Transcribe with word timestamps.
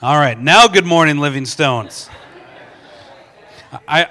All 0.00 0.16
right, 0.16 0.38
now 0.38 0.68
good 0.68 0.86
morning, 0.86 1.18
Living 1.18 1.44
Stones. 1.44 2.08
I, 3.88 4.06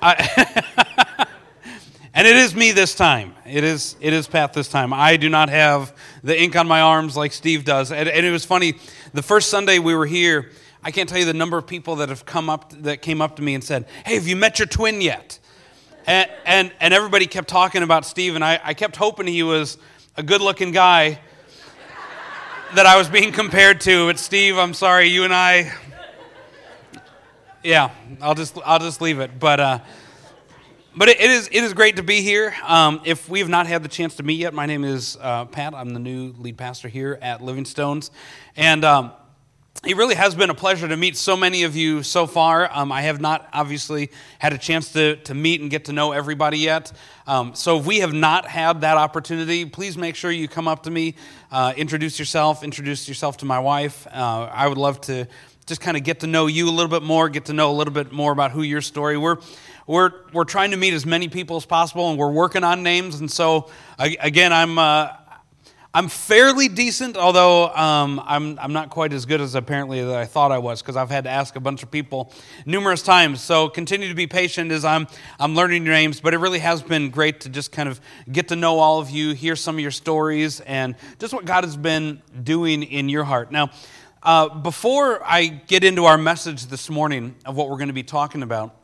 I 0.00 1.26
and 2.14 2.26
it 2.26 2.34
is 2.34 2.54
me 2.54 2.72
this 2.72 2.94
time. 2.94 3.34
It 3.44 3.62
is 3.62 3.94
it 4.00 4.14
is 4.14 4.26
Pat 4.26 4.54
this 4.54 4.68
time. 4.68 4.94
I 4.94 5.18
do 5.18 5.28
not 5.28 5.50
have 5.50 5.94
the 6.24 6.40
ink 6.40 6.56
on 6.56 6.66
my 6.66 6.80
arms 6.80 7.14
like 7.14 7.32
Steve 7.32 7.66
does. 7.66 7.92
And, 7.92 8.08
and 8.08 8.24
it 8.24 8.30
was 8.30 8.46
funny. 8.46 8.76
The 9.12 9.22
first 9.22 9.50
Sunday 9.50 9.78
we 9.78 9.94
were 9.94 10.06
here, 10.06 10.50
I 10.82 10.90
can't 10.90 11.06
tell 11.06 11.18
you 11.18 11.26
the 11.26 11.34
number 11.34 11.58
of 11.58 11.66
people 11.66 11.96
that 11.96 12.08
have 12.08 12.24
come 12.24 12.48
up 12.48 12.72
that 12.84 13.02
came 13.02 13.20
up 13.20 13.36
to 13.36 13.42
me 13.42 13.54
and 13.54 13.62
said, 13.62 13.84
"Hey, 14.06 14.14
have 14.14 14.26
you 14.26 14.34
met 14.34 14.58
your 14.58 14.66
twin 14.66 15.02
yet?" 15.02 15.38
And 16.06 16.30
and, 16.46 16.72
and 16.80 16.94
everybody 16.94 17.26
kept 17.26 17.48
talking 17.48 17.82
about 17.82 18.06
Steve, 18.06 18.34
and 18.34 18.42
I, 18.42 18.58
I 18.64 18.72
kept 18.72 18.96
hoping 18.96 19.26
he 19.26 19.42
was 19.42 19.76
a 20.16 20.22
good-looking 20.22 20.72
guy 20.72 21.20
that 22.74 22.86
I 22.86 22.96
was 22.98 23.08
being 23.08 23.32
compared 23.32 23.80
to. 23.82 24.06
But 24.06 24.18
Steve, 24.18 24.58
I'm 24.58 24.74
sorry, 24.74 25.08
you 25.08 25.24
and 25.24 25.32
I. 25.32 25.72
Yeah, 27.62 27.90
I'll 28.20 28.34
just 28.34 28.58
I'll 28.64 28.78
just 28.78 29.00
leave 29.00 29.20
it. 29.20 29.38
But 29.38 29.60
uh, 29.60 29.78
but 30.94 31.08
it, 31.08 31.20
is 31.20 31.48
it 31.48 31.64
is 31.64 31.72
great 31.72 31.96
to 31.96 32.02
be 32.02 32.20
here. 32.20 32.54
Um, 32.64 33.00
if 33.04 33.28
we 33.28 33.38
have 33.40 33.48
not 33.48 33.66
had 33.66 33.82
the 33.82 33.88
chance 33.88 34.16
to 34.16 34.22
meet 34.22 34.38
yet, 34.38 34.52
my 34.52 34.66
name 34.66 34.84
is 34.84 35.16
uh, 35.20 35.46
Pat. 35.46 35.74
I'm 35.74 35.90
the 35.90 35.98
new 35.98 36.34
lead 36.38 36.58
pastor 36.58 36.88
here 36.88 37.18
at 37.22 37.42
Living 37.42 37.64
Stones, 37.64 38.10
and. 38.56 38.84
Um, 38.84 39.12
it 39.84 39.96
really 39.96 40.16
has 40.16 40.34
been 40.34 40.50
a 40.50 40.54
pleasure 40.54 40.88
to 40.88 40.96
meet 40.96 41.16
so 41.16 41.36
many 41.36 41.62
of 41.62 41.76
you 41.76 42.02
so 42.02 42.26
far. 42.26 42.68
Um, 42.72 42.90
I 42.90 43.02
have 43.02 43.20
not 43.20 43.48
obviously 43.52 44.10
had 44.40 44.52
a 44.52 44.58
chance 44.58 44.92
to, 44.94 45.16
to 45.16 45.34
meet 45.34 45.60
and 45.60 45.70
get 45.70 45.84
to 45.84 45.92
know 45.92 46.10
everybody 46.10 46.58
yet. 46.58 46.90
Um, 47.28 47.54
so 47.54 47.78
if 47.78 47.86
we 47.86 48.00
have 48.00 48.12
not 48.12 48.46
had 48.46 48.80
that 48.80 48.96
opportunity, 48.96 49.64
please 49.66 49.96
make 49.96 50.16
sure 50.16 50.32
you 50.32 50.48
come 50.48 50.66
up 50.66 50.82
to 50.82 50.90
me, 50.90 51.14
uh, 51.52 51.74
introduce 51.76 52.18
yourself, 52.18 52.64
introduce 52.64 53.06
yourself 53.06 53.36
to 53.38 53.44
my 53.44 53.60
wife. 53.60 54.04
Uh, 54.08 54.50
I 54.52 54.66
would 54.66 54.78
love 54.78 55.00
to 55.02 55.28
just 55.66 55.80
kind 55.80 55.96
of 55.96 56.02
get 56.02 56.20
to 56.20 56.26
know 56.26 56.48
you 56.48 56.68
a 56.68 56.72
little 56.72 56.90
bit 56.90 57.04
more, 57.04 57.28
get 57.28 57.44
to 57.44 57.52
know 57.52 57.70
a 57.70 57.76
little 57.76 57.94
bit 57.94 58.10
more 58.10 58.32
about 58.32 58.50
who 58.50 58.62
your 58.62 58.80
story. 58.80 59.16
We're 59.16 59.36
we're 59.86 60.10
we're 60.32 60.44
trying 60.44 60.72
to 60.72 60.76
meet 60.76 60.92
as 60.92 61.06
many 61.06 61.28
people 61.28 61.56
as 61.56 61.66
possible, 61.66 62.10
and 62.10 62.18
we're 62.18 62.32
working 62.32 62.64
on 62.64 62.82
names. 62.82 63.20
And 63.20 63.30
so 63.30 63.70
again, 63.98 64.52
I'm. 64.52 64.76
Uh, 64.76 65.12
I'm 65.94 66.08
fairly 66.08 66.68
decent, 66.68 67.16
although 67.16 67.68
um, 67.68 68.20
I'm, 68.26 68.58
I'm 68.58 68.74
not 68.74 68.90
quite 68.90 69.14
as 69.14 69.24
good 69.24 69.40
as 69.40 69.54
apparently 69.54 70.04
that 70.04 70.14
I 70.14 70.26
thought 70.26 70.52
I 70.52 70.58
was 70.58 70.82
because 70.82 70.96
I've 70.96 71.08
had 71.08 71.24
to 71.24 71.30
ask 71.30 71.56
a 71.56 71.60
bunch 71.60 71.82
of 71.82 71.90
people 71.90 72.30
numerous 72.66 73.00
times. 73.00 73.40
So 73.40 73.70
continue 73.70 74.06
to 74.08 74.14
be 74.14 74.26
patient 74.26 74.70
as 74.70 74.84
I'm, 74.84 75.06
I'm 75.40 75.54
learning 75.54 75.86
your 75.86 75.94
names, 75.94 76.20
but 76.20 76.34
it 76.34 76.38
really 76.38 76.58
has 76.58 76.82
been 76.82 77.08
great 77.08 77.40
to 77.40 77.48
just 77.48 77.72
kind 77.72 77.88
of 77.88 78.02
get 78.30 78.48
to 78.48 78.56
know 78.56 78.78
all 78.78 79.00
of 79.00 79.08
you, 79.08 79.32
hear 79.32 79.56
some 79.56 79.76
of 79.76 79.80
your 79.80 79.90
stories, 79.90 80.60
and 80.60 80.94
just 81.18 81.32
what 81.32 81.46
God 81.46 81.64
has 81.64 81.76
been 81.76 82.20
doing 82.42 82.82
in 82.82 83.08
your 83.08 83.24
heart. 83.24 83.50
Now, 83.50 83.70
uh, 84.22 84.50
before 84.50 85.22
I 85.24 85.46
get 85.46 85.84
into 85.84 86.04
our 86.04 86.18
message 86.18 86.66
this 86.66 86.90
morning 86.90 87.34
of 87.46 87.56
what 87.56 87.70
we're 87.70 87.78
going 87.78 87.88
to 87.88 87.94
be 87.94 88.02
talking 88.02 88.42
about, 88.42 88.74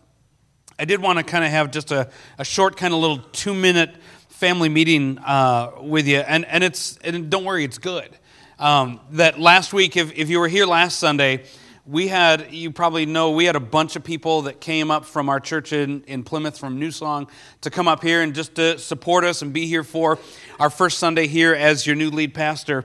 I 0.78 0.86
did 0.86 1.02
want 1.02 1.18
to 1.18 1.24
kind 1.24 1.44
of 1.44 1.50
have 1.50 1.70
just 1.70 1.92
a, 1.92 2.08
a 2.38 2.44
short, 2.44 2.76
kind 2.76 2.94
of 2.94 3.00
little 3.00 3.18
two 3.18 3.54
minute 3.54 3.94
family 4.34 4.68
meeting 4.68 5.18
uh, 5.18 5.70
with 5.80 6.08
you, 6.08 6.18
and, 6.18 6.44
and 6.46 6.64
it's 6.64 6.98
and 7.04 7.30
don't 7.30 7.44
worry, 7.44 7.64
it's 7.64 7.78
good. 7.78 8.10
Um, 8.58 9.00
that 9.12 9.38
last 9.38 9.72
week, 9.72 9.96
if, 9.96 10.12
if 10.12 10.28
you 10.28 10.40
were 10.40 10.48
here 10.48 10.66
last 10.66 10.98
Sunday, 10.98 11.44
we 11.86 12.08
had, 12.08 12.52
you 12.52 12.72
probably 12.72 13.06
know, 13.06 13.30
we 13.30 13.44
had 13.44 13.56
a 13.56 13.60
bunch 13.60 13.94
of 13.94 14.02
people 14.02 14.42
that 14.42 14.60
came 14.60 14.90
up 14.90 15.04
from 15.04 15.28
our 15.28 15.38
church 15.38 15.72
in, 15.72 16.02
in 16.04 16.24
Plymouth 16.24 16.58
from 16.58 16.78
New 16.78 16.90
Song 16.90 17.28
to 17.60 17.70
come 17.70 17.86
up 17.86 18.02
here 18.02 18.22
and 18.22 18.34
just 18.34 18.56
to 18.56 18.78
support 18.78 19.22
us 19.24 19.42
and 19.42 19.52
be 19.52 19.66
here 19.66 19.84
for 19.84 20.18
our 20.58 20.70
first 20.70 20.98
Sunday 20.98 21.26
here 21.26 21.54
as 21.54 21.86
your 21.86 21.94
new 21.94 22.10
lead 22.10 22.34
pastor. 22.34 22.84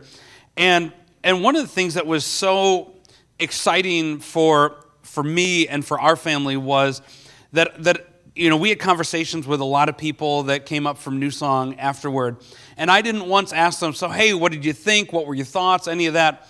And, 0.56 0.94
and 1.24 1.42
one 1.42 1.56
of 1.56 1.62
the 1.64 1.68
things 1.68 1.96
that 1.96 2.06
was 2.06 2.26
so 2.26 2.94
exciting 3.40 4.20
for, 4.20 4.86
for 5.02 5.24
me 5.24 5.68
and 5.68 5.84
for 5.84 6.00
our 6.00 6.16
family 6.16 6.58
was 6.58 7.02
that, 7.54 7.84
that 7.84 8.09
you 8.40 8.50
know, 8.50 8.56
we 8.56 8.70
had 8.70 8.80
conversations 8.80 9.46
with 9.46 9.60
a 9.60 9.66
lot 9.66 9.90
of 9.90 9.98
people 9.98 10.44
that 10.44 10.66
came 10.66 10.88
up 10.88 10.98
from 10.98 11.20
New 11.20 11.30
Song 11.30 11.78
afterward. 11.78 12.38
And 12.78 12.90
I 12.90 13.02
didn't 13.02 13.28
once 13.28 13.52
ask 13.52 13.82
them, 13.82 13.92
so, 13.92 14.08
hey, 14.08 14.34
what 14.34 14.54
did 14.54 14.64
you 14.64 14.72
think? 14.72 15.12
What 15.12 15.28
were 15.28 15.36
your 15.36 15.46
thoughts? 15.46 15.90
Any 15.90 16.06
of 16.06 16.14
that. 16.14 16.48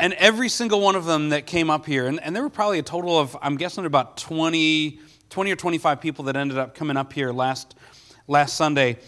And 0.00 0.14
every 0.14 0.48
single 0.48 0.80
one 0.80 0.96
of 0.96 1.04
them 1.04 1.28
that 1.28 1.46
came 1.46 1.70
up 1.70 1.86
here, 1.86 2.08
and, 2.08 2.20
and 2.20 2.34
there 2.34 2.42
were 2.42 2.50
probably 2.50 2.80
a 2.80 2.82
total 2.82 3.20
of, 3.20 3.36
I'm 3.40 3.56
guessing, 3.56 3.86
about 3.86 4.16
20, 4.16 4.98
20 5.30 5.52
or 5.52 5.54
25 5.54 6.00
people 6.00 6.24
that 6.24 6.34
ended 6.34 6.58
up 6.58 6.74
coming 6.74 6.96
up 6.96 7.12
here 7.12 7.30
last, 7.30 7.76
last 8.26 8.56
Sunday, 8.56 8.98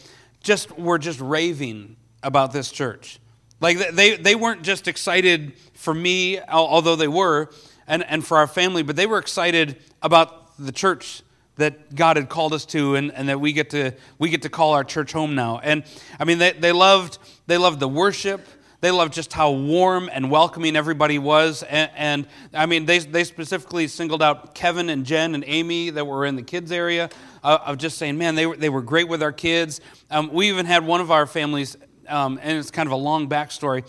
just 0.40 0.78
were 0.78 0.98
just 0.98 1.18
raving 1.18 1.96
about 2.22 2.52
this 2.52 2.70
church. 2.70 3.18
Like 3.58 3.90
they, 3.90 4.16
they 4.16 4.36
weren't 4.36 4.62
just 4.62 4.86
excited 4.86 5.54
for 5.72 5.92
me, 5.92 6.40
although 6.42 6.94
they 6.94 7.08
were, 7.08 7.50
and, 7.88 8.04
and 8.04 8.24
for 8.24 8.36
our 8.36 8.46
family, 8.46 8.84
but 8.84 8.94
they 8.94 9.06
were 9.06 9.18
excited 9.18 9.82
about 10.00 10.56
the 10.60 10.70
church 10.70 11.24
that 11.56 11.94
God 11.94 12.16
had 12.16 12.28
called 12.28 12.52
us 12.52 12.64
to 12.66 12.96
and, 12.96 13.12
and 13.12 13.28
that 13.28 13.40
we 13.40 13.52
get 13.52 13.70
to 13.70 13.92
we 14.18 14.28
get 14.28 14.42
to 14.42 14.48
call 14.48 14.72
our 14.72 14.84
church 14.84 15.12
home 15.12 15.34
now. 15.34 15.60
And 15.62 15.84
I 16.18 16.24
mean 16.24 16.38
they, 16.38 16.52
they 16.52 16.72
loved 16.72 17.18
they 17.46 17.58
loved 17.58 17.80
the 17.80 17.88
worship. 17.88 18.46
They 18.80 18.90
loved 18.90 19.14
just 19.14 19.32
how 19.32 19.50
warm 19.50 20.10
and 20.12 20.30
welcoming 20.30 20.76
everybody 20.76 21.18
was. 21.18 21.62
And, 21.62 21.90
and, 21.96 22.26
I 22.52 22.66
mean, 22.66 22.84
they, 22.84 22.98
they 22.98 23.24
specifically 23.24 23.88
singled 23.88 24.22
out 24.22 24.54
Kevin 24.54 24.90
and 24.90 25.06
Jen 25.06 25.34
and 25.34 25.42
Amy 25.46 25.88
that 25.88 26.06
were 26.06 26.26
in 26.26 26.36
the 26.36 26.42
kids' 26.42 26.70
area 26.70 27.08
uh, 27.42 27.60
of 27.64 27.78
just 27.78 27.96
saying, 27.96 28.18
man, 28.18 28.34
they 28.34 28.44
were, 28.44 28.58
they 28.58 28.68
were 28.68 28.82
great 28.82 29.08
with 29.08 29.22
our 29.22 29.32
kids. 29.32 29.80
Um, 30.10 30.30
we 30.34 30.50
even 30.50 30.66
had 30.66 30.84
one 30.86 31.00
of 31.00 31.10
our 31.10 31.26
families, 31.26 31.78
um, 32.08 32.38
and 32.42 32.58
it's 32.58 32.70
kind 32.70 32.86
of 32.86 32.92
a 32.92 32.96
long 32.96 33.26
backstory 33.26 33.84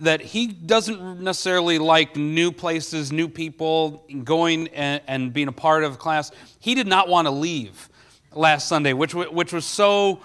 that 0.00 0.20
he 0.20 0.46
doesn't 0.46 1.20
necessarily 1.20 1.78
like 1.78 2.16
new 2.16 2.52
places, 2.52 3.10
new 3.10 3.28
people, 3.28 4.04
going 4.24 4.68
and, 4.68 5.00
and, 5.06 5.32
being 5.32 5.48
a 5.48 5.52
part 5.52 5.84
of 5.84 5.98
class. 5.98 6.30
He 6.60 6.74
did 6.74 6.86
not 6.86 7.08
want 7.08 7.26
to 7.26 7.30
leave 7.30 7.88
last 8.32 8.68
Sunday, 8.68 8.92
which, 8.92 9.14
which 9.14 9.52
was 9.52 9.64
so 9.64 10.20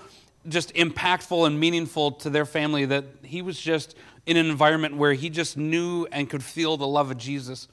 just 0.47 0.73
impactful 0.73 1.47
and 1.47 1.59
meaningful 1.59 2.11
to 2.11 2.29
their 2.29 2.45
family 2.45 2.85
that 2.85 3.05
he 3.23 3.41
was 3.41 3.59
just 3.59 3.95
in 4.25 4.35
an 4.35 4.47
environment 4.47 4.97
where 4.97 5.13
he 5.13 5.29
just 5.29 5.55
knew 5.55 6.05
and 6.11 6.29
could 6.29 6.43
feel 6.43 6.75
the 6.75 6.87
love 6.87 7.09
of 7.09 7.17
Jesus. 7.17 7.67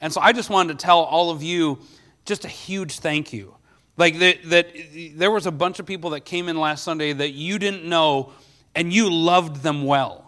And 0.00 0.12
so 0.12 0.20
I 0.20 0.32
just 0.32 0.48
wanted 0.48 0.78
to 0.78 0.84
tell 0.84 1.00
all 1.00 1.30
of 1.30 1.42
you 1.42 1.80
just 2.24 2.44
a 2.44 2.48
huge 2.48 3.00
thank 3.00 3.32
you. 3.32 3.54
Like 3.98 4.18
that, 4.20 4.38
that 4.44 4.68
there 5.14 5.30
was 5.30 5.46
a 5.46 5.52
bunch 5.52 5.78
of 5.78 5.86
people 5.86 6.10
that 6.10 6.20
came 6.20 6.48
in 6.48 6.58
last 6.58 6.82
Sunday 6.82 7.12
that 7.12 7.32
you 7.32 7.58
didn't 7.58 7.84
know 7.84 8.32
and 8.74 8.90
you 8.90 9.12
loved 9.12 9.62
them 9.62 9.84
well 9.84 10.21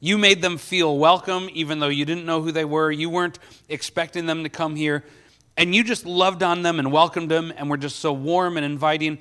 you 0.00 0.18
made 0.18 0.42
them 0.42 0.58
feel 0.58 0.98
welcome, 0.98 1.48
even 1.52 1.78
though 1.78 1.88
you 1.88 2.04
didn't 2.04 2.26
know 2.26 2.42
who 2.42 2.52
they 2.52 2.64
were. 2.64 2.90
You 2.90 3.08
weren't 3.08 3.38
expecting 3.68 4.26
them 4.26 4.42
to 4.42 4.48
come 4.48 4.76
here. 4.76 5.04
And 5.56 5.74
you 5.74 5.82
just 5.82 6.04
loved 6.04 6.42
on 6.42 6.62
them 6.62 6.78
and 6.78 6.92
welcomed 6.92 7.30
them 7.30 7.52
and 7.56 7.70
were 7.70 7.78
just 7.78 7.98
so 8.00 8.12
warm 8.12 8.56
and 8.56 8.66
inviting. 8.66 9.18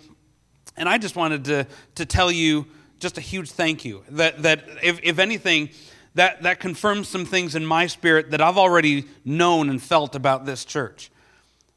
And 0.75 0.89
I 0.89 0.97
just 0.97 1.15
wanted 1.15 1.45
to, 1.45 1.67
to 1.95 2.05
tell 2.05 2.31
you 2.31 2.65
just 2.99 3.17
a 3.17 3.21
huge 3.21 3.51
thank 3.51 3.85
you. 3.85 4.03
That, 4.09 4.43
that 4.43 4.63
if, 4.83 4.99
if 5.01 5.19
anything, 5.19 5.69
that, 6.15 6.43
that 6.43 6.59
confirms 6.59 7.07
some 7.07 7.25
things 7.25 7.55
in 7.55 7.65
my 7.65 7.87
spirit 7.87 8.31
that 8.31 8.41
I've 8.41 8.57
already 8.57 9.05
known 9.23 9.69
and 9.69 9.81
felt 9.81 10.15
about 10.15 10.45
this 10.45 10.65
church. 10.65 11.09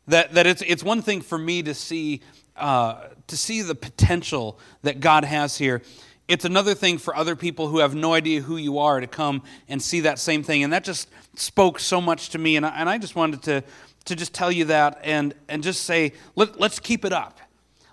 That, 0.09 0.33
that 0.35 0.47
it's, 0.47 0.63
it's 0.63 0.83
one 0.83 1.03
thing 1.03 1.21
for 1.21 1.39
me 1.39 1.63
to 1.63 1.75
see, 1.75 2.23
uh, 2.57 3.09
to 3.27 3.37
see 3.37 3.63
the 3.63 3.75
potential 3.75 4.59
that 4.83 5.01
God 5.01 5.25
has 5.25 5.59
here. 5.59 5.83
It's 6.29 6.45
another 6.45 6.75
thing 6.75 6.99
for 6.99 7.17
other 7.17 7.35
people 7.35 7.69
who 7.69 7.79
have 7.79 7.95
no 7.95 8.13
idea 8.13 8.43
who 8.43 8.59
you 8.59 8.79
are 8.79 9.01
to 9.01 9.07
come 9.07 9.43
and 9.67 9.81
see 9.83 10.01
that 10.01 10.19
same 10.19 10.43
thing. 10.43 10.63
And 10.63 10.75
that 10.75 10.85
just 10.85 11.09
spoke 11.35 11.81
so 11.81 12.03
much 12.03 12.29
to 12.31 12.39
me. 12.39 12.57
And 12.57 12.67
I, 12.67 12.69
and 12.77 12.89
I 12.89 12.99
just 12.99 13.17
wanted 13.17 13.43
to, 13.45 13.65
to 14.05 14.15
just 14.15 14.35
tell 14.35 14.53
you 14.53 14.67
that 14.67 15.01
and, 15.03 15.35
and 15.49 15.63
just 15.63 15.85
say, 15.85 16.13
let, 16.37 16.61
let's 16.61 16.79
keep 16.79 17.07
it 17.07 17.15
up. 17.15 17.41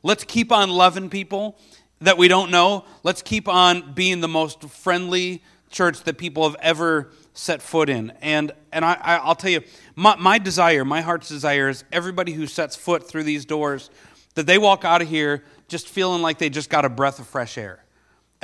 Let's 0.04 0.26
keep 0.26 0.52
on 0.52 0.70
loving 0.70 1.10
people 1.10 1.58
that 2.02 2.18
we 2.18 2.28
don't 2.28 2.52
know. 2.52 2.84
Let's 3.04 3.22
keep 3.22 3.48
on 3.48 3.94
being 3.94 4.20
the 4.20 4.28
most 4.28 4.62
friendly 4.64 5.42
church 5.72 6.04
that 6.04 6.18
people 6.18 6.44
have 6.44 6.58
ever 6.60 7.12
set 7.34 7.62
foot 7.62 7.90
in. 7.90 8.12
And, 8.22 8.52
and 8.74 8.84
I, 8.84 9.26
will 9.26 9.36
tell 9.36 9.50
you, 9.50 9.62
my, 9.96 10.18
my 10.18 10.40
desire, 10.40 10.84
my 10.84 11.00
heart's 11.00 11.30
desire 11.30 11.70
is 11.70 11.86
everybody 11.90 12.34
who 12.34 12.48
sets 12.48 12.76
foot 12.76 13.08
through 13.08 13.24
these 13.24 13.46
doors, 13.46 13.90
that 14.36 14.46
they 14.46 14.58
walk 14.58 14.84
out 14.84 15.02
of 15.02 15.08
here 15.08 15.46
just 15.70 15.88
feeling 15.88 16.22
like 16.22 16.38
they 16.38 16.50
just 16.50 16.70
got 16.70 16.84
a 16.84 16.90
breath 16.90 17.20
of 17.20 17.28
fresh 17.28 17.58
air 17.58 17.85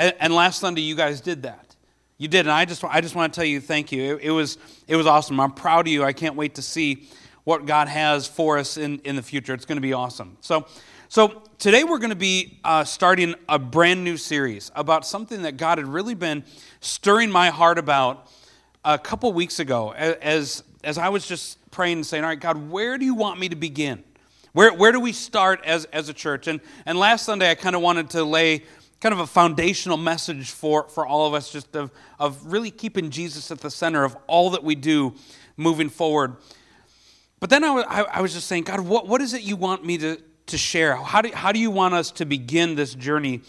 and, 0.02 0.16
and, 0.20 0.34
last 0.34 0.60
Sunday, 0.60 0.82
you 0.82 0.96
guys 0.96 1.22
did 1.22 1.44
that. 1.44 1.76
You 2.18 2.28
did, 2.28 2.42
and 2.42 2.52
I 2.52 2.66
just, 2.66 2.84
I 2.84 3.02
just 3.02 3.14
want 3.14 3.32
to 3.32 3.38
tell 3.40 3.46
you 3.46 3.62
thank 3.62 3.92
you. 3.92 4.16
It, 4.16 4.24
it, 4.24 4.32
was, 4.32 4.58
it 4.88 4.96
was 4.96 5.06
awesome. 5.06 5.40
I'm 5.40 5.52
proud 5.52 5.86
of 5.86 5.94
you. 5.94 6.04
I 6.04 6.12
can't 6.12 6.36
wait 6.36 6.56
to 6.56 6.64
see 6.64 7.08
what 7.44 7.68
God 7.68 7.88
has 7.88 8.26
for 8.26 8.58
us 8.58 8.78
in, 8.78 8.98
in 9.00 9.16
the 9.16 9.22
future. 9.22 9.54
It's 9.54 9.66
going 9.66 9.78
to 9.78 9.82
be 9.82 9.94
awesome. 9.94 10.38
So, 10.42 10.66
so 11.08 11.44
today 11.60 11.84
we're 11.84 12.00
going 12.00 12.10
to 12.10 12.16
be 12.16 12.58
uh, 12.64 12.84
starting 12.84 13.36
a 13.48 13.60
brand 13.60 14.04
new 14.04 14.18
series 14.18 14.72
about 14.74 15.06
something 15.06 15.44
that 15.44 15.58
God 15.58 15.78
had 15.78 15.86
really 15.86 16.16
been 16.16 16.46
stirring 16.80 17.30
my 17.30 17.52
heart 17.52 17.78
about 17.78 18.28
a 18.84 18.98
couple 18.98 19.32
weeks 19.34 19.60
ago 19.60 19.92
as, 19.94 20.64
as 20.84 20.98
I 20.98 21.10
was 21.10 21.28
just 21.28 21.70
praying 21.70 21.98
and 21.98 22.06
saying, 22.08 22.24
All 22.24 22.30
right, 22.32 22.40
God, 22.40 22.72
where 22.72 22.98
do 22.98 23.06
you 23.06 23.14
want 23.14 23.40
me 23.40 23.50
to 23.50 23.56
begin? 23.56 24.04
Where, 24.54 24.74
where 24.74 24.92
do 24.92 25.00
we 25.00 25.14
start 25.14 25.62
as, 25.64 25.86
as 25.86 26.10
a 26.10 26.14
church? 26.14 26.48
And, 26.48 26.60
and 26.88 26.98
last 26.98 27.24
Sunday, 27.24 27.52
I 27.52 27.56
kind 27.56 27.76
of 27.76 27.84
wanted 27.84 28.10
to 28.12 28.24
lay 28.24 28.64
kind 29.02 29.14
of 29.14 29.20
a 29.20 29.28
foundational 29.28 29.98
message 29.98 30.52
for, 30.52 30.88
for 30.88 31.06
all 31.06 31.28
of 31.28 31.34
us, 31.34 31.52
just 31.52 31.76
of, 31.76 31.92
of 32.20 32.46
really 32.46 32.70
keeping 32.70 33.10
Jesus 33.10 33.50
at 33.50 33.60
the 33.60 33.72
center 33.72 34.04
of 34.04 34.16
all 34.28 34.52
that 34.52 34.64
we 34.64 34.76
do 34.76 35.16
moving 35.58 35.90
forward. 35.90 36.36
But 37.40 37.50
then 37.50 37.64
I 37.64 38.06
I 38.12 38.22
was 38.22 38.34
just 38.34 38.48
saying, 38.48 38.64
God, 38.64 38.82
what, 38.82 39.08
what 39.08 39.20
is 39.20 39.34
it 39.34 39.42
you 39.42 39.56
want 39.56 39.84
me 39.84 39.98
to, 39.98 40.22
to 40.46 40.58
share? 40.58 40.96
How 40.96 41.24
do, 41.24 41.32
how 41.34 41.52
do 41.52 41.60
you 41.60 41.72
want 41.72 41.96
us 41.96 42.12
to 42.12 42.26
begin 42.26 42.76
this 42.76 42.94
journey 42.94 43.42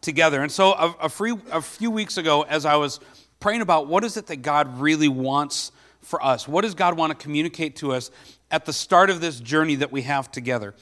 together? 0.00 0.42
And 0.42 0.50
so 0.50 0.72
a, 0.72 0.96
a, 1.02 1.08
free, 1.10 1.34
a 1.52 1.60
few 1.60 1.90
weeks 1.90 2.16
ago, 2.16 2.42
as 2.42 2.64
I 2.64 2.76
was 2.76 3.00
praying 3.40 3.60
about 3.60 3.86
what 3.86 4.02
is 4.02 4.16
it 4.16 4.28
that 4.28 4.36
God 4.36 4.80
really 4.80 5.08
wants 5.08 5.72
for 6.00 6.24
us, 6.24 6.48
what 6.48 6.62
does 6.62 6.74
God 6.74 6.96
want 6.96 7.10
to 7.10 7.22
communicate 7.22 7.76
to 7.76 7.92
us 7.92 8.10
at 8.50 8.64
the 8.64 8.72
start 8.72 9.10
of 9.10 9.20
this 9.20 9.38
journey 9.38 9.74
that 9.76 9.92
we 9.92 10.02
have 10.02 10.30
together? 10.30 10.74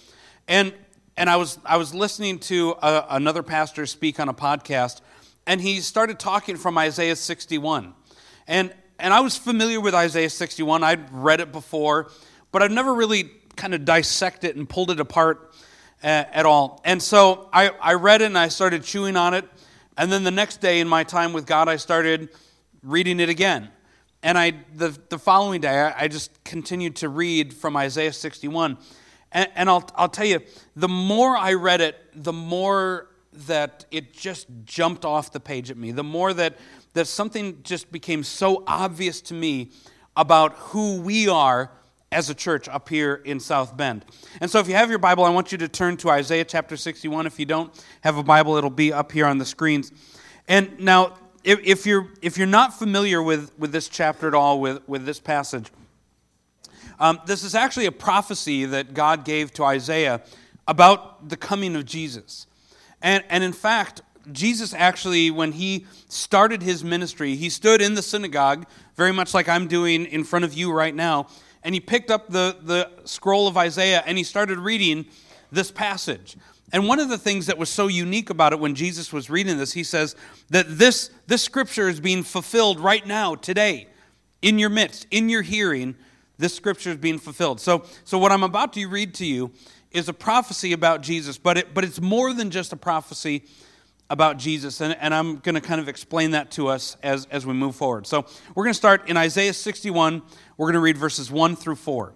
And, 0.46 0.72
and 1.16 1.28
I, 1.28 1.36
was, 1.36 1.58
I 1.64 1.76
was 1.76 1.94
listening 1.94 2.38
to 2.40 2.74
a, 2.82 3.06
another 3.10 3.42
pastor 3.42 3.86
speak 3.86 4.18
on 4.18 4.28
a 4.28 4.34
podcast, 4.34 5.00
and 5.46 5.60
he 5.60 5.80
started 5.80 6.18
talking 6.18 6.56
from 6.56 6.78
Isaiah 6.78 7.16
61. 7.16 7.94
And, 8.46 8.72
and 8.98 9.12
I 9.12 9.20
was 9.20 9.36
familiar 9.36 9.80
with 9.80 9.94
Isaiah 9.94 10.30
61, 10.30 10.82
I'd 10.82 11.12
read 11.12 11.40
it 11.40 11.52
before, 11.52 12.10
but 12.50 12.62
I've 12.62 12.70
never 12.70 12.94
really 12.94 13.30
kind 13.56 13.74
of 13.74 13.84
dissected 13.84 14.50
it 14.50 14.56
and 14.56 14.68
pulled 14.68 14.90
it 14.90 15.00
apart 15.00 15.54
uh, 16.02 16.24
at 16.32 16.46
all. 16.46 16.80
And 16.84 17.02
so 17.02 17.48
I, 17.52 17.70
I 17.80 17.94
read 17.94 18.22
it 18.22 18.26
and 18.26 18.38
I 18.38 18.48
started 18.48 18.82
chewing 18.82 19.16
on 19.16 19.34
it. 19.34 19.44
And 19.96 20.10
then 20.10 20.24
the 20.24 20.30
next 20.30 20.60
day 20.60 20.80
in 20.80 20.88
my 20.88 21.04
time 21.04 21.32
with 21.32 21.46
God, 21.46 21.68
I 21.68 21.76
started 21.76 22.30
reading 22.82 23.20
it 23.20 23.28
again. 23.28 23.68
And 24.22 24.38
I, 24.38 24.54
the, 24.74 24.96
the 25.08 25.18
following 25.18 25.60
day, 25.60 25.80
I, 25.80 26.04
I 26.04 26.08
just 26.08 26.42
continued 26.44 26.96
to 26.96 27.08
read 27.08 27.52
from 27.52 27.76
Isaiah 27.76 28.12
61. 28.12 28.78
And, 29.32 29.48
and 29.54 29.68
I'll, 29.68 29.88
I'll 29.96 30.08
tell 30.08 30.26
you, 30.26 30.40
the 30.76 30.88
more 30.88 31.36
I 31.36 31.54
read 31.54 31.80
it, 31.80 31.96
the 32.14 32.32
more 32.32 33.08
that 33.32 33.86
it 33.90 34.12
just 34.12 34.46
jumped 34.64 35.04
off 35.04 35.32
the 35.32 35.40
page 35.40 35.70
at 35.70 35.76
me, 35.76 35.90
the 35.90 36.04
more 36.04 36.34
that, 36.34 36.58
that 36.92 37.06
something 37.06 37.58
just 37.62 37.90
became 37.90 38.22
so 38.22 38.62
obvious 38.66 39.20
to 39.22 39.34
me 39.34 39.70
about 40.16 40.52
who 40.54 41.00
we 41.00 41.28
are 41.28 41.70
as 42.10 42.28
a 42.28 42.34
church 42.34 42.68
up 42.68 42.90
here 42.90 43.14
in 43.24 43.40
South 43.40 43.74
Bend. 43.74 44.04
And 44.40 44.50
so 44.50 44.58
if 44.58 44.68
you 44.68 44.74
have 44.74 44.90
your 44.90 44.98
Bible, 44.98 45.24
I 45.24 45.30
want 45.30 45.50
you 45.50 45.58
to 45.58 45.68
turn 45.68 45.96
to 45.98 46.10
Isaiah 46.10 46.44
chapter 46.44 46.76
61. 46.76 47.26
If 47.26 47.38
you 47.38 47.46
don't 47.46 47.72
have 48.02 48.18
a 48.18 48.22
Bible, 48.22 48.56
it'll 48.56 48.68
be 48.68 48.92
up 48.92 49.12
here 49.12 49.24
on 49.24 49.38
the 49.38 49.46
screens. 49.46 49.90
And 50.46 50.78
now, 50.78 51.14
if, 51.42 51.58
if 51.64 51.86
you're, 51.86 52.08
if 52.20 52.36
you're 52.36 52.46
not 52.46 52.78
familiar 52.78 53.22
with, 53.22 53.50
with 53.58 53.72
this 53.72 53.88
chapter 53.88 54.28
at 54.28 54.34
all, 54.34 54.60
with, 54.60 54.86
with 54.86 55.06
this 55.06 55.18
passage, 55.18 55.70
um, 57.02 57.20
this 57.26 57.42
is 57.42 57.56
actually 57.56 57.86
a 57.86 57.92
prophecy 57.92 58.64
that 58.64 58.94
God 58.94 59.24
gave 59.24 59.52
to 59.54 59.64
Isaiah 59.64 60.22
about 60.68 61.28
the 61.28 61.36
coming 61.36 61.74
of 61.74 61.84
Jesus. 61.84 62.46
And, 63.02 63.24
and 63.28 63.42
in 63.42 63.52
fact, 63.52 64.02
Jesus 64.30 64.72
actually, 64.72 65.28
when 65.32 65.50
he 65.50 65.84
started 66.08 66.62
his 66.62 66.84
ministry, 66.84 67.34
he 67.34 67.50
stood 67.50 67.82
in 67.82 67.94
the 67.94 68.02
synagogue, 68.02 68.66
very 68.94 69.10
much 69.12 69.34
like 69.34 69.48
I'm 69.48 69.66
doing 69.66 70.06
in 70.06 70.22
front 70.22 70.44
of 70.44 70.54
you 70.54 70.72
right 70.72 70.94
now, 70.94 71.26
and 71.64 71.74
he 71.74 71.80
picked 71.80 72.08
up 72.08 72.28
the, 72.28 72.56
the 72.62 72.88
scroll 73.04 73.48
of 73.48 73.56
Isaiah 73.56 74.04
and 74.06 74.16
he 74.16 74.22
started 74.22 74.60
reading 74.60 75.06
this 75.50 75.72
passage. 75.72 76.36
And 76.72 76.86
one 76.86 77.00
of 77.00 77.08
the 77.08 77.18
things 77.18 77.46
that 77.46 77.58
was 77.58 77.68
so 77.68 77.88
unique 77.88 78.30
about 78.30 78.52
it 78.52 78.60
when 78.60 78.76
Jesus 78.76 79.12
was 79.12 79.28
reading 79.28 79.58
this, 79.58 79.72
he 79.72 79.82
says 79.82 80.14
that 80.50 80.78
this, 80.78 81.10
this 81.26 81.42
scripture 81.42 81.88
is 81.88 81.98
being 81.98 82.22
fulfilled 82.22 82.78
right 82.78 83.04
now, 83.04 83.34
today, 83.34 83.88
in 84.40 84.60
your 84.60 84.70
midst, 84.70 85.08
in 85.10 85.28
your 85.28 85.42
hearing. 85.42 85.96
This 86.42 86.56
scripture 86.56 86.90
is 86.90 86.96
being 86.96 87.20
fulfilled. 87.20 87.60
So, 87.60 87.84
so 88.02 88.18
what 88.18 88.32
I'm 88.32 88.42
about 88.42 88.72
to 88.72 88.84
read 88.88 89.14
to 89.14 89.24
you 89.24 89.52
is 89.92 90.08
a 90.08 90.12
prophecy 90.12 90.72
about 90.72 91.00
Jesus, 91.00 91.38
but, 91.38 91.56
it, 91.56 91.72
but 91.72 91.84
it's 91.84 92.00
more 92.00 92.32
than 92.34 92.50
just 92.50 92.72
a 92.72 92.76
prophecy 92.76 93.44
about 94.10 94.38
Jesus. 94.38 94.80
And, 94.80 94.96
and 95.00 95.14
I'm 95.14 95.36
going 95.36 95.54
to 95.54 95.60
kind 95.60 95.80
of 95.80 95.88
explain 95.88 96.32
that 96.32 96.50
to 96.52 96.66
us 96.66 96.96
as, 97.00 97.26
as 97.30 97.46
we 97.46 97.54
move 97.54 97.76
forward. 97.76 98.08
So 98.08 98.26
we're 98.56 98.64
going 98.64 98.72
to 98.72 98.76
start 98.76 99.08
in 99.08 99.16
Isaiah 99.16 99.52
61. 99.52 100.20
We're 100.56 100.66
going 100.66 100.74
to 100.74 100.80
read 100.80 100.98
verses 100.98 101.30
1 101.30 101.54
through 101.54 101.76
4. 101.76 102.12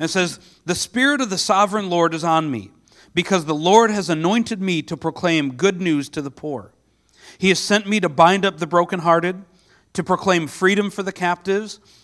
And 0.00 0.04
it 0.06 0.08
says, 0.08 0.40
The 0.66 0.74
Spirit 0.74 1.20
of 1.20 1.30
the 1.30 1.38
sovereign 1.38 1.88
Lord 1.90 2.14
is 2.14 2.24
on 2.24 2.50
me 2.50 2.72
because 3.14 3.44
the 3.44 3.54
Lord 3.54 3.92
has 3.92 4.10
anointed 4.10 4.60
me 4.60 4.82
to 4.82 4.96
proclaim 4.96 5.54
good 5.54 5.80
news 5.80 6.08
to 6.08 6.20
the 6.20 6.32
poor. 6.32 6.72
He 7.38 7.50
has 7.50 7.60
sent 7.60 7.86
me 7.86 8.00
to 8.00 8.08
bind 8.08 8.44
up 8.44 8.58
the 8.58 8.66
brokenhearted, 8.66 9.44
to 9.92 10.02
proclaim 10.02 10.48
freedom 10.48 10.90
for 10.90 11.04
the 11.04 11.12
captives, 11.12 11.78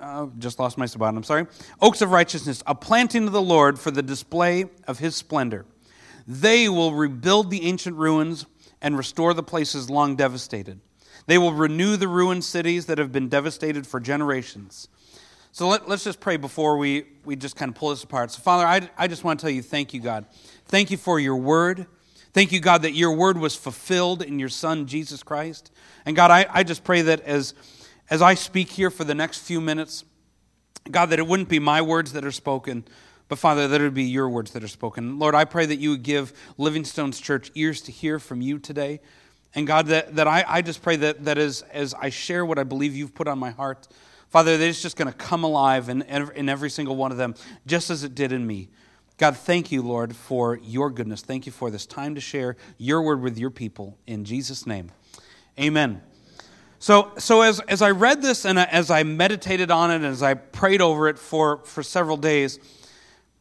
Uh, 0.00 0.26
just 0.38 0.58
lost 0.60 0.78
my 0.78 0.86
spot, 0.86 1.14
I'm 1.14 1.24
sorry. 1.24 1.46
Oaks 1.80 2.02
of 2.02 2.12
righteousness, 2.12 2.62
a 2.66 2.74
planting 2.74 3.26
of 3.26 3.32
the 3.32 3.42
Lord 3.42 3.78
for 3.78 3.90
the 3.90 4.02
display 4.02 4.66
of 4.86 5.00
his 5.00 5.16
splendor. 5.16 5.66
They 6.26 6.68
will 6.68 6.94
rebuild 6.94 7.50
the 7.50 7.64
ancient 7.64 7.96
ruins 7.96 8.46
and 8.80 8.96
restore 8.96 9.34
the 9.34 9.42
places 9.42 9.90
long 9.90 10.14
devastated. 10.14 10.80
They 11.26 11.36
will 11.36 11.52
renew 11.52 11.96
the 11.96 12.06
ruined 12.06 12.44
cities 12.44 12.86
that 12.86 12.98
have 12.98 13.12
been 13.12 13.28
devastated 13.28 13.86
for 13.86 13.98
generations. 13.98 14.88
So 15.52 15.68
let, 15.68 15.88
us 15.88 16.04
just 16.04 16.20
pray 16.20 16.36
before 16.36 16.76
we, 16.76 17.04
we 17.24 17.34
just 17.34 17.56
kind 17.56 17.70
of 17.70 17.74
pull 17.74 17.90
this 17.90 18.04
apart. 18.04 18.30
So, 18.30 18.40
Father, 18.40 18.66
I, 18.66 18.88
I 18.96 19.08
just 19.08 19.24
want 19.24 19.40
to 19.40 19.44
tell 19.44 19.50
you 19.50 19.62
thank 19.62 19.92
you, 19.92 20.00
God. 20.00 20.26
Thank 20.66 20.90
you 20.90 20.96
for 20.96 21.18
your 21.18 21.36
word. 21.36 21.86
Thank 22.32 22.52
you, 22.52 22.60
God, 22.60 22.82
that 22.82 22.92
your 22.92 23.12
word 23.12 23.38
was 23.38 23.56
fulfilled 23.56 24.22
in 24.22 24.38
your 24.38 24.50
Son, 24.50 24.86
Jesus 24.86 25.22
Christ. 25.22 25.72
And 26.06 26.14
God, 26.14 26.30
I, 26.30 26.46
I 26.50 26.62
just 26.62 26.84
pray 26.84 27.02
that 27.02 27.22
as, 27.22 27.54
as 28.10 28.22
I 28.22 28.34
speak 28.34 28.70
here 28.70 28.90
for 28.90 29.04
the 29.04 29.14
next 29.14 29.40
few 29.40 29.60
minutes, 29.60 30.04
God, 30.90 31.06
that 31.06 31.18
it 31.18 31.26
wouldn't 31.26 31.48
be 31.48 31.58
my 31.58 31.82
words 31.82 32.12
that 32.12 32.24
are 32.24 32.32
spoken, 32.32 32.84
but 33.28 33.38
Father, 33.38 33.68
that 33.68 33.80
it 33.80 33.84
would 33.84 33.94
be 33.94 34.04
your 34.04 34.28
words 34.28 34.52
that 34.52 34.64
are 34.64 34.68
spoken. 34.68 35.18
Lord, 35.18 35.34
I 35.34 35.44
pray 35.44 35.66
that 35.66 35.76
you 35.76 35.90
would 35.90 36.02
give 36.02 36.32
Living 36.56 36.84
Stones 36.84 37.20
church 37.20 37.50
ears 37.54 37.82
to 37.82 37.92
hear 37.92 38.18
from 38.18 38.40
you 38.40 38.58
today. 38.58 39.00
And 39.54 39.66
God, 39.66 39.86
that, 39.86 40.16
that 40.16 40.26
I, 40.26 40.44
I 40.46 40.62
just 40.62 40.82
pray 40.82 40.96
that, 40.96 41.24
that 41.24 41.38
as, 41.38 41.62
as 41.72 41.94
I 41.94 42.10
share 42.10 42.44
what 42.44 42.58
I 42.58 42.64
believe 42.64 42.94
you've 42.94 43.14
put 43.14 43.28
on 43.28 43.38
my 43.38 43.50
heart, 43.50 43.88
Father, 44.30 44.56
that 44.56 44.64
it's 44.64 44.82
just 44.82 44.96
going 44.96 45.10
to 45.10 45.16
come 45.16 45.44
alive 45.44 45.88
in, 45.88 46.02
in 46.02 46.48
every 46.48 46.70
single 46.70 46.96
one 46.96 47.12
of 47.12 47.18
them, 47.18 47.34
just 47.66 47.90
as 47.90 48.04
it 48.04 48.14
did 48.14 48.32
in 48.32 48.46
me. 48.46 48.68
God, 49.16 49.36
thank 49.36 49.72
you, 49.72 49.82
Lord, 49.82 50.14
for 50.14 50.58
your 50.58 50.90
goodness. 50.90 51.22
Thank 51.22 51.44
you 51.44 51.52
for 51.52 51.70
this 51.70 51.86
time 51.86 52.14
to 52.14 52.20
share 52.20 52.56
your 52.76 53.02
word 53.02 53.20
with 53.20 53.36
your 53.36 53.50
people. 53.50 53.98
In 54.06 54.24
Jesus' 54.24 54.66
name, 54.66 54.92
amen. 55.58 56.02
So, 56.80 57.12
so 57.18 57.42
as, 57.42 57.60
as 57.60 57.82
I 57.82 57.90
read 57.90 58.22
this 58.22 58.44
and 58.44 58.58
as 58.58 58.90
I 58.90 59.02
meditated 59.02 59.70
on 59.70 59.90
it 59.90 59.96
and 59.96 60.06
as 60.06 60.22
I 60.22 60.34
prayed 60.34 60.80
over 60.80 61.08
it 61.08 61.18
for, 61.18 61.58
for 61.64 61.82
several 61.82 62.16
days, 62.16 62.60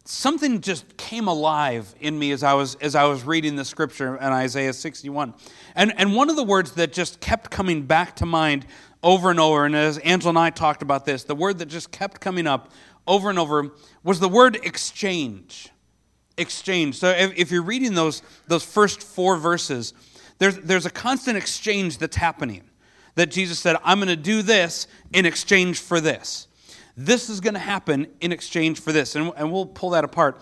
something 0.06 0.62
just 0.62 0.98
came 0.98 1.28
alive 1.28 1.94
in 2.00 2.18
me 2.18 2.32
as 2.32 2.42
I 2.42 2.54
was, 2.54 2.76
as 2.76 2.96
I 2.96 3.04
was 3.06 3.24
reading 3.24 3.56
the 3.56 3.66
scripture 3.66 4.16
in 4.16 4.24
Isaiah 4.24 4.74
61. 4.74 5.36
And, 5.76 5.94
and 5.98 6.16
one 6.16 6.32
of 6.32 6.36
the 6.36 6.44
words 6.44 6.72
that 6.74 6.92
just 6.94 7.20
kept 7.20 7.52
coming 7.52 7.84
back 7.84 8.16
to 8.18 8.26
mind 8.26 8.66
over 9.04 9.30
and 9.30 9.40
over, 9.40 9.66
and 9.66 9.76
as 9.76 10.00
Angela 10.00 10.30
and 10.30 10.40
I 10.40 10.50
talked 10.50 10.82
about 10.82 11.06
this, 11.06 11.24
the 11.24 11.36
word 11.36 11.60
that 11.60 11.68
just 11.68 11.92
kept 11.92 12.20
coming 12.20 12.48
up 12.48 12.72
over 13.06 13.30
and 13.30 13.38
over 13.38 13.70
was 14.04 14.20
the 14.20 14.30
word 14.30 14.56
exchange. 14.64 15.70
Exchange. 16.38 16.98
So 16.98 17.10
if, 17.10 17.38
if 17.38 17.52
you're 17.52 17.62
reading 17.62 17.94
those, 17.94 18.24
those 18.48 18.64
first 18.64 19.04
four 19.04 19.38
verses, 19.38 19.94
there's, 20.40 20.58
there's 20.58 20.86
a 20.88 20.92
constant 20.92 21.38
exchange 21.38 22.00
that's 22.00 22.16
happening. 22.16 22.64
That 23.18 23.32
Jesus 23.32 23.58
said, 23.58 23.78
I'm 23.84 23.98
going 23.98 24.10
to 24.10 24.16
do 24.16 24.44
this 24.44 24.88
in 25.12 25.26
exchange 25.26 25.80
for 25.80 26.00
this. 26.00 26.48
This 26.96 27.30
is 27.30 27.40
going 27.42 27.56
to 27.56 27.60
happen 27.60 28.06
in 28.22 28.32
exchange 28.32 28.80
for 28.80 28.92
this. 28.92 29.16
And, 29.16 29.34
and 29.36 29.52
we'll 29.52 29.66
pull 29.66 29.90
that 29.90 30.04
apart. 30.04 30.40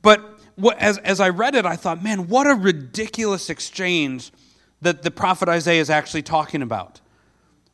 But 0.00 0.40
what, 0.56 0.78
as, 0.78 0.96
as 0.98 1.20
I 1.20 1.28
read 1.28 1.54
it, 1.54 1.66
I 1.66 1.76
thought, 1.76 2.02
man, 2.02 2.28
what 2.28 2.46
a 2.46 2.54
ridiculous 2.54 3.50
exchange 3.50 4.32
that 4.80 5.02
the 5.02 5.10
prophet 5.10 5.50
Isaiah 5.50 5.82
is 5.82 5.90
actually 5.90 6.22
talking 6.22 6.62
about. 6.62 7.02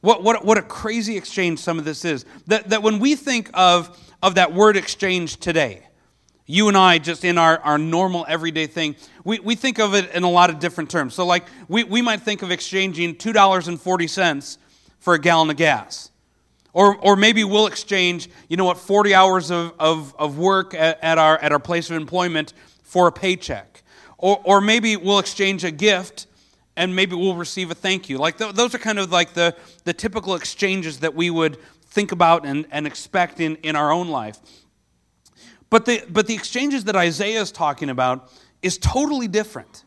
What, 0.00 0.24
what, 0.24 0.44
what 0.44 0.58
a 0.58 0.62
crazy 0.62 1.16
exchange 1.16 1.60
some 1.60 1.78
of 1.78 1.84
this 1.84 2.04
is. 2.04 2.24
That, 2.48 2.70
that 2.70 2.82
when 2.82 2.98
we 2.98 3.14
think 3.14 3.50
of, 3.54 3.96
of 4.20 4.34
that 4.34 4.52
word 4.52 4.76
exchange 4.76 5.36
today, 5.36 5.86
you 6.46 6.68
and 6.68 6.76
I, 6.76 6.98
just 6.98 7.24
in 7.24 7.38
our, 7.38 7.58
our 7.60 7.78
normal 7.78 8.24
everyday 8.28 8.66
thing, 8.66 8.96
we, 9.24 9.38
we 9.38 9.54
think 9.54 9.78
of 9.78 9.94
it 9.94 10.10
in 10.12 10.22
a 10.22 10.30
lot 10.30 10.50
of 10.50 10.58
different 10.58 10.90
terms. 10.90 11.14
So, 11.14 11.24
like, 11.24 11.44
we, 11.68 11.84
we 11.84 12.02
might 12.02 12.22
think 12.22 12.42
of 12.42 12.50
exchanging 12.50 13.14
$2.40 13.14 14.58
for 14.98 15.14
a 15.14 15.18
gallon 15.18 15.50
of 15.50 15.56
gas. 15.56 16.10
Or, 16.72 16.96
or 16.96 17.16
maybe 17.16 17.44
we'll 17.44 17.66
exchange, 17.66 18.28
you 18.48 18.56
know 18.56 18.64
what, 18.64 18.78
40 18.78 19.14
hours 19.14 19.50
of, 19.50 19.74
of, 19.78 20.14
of 20.16 20.38
work 20.38 20.74
at, 20.74 20.98
at, 21.02 21.18
our, 21.18 21.36
at 21.38 21.52
our 21.52 21.58
place 21.58 21.90
of 21.90 21.96
employment 21.96 22.52
for 22.82 23.08
a 23.08 23.12
paycheck. 23.12 23.82
Or, 24.18 24.40
or 24.44 24.60
maybe 24.60 24.96
we'll 24.96 25.18
exchange 25.18 25.64
a 25.64 25.70
gift 25.70 26.26
and 26.76 26.94
maybe 26.94 27.16
we'll 27.16 27.34
receive 27.34 27.70
a 27.70 27.74
thank 27.74 28.08
you. 28.08 28.18
Like 28.18 28.38
th- 28.38 28.54
those 28.54 28.74
are 28.74 28.78
kind 28.78 28.98
of 28.98 29.10
like 29.10 29.34
the, 29.34 29.56
the 29.84 29.92
typical 29.92 30.34
exchanges 30.34 31.00
that 31.00 31.14
we 31.14 31.30
would 31.30 31.58
think 31.86 32.12
about 32.12 32.46
and, 32.46 32.66
and 32.70 32.86
expect 32.86 33.40
in, 33.40 33.56
in 33.56 33.74
our 33.74 33.90
own 33.90 34.08
life. 34.08 34.38
But 35.70 35.86
the, 35.86 36.02
but 36.08 36.26
the 36.26 36.34
exchanges 36.34 36.84
that 36.84 36.96
Isaiah 36.96 37.40
is 37.40 37.52
talking 37.52 37.88
about 37.88 38.30
is 38.60 38.76
totally 38.76 39.28
different. 39.28 39.84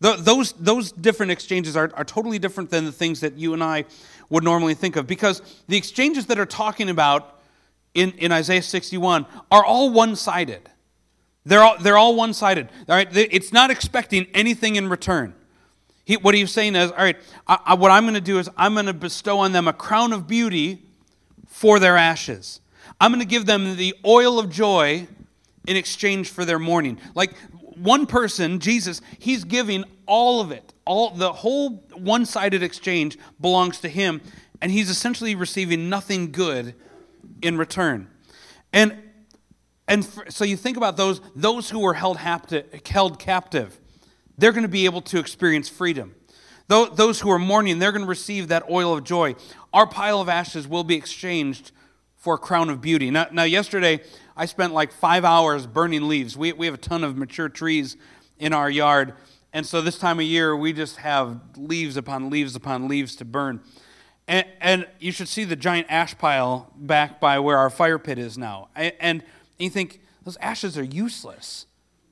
The, 0.00 0.14
those, 0.14 0.52
those 0.52 0.90
different 0.92 1.32
exchanges 1.32 1.76
are, 1.76 1.90
are 1.94 2.04
totally 2.04 2.38
different 2.38 2.70
than 2.70 2.84
the 2.84 2.92
things 2.92 3.20
that 3.20 3.36
you 3.36 3.52
and 3.52 3.62
I 3.62 3.84
would 4.30 4.42
normally 4.42 4.74
think 4.74 4.96
of 4.96 5.06
because 5.06 5.42
the 5.68 5.76
exchanges 5.76 6.26
that 6.26 6.38
are 6.38 6.46
talking 6.46 6.88
about 6.88 7.40
in, 7.94 8.12
in 8.12 8.32
Isaiah 8.32 8.62
61 8.62 9.26
are 9.50 9.64
all 9.64 9.90
one 9.90 10.16
sided. 10.16 10.70
They're 11.44 11.62
all, 11.62 11.76
they're 11.78 11.98
all 11.98 12.14
one 12.14 12.32
sided. 12.32 12.68
All 12.88 12.96
right? 12.96 13.08
It's 13.14 13.52
not 13.52 13.70
expecting 13.70 14.26
anything 14.32 14.76
in 14.76 14.88
return. 14.88 15.34
He, 16.04 16.16
what 16.16 16.34
he's 16.34 16.50
saying 16.50 16.74
is, 16.74 16.90
all 16.90 16.98
right, 16.98 17.16
I, 17.46 17.58
I, 17.66 17.74
what 17.74 17.90
I'm 17.90 18.04
going 18.04 18.14
to 18.14 18.20
do 18.20 18.38
is 18.38 18.48
I'm 18.56 18.74
going 18.74 18.86
to 18.86 18.92
bestow 18.92 19.38
on 19.40 19.52
them 19.52 19.68
a 19.68 19.72
crown 19.72 20.12
of 20.12 20.26
beauty 20.26 20.82
for 21.46 21.78
their 21.78 21.96
ashes. 21.96 22.60
I'm 23.02 23.10
going 23.10 23.18
to 23.18 23.26
give 23.26 23.46
them 23.46 23.74
the 23.76 23.96
oil 24.06 24.38
of 24.38 24.48
joy 24.48 25.08
in 25.66 25.76
exchange 25.76 26.30
for 26.30 26.44
their 26.44 26.60
mourning. 26.60 27.00
Like 27.16 27.34
one 27.74 28.06
person, 28.06 28.60
Jesus, 28.60 29.00
he's 29.18 29.42
giving 29.42 29.82
all 30.06 30.40
of 30.40 30.52
it. 30.52 30.72
All 30.84 31.10
the 31.10 31.32
whole 31.32 31.84
one-sided 31.96 32.62
exchange 32.62 33.18
belongs 33.40 33.80
to 33.80 33.88
him, 33.88 34.20
and 34.60 34.70
he's 34.70 34.88
essentially 34.88 35.34
receiving 35.34 35.88
nothing 35.88 36.30
good 36.30 36.76
in 37.42 37.58
return. 37.58 38.08
And 38.72 38.96
and 39.88 40.06
for, 40.06 40.30
so 40.30 40.44
you 40.44 40.56
think 40.56 40.76
about 40.76 40.96
those 40.96 41.20
those 41.34 41.70
who 41.70 41.80
were 41.80 41.94
held, 41.94 42.18
held 42.18 43.18
captive, 43.18 43.80
they're 44.38 44.52
going 44.52 44.62
to 44.62 44.68
be 44.68 44.84
able 44.84 45.02
to 45.02 45.18
experience 45.18 45.68
freedom. 45.68 46.14
Those 46.68 47.20
who 47.20 47.30
are 47.30 47.38
mourning, 47.40 47.80
they're 47.80 47.90
going 47.90 48.04
to 48.04 48.08
receive 48.08 48.46
that 48.48 48.70
oil 48.70 48.96
of 48.96 49.02
joy. 49.02 49.34
Our 49.72 49.88
pile 49.88 50.20
of 50.20 50.28
ashes 50.28 50.68
will 50.68 50.84
be 50.84 50.94
exchanged 50.94 51.72
for 52.22 52.34
a 52.34 52.38
crown 52.38 52.70
of 52.70 52.80
beauty. 52.80 53.10
Now, 53.10 53.26
now 53.32 53.42
yesterday, 53.42 54.00
I 54.36 54.46
spent 54.46 54.72
like 54.72 54.92
five 54.92 55.24
hours 55.24 55.66
burning 55.66 56.06
leaves. 56.06 56.36
We, 56.36 56.52
we 56.52 56.66
have 56.66 56.76
a 56.76 56.78
ton 56.78 57.02
of 57.02 57.16
mature 57.16 57.48
trees 57.48 57.96
in 58.38 58.52
our 58.52 58.70
yard. 58.70 59.14
And 59.52 59.66
so 59.66 59.80
this 59.80 59.98
time 59.98 60.20
of 60.20 60.24
year, 60.24 60.54
we 60.54 60.72
just 60.72 60.98
have 60.98 61.40
leaves 61.56 61.96
upon 61.96 62.30
leaves 62.30 62.54
upon 62.54 62.86
leaves 62.86 63.16
to 63.16 63.24
burn. 63.24 63.60
And, 64.28 64.46
and 64.60 64.86
you 65.00 65.10
should 65.10 65.26
see 65.26 65.42
the 65.42 65.56
giant 65.56 65.88
ash 65.90 66.16
pile 66.16 66.72
back 66.76 67.20
by 67.20 67.40
where 67.40 67.58
our 67.58 67.68
fire 67.68 67.98
pit 67.98 68.20
is 68.20 68.38
now. 68.38 68.68
And, 68.76 68.92
and 69.00 69.24
you 69.58 69.68
think, 69.68 70.00
those 70.22 70.36
ashes 70.36 70.78
are 70.78 70.84
useless. 70.84 71.66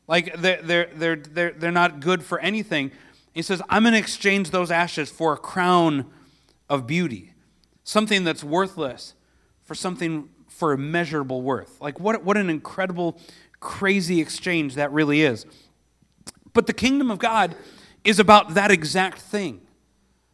Like, 0.08 0.34
they're, 0.40 0.60
they're, 0.60 0.90
they're, 0.92 1.16
they're, 1.16 1.52
they're 1.52 1.70
not 1.70 2.00
good 2.00 2.24
for 2.24 2.40
anything. 2.40 2.90
He 3.32 3.42
says, 3.42 3.62
I'm 3.68 3.84
going 3.84 3.92
to 3.92 4.00
exchange 4.00 4.50
those 4.50 4.72
ashes 4.72 5.08
for 5.08 5.34
a 5.34 5.36
crown 5.36 6.10
of 6.68 6.88
beauty, 6.88 7.32
something 7.84 8.24
that's 8.24 8.42
worthless 8.42 9.14
for 9.70 9.76
something 9.76 10.28
for 10.48 10.72
immeasurable 10.72 11.42
worth. 11.42 11.80
Like, 11.80 12.00
what, 12.00 12.24
what 12.24 12.36
an 12.36 12.50
incredible, 12.50 13.16
crazy 13.60 14.20
exchange 14.20 14.74
that 14.74 14.90
really 14.90 15.22
is. 15.22 15.46
But 16.52 16.66
the 16.66 16.72
kingdom 16.72 17.08
of 17.08 17.20
God 17.20 17.54
is 18.02 18.18
about 18.18 18.54
that 18.54 18.72
exact 18.72 19.20
thing. 19.20 19.60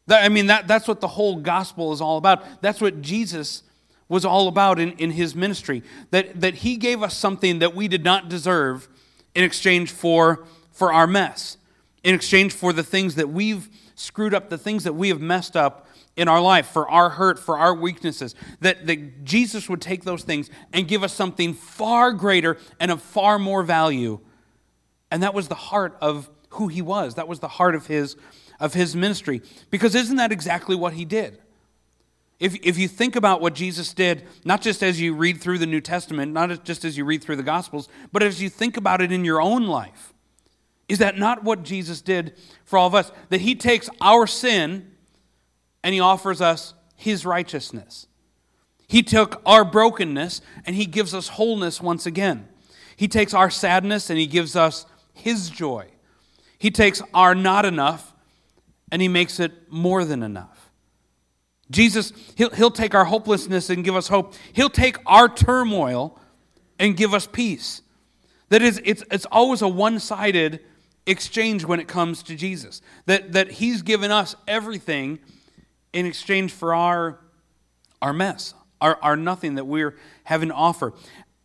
That, 0.07 0.25
I 0.25 0.31
mean, 0.31 0.47
that, 0.47 0.67
that's 0.67 0.89
what 0.89 1.03
the 1.03 1.09
whole 1.09 1.37
gospel 1.37 1.93
is 1.93 2.01
all 2.01 2.17
about. 2.17 2.63
That's 2.63 2.81
what 2.81 3.03
Jesus 3.03 3.63
was 4.09 4.25
all 4.25 4.49
about 4.49 4.79
in, 4.79 4.93
in 4.93 5.11
his 5.11 5.35
ministry. 5.35 5.83
That, 6.13 6.41
that 6.41 6.55
he 6.55 6.79
gave 6.79 7.03
us 7.03 7.15
something 7.15 7.59
that 7.59 7.75
we 7.75 7.89
did 7.89 8.05
not 8.05 8.31
deserve 8.31 8.89
in 9.35 9.45
exchange 9.45 9.91
for, 9.91 10.47
for 10.73 10.95
our 10.95 11.07
mess, 11.07 11.59
in 12.03 12.15
exchange 12.15 12.55
for 12.55 12.73
the 12.73 12.83
things 12.83 13.17
that 13.17 13.29
we've 13.29 13.69
screwed 13.97 14.33
up, 14.33 14.49
the 14.49 14.57
things 14.57 14.85
that 14.85 14.95
we 14.95 15.11
have 15.11 15.21
messed 15.21 15.59
up 15.59 15.86
in 16.17 16.29
our 16.29 16.41
life, 16.41 16.67
for 16.69 16.89
our 16.89 17.11
hurt, 17.11 17.39
for 17.39 17.59
our 17.59 17.75
weaknesses, 17.75 18.35
that, 18.61 18.87
that 18.87 19.25
Jesus 19.25 19.69
would 19.69 19.83
take 19.83 20.05
those 20.05 20.23
things 20.23 20.51
and 20.73 20.89
give 20.89 21.03
us 21.03 21.13
something 21.13 21.53
far 21.53 22.13
greater 22.13 22.57
and 22.81 22.91
of 22.91 23.03
far 23.03 23.39
more 23.39 23.63
value. 23.63 24.19
And 25.11 25.23
that 25.23 25.35
was 25.35 25.49
the 25.49 25.55
heart 25.55 25.97
of 26.01 26.31
who 26.51 26.69
he 26.69 26.81
was. 26.81 27.15
That 27.15 27.29
was 27.29 27.41
the 27.41 27.49
heart 27.49 27.75
of 27.75 27.87
his, 27.87 28.17
of 28.59 28.73
his 28.73 28.97
ministry. 28.97 29.43
Because 29.71 29.95
isn't 29.95 30.17
that 30.17 30.33
exactly 30.33 30.75
what 30.75 30.95
he 30.95 31.05
did? 31.05 31.39
If, 32.39 32.55
if 32.63 32.77
you 32.79 32.89
think 32.89 33.17
about 33.17 33.41
what 33.41 33.55
Jesus 33.55 33.95
did, 33.95 34.27
not 34.45 34.61
just 34.61 34.83
as 34.83 35.01
you 35.01 35.15
read 35.15 35.41
through 35.41 35.59
the 35.59 35.67
New 35.67 35.81
Testament, 35.81 36.33
not 36.33 36.65
just 36.65 36.85
as 36.85 36.97
you 36.97 37.05
read 37.05 37.23
through 37.23 37.37
the 37.37 37.43
Gospels, 37.43 37.89
but 38.13 38.23
as 38.23 38.43
you 38.43 38.51
think 38.51 38.77
about 38.77 39.01
it 39.01 39.13
in 39.13 39.25
your 39.25 39.41
own 39.41 39.67
life, 39.67 40.13
is 40.89 40.99
that 40.99 41.19
not 41.19 41.45
what 41.45 41.63
Jesus 41.63 42.01
did 42.01 42.35
for 42.65 42.79
all 42.79 42.87
of 42.87 42.95
us? 42.95 43.11
That 43.31 43.41
he 43.41 43.55
takes 43.55 43.89
our 44.01 44.27
sin 44.27 44.93
and 45.87 45.95
he 45.95 46.01
offers 46.01 46.41
us 46.41 46.75
his 46.97 47.25
righteousness. 47.25 48.09
He 48.89 49.05
took 49.05 49.41
our 49.47 49.65
brokenness 49.65 50.41
and 50.65 50.75
he 50.75 50.85
gives 50.85 51.15
us 51.15 51.29
wholeness 51.29 51.81
once 51.81 52.07
again. 52.07 52.49
He 52.97 53.07
takes 53.07 53.33
our 53.33 53.51
sadness 53.51 54.11
and 54.11 54.19
he 54.19 54.27
gives 54.27 54.57
us 54.57 54.85
his 55.15 55.49
joy. 55.49 55.87
He 56.59 56.73
takes 56.73 57.03
our 57.15 57.37
not 57.37 57.65
enough 57.65 58.13
and 58.91 59.01
he 59.01 59.07
makes 59.07 59.39
it 59.39 59.53
more 59.71 60.05
than 60.05 60.25
enough. 60.25 60.73
Jesus, 61.71 62.13
he'll, 62.35 62.51
he'll 62.51 62.73
take 62.73 62.97
our 62.97 63.05
hopelessness 63.05 63.71
and 63.71 63.85
give 63.85 63.95
us 63.95 64.09
hope. 64.09 64.35
He'll 64.55 64.69
take 64.69 64.97
our 65.07 65.29
turmoil 65.29 66.19
and 66.81 66.97
give 66.97 67.15
us 67.15 67.29
peace. 67.29 67.81
That 68.49 68.61
is, 68.61 68.83
it's, 68.85 69.05
it's 69.13 69.27
always 69.27 69.63
a 69.63 69.69
one 69.69 70.01
sided 70.01 70.59
exchange 71.07 71.65
when 71.65 71.79
it 71.79 71.87
comes 71.87 72.25
to 72.25 72.35
Jesus. 72.35 72.83
That, 73.05 73.35
that 73.35 73.53
he's 73.53 73.83
given 73.83 74.11
us 74.11 74.35
everything 74.49 75.21
in 75.97 76.05
exchange 76.05 76.53
for 76.53 76.75
our, 76.75 77.19
our 78.03 78.13
mess, 78.13 78.53
our, 78.83 78.99
our 79.01 79.17
nothing 79.17 79.55
that 79.55 79.65
we're 79.65 79.97
having 80.25 80.51
to 80.51 80.55
offer. 80.55 80.93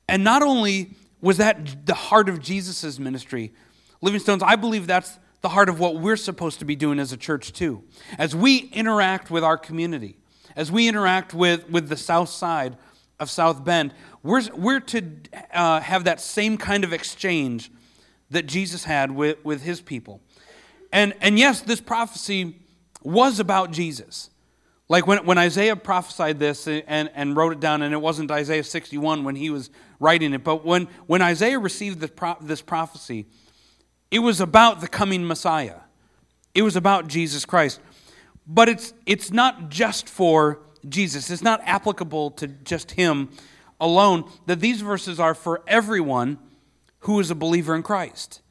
And 0.09 0.25
not 0.25 0.43
only 0.43 0.91
was 1.21 1.37
that 1.37 1.85
the 1.85 1.93
heart 1.93 2.27
of 2.27 2.41
Jesus' 2.41 2.99
ministry, 2.99 3.53
Living 4.01 4.19
Stones, 4.19 4.43
I 4.43 4.57
believe 4.57 4.87
that's 4.87 5.17
the 5.39 5.47
heart 5.47 5.69
of 5.69 5.79
what 5.79 5.95
we're 5.95 6.17
supposed 6.17 6.59
to 6.59 6.65
be 6.65 6.75
doing 6.75 6.99
as 6.99 7.13
a 7.13 7.17
church 7.17 7.53
too. 7.53 7.83
As 8.17 8.35
we 8.35 8.69
interact 8.73 9.31
with 9.31 9.41
our 9.41 9.57
community, 9.57 10.17
as 10.57 10.69
we 10.69 10.89
interact 10.89 11.33
with, 11.33 11.69
with 11.69 11.87
the 11.87 11.95
south 11.95 12.27
side 12.27 12.75
of 13.21 13.29
South 13.29 13.63
Bend, 13.63 13.93
we're, 14.21 14.43
we're 14.53 14.81
to 14.81 15.01
uh, 15.53 15.79
have 15.79 16.03
that 16.03 16.19
same 16.19 16.57
kind 16.57 16.83
of 16.83 16.91
exchange 16.91 17.71
that 18.31 18.47
Jesus 18.47 18.83
had 18.83 19.11
with, 19.11 19.43
with 19.45 19.61
his 19.61 19.79
people. 19.79 20.19
And, 20.91 21.13
and 21.21 21.39
yes, 21.39 21.61
this 21.61 21.79
prophecy 21.79 22.57
was 23.01 23.39
about 23.39 23.71
Jesus. 23.71 24.29
Like 24.91 25.07
when, 25.07 25.25
when 25.25 25.37
Isaiah 25.37 25.77
prophesied 25.77 26.37
this 26.37 26.67
and, 26.67 27.09
and 27.15 27.33
wrote 27.33 27.53
it 27.53 27.61
down, 27.61 27.81
and 27.81 27.93
it 27.93 28.01
wasn't 28.01 28.29
Isaiah 28.29 28.65
61 28.65 29.23
when 29.23 29.37
he 29.37 29.49
was 29.49 29.69
writing 30.01 30.33
it, 30.33 30.43
but 30.43 30.65
when, 30.65 30.89
when 31.07 31.21
Isaiah 31.21 31.59
received 31.59 32.01
this, 32.01 32.11
pro, 32.13 32.35
this 32.41 32.61
prophecy, 32.61 33.25
it 34.11 34.19
was 34.19 34.41
about 34.41 34.81
the 34.81 34.89
coming 34.89 35.25
Messiah. 35.25 35.77
It 36.53 36.63
was 36.63 36.75
about 36.75 37.07
Jesus 37.07 37.45
Christ. 37.45 37.79
But 38.45 38.67
it's, 38.67 38.93
it's 39.05 39.31
not 39.31 39.69
just 39.69 40.09
for 40.09 40.59
Jesus, 40.89 41.29
it's 41.29 41.41
not 41.41 41.61
applicable 41.63 42.31
to 42.31 42.47
just 42.47 42.91
him 42.91 43.29
alone, 43.79 44.29
that 44.47 44.59
these 44.59 44.81
verses 44.81 45.21
are 45.21 45.33
for 45.33 45.61
everyone 45.67 46.37
who 46.99 47.17
is 47.21 47.31
a 47.31 47.35
believer 47.35 47.75
in 47.75 47.81
Christ. 47.81 48.41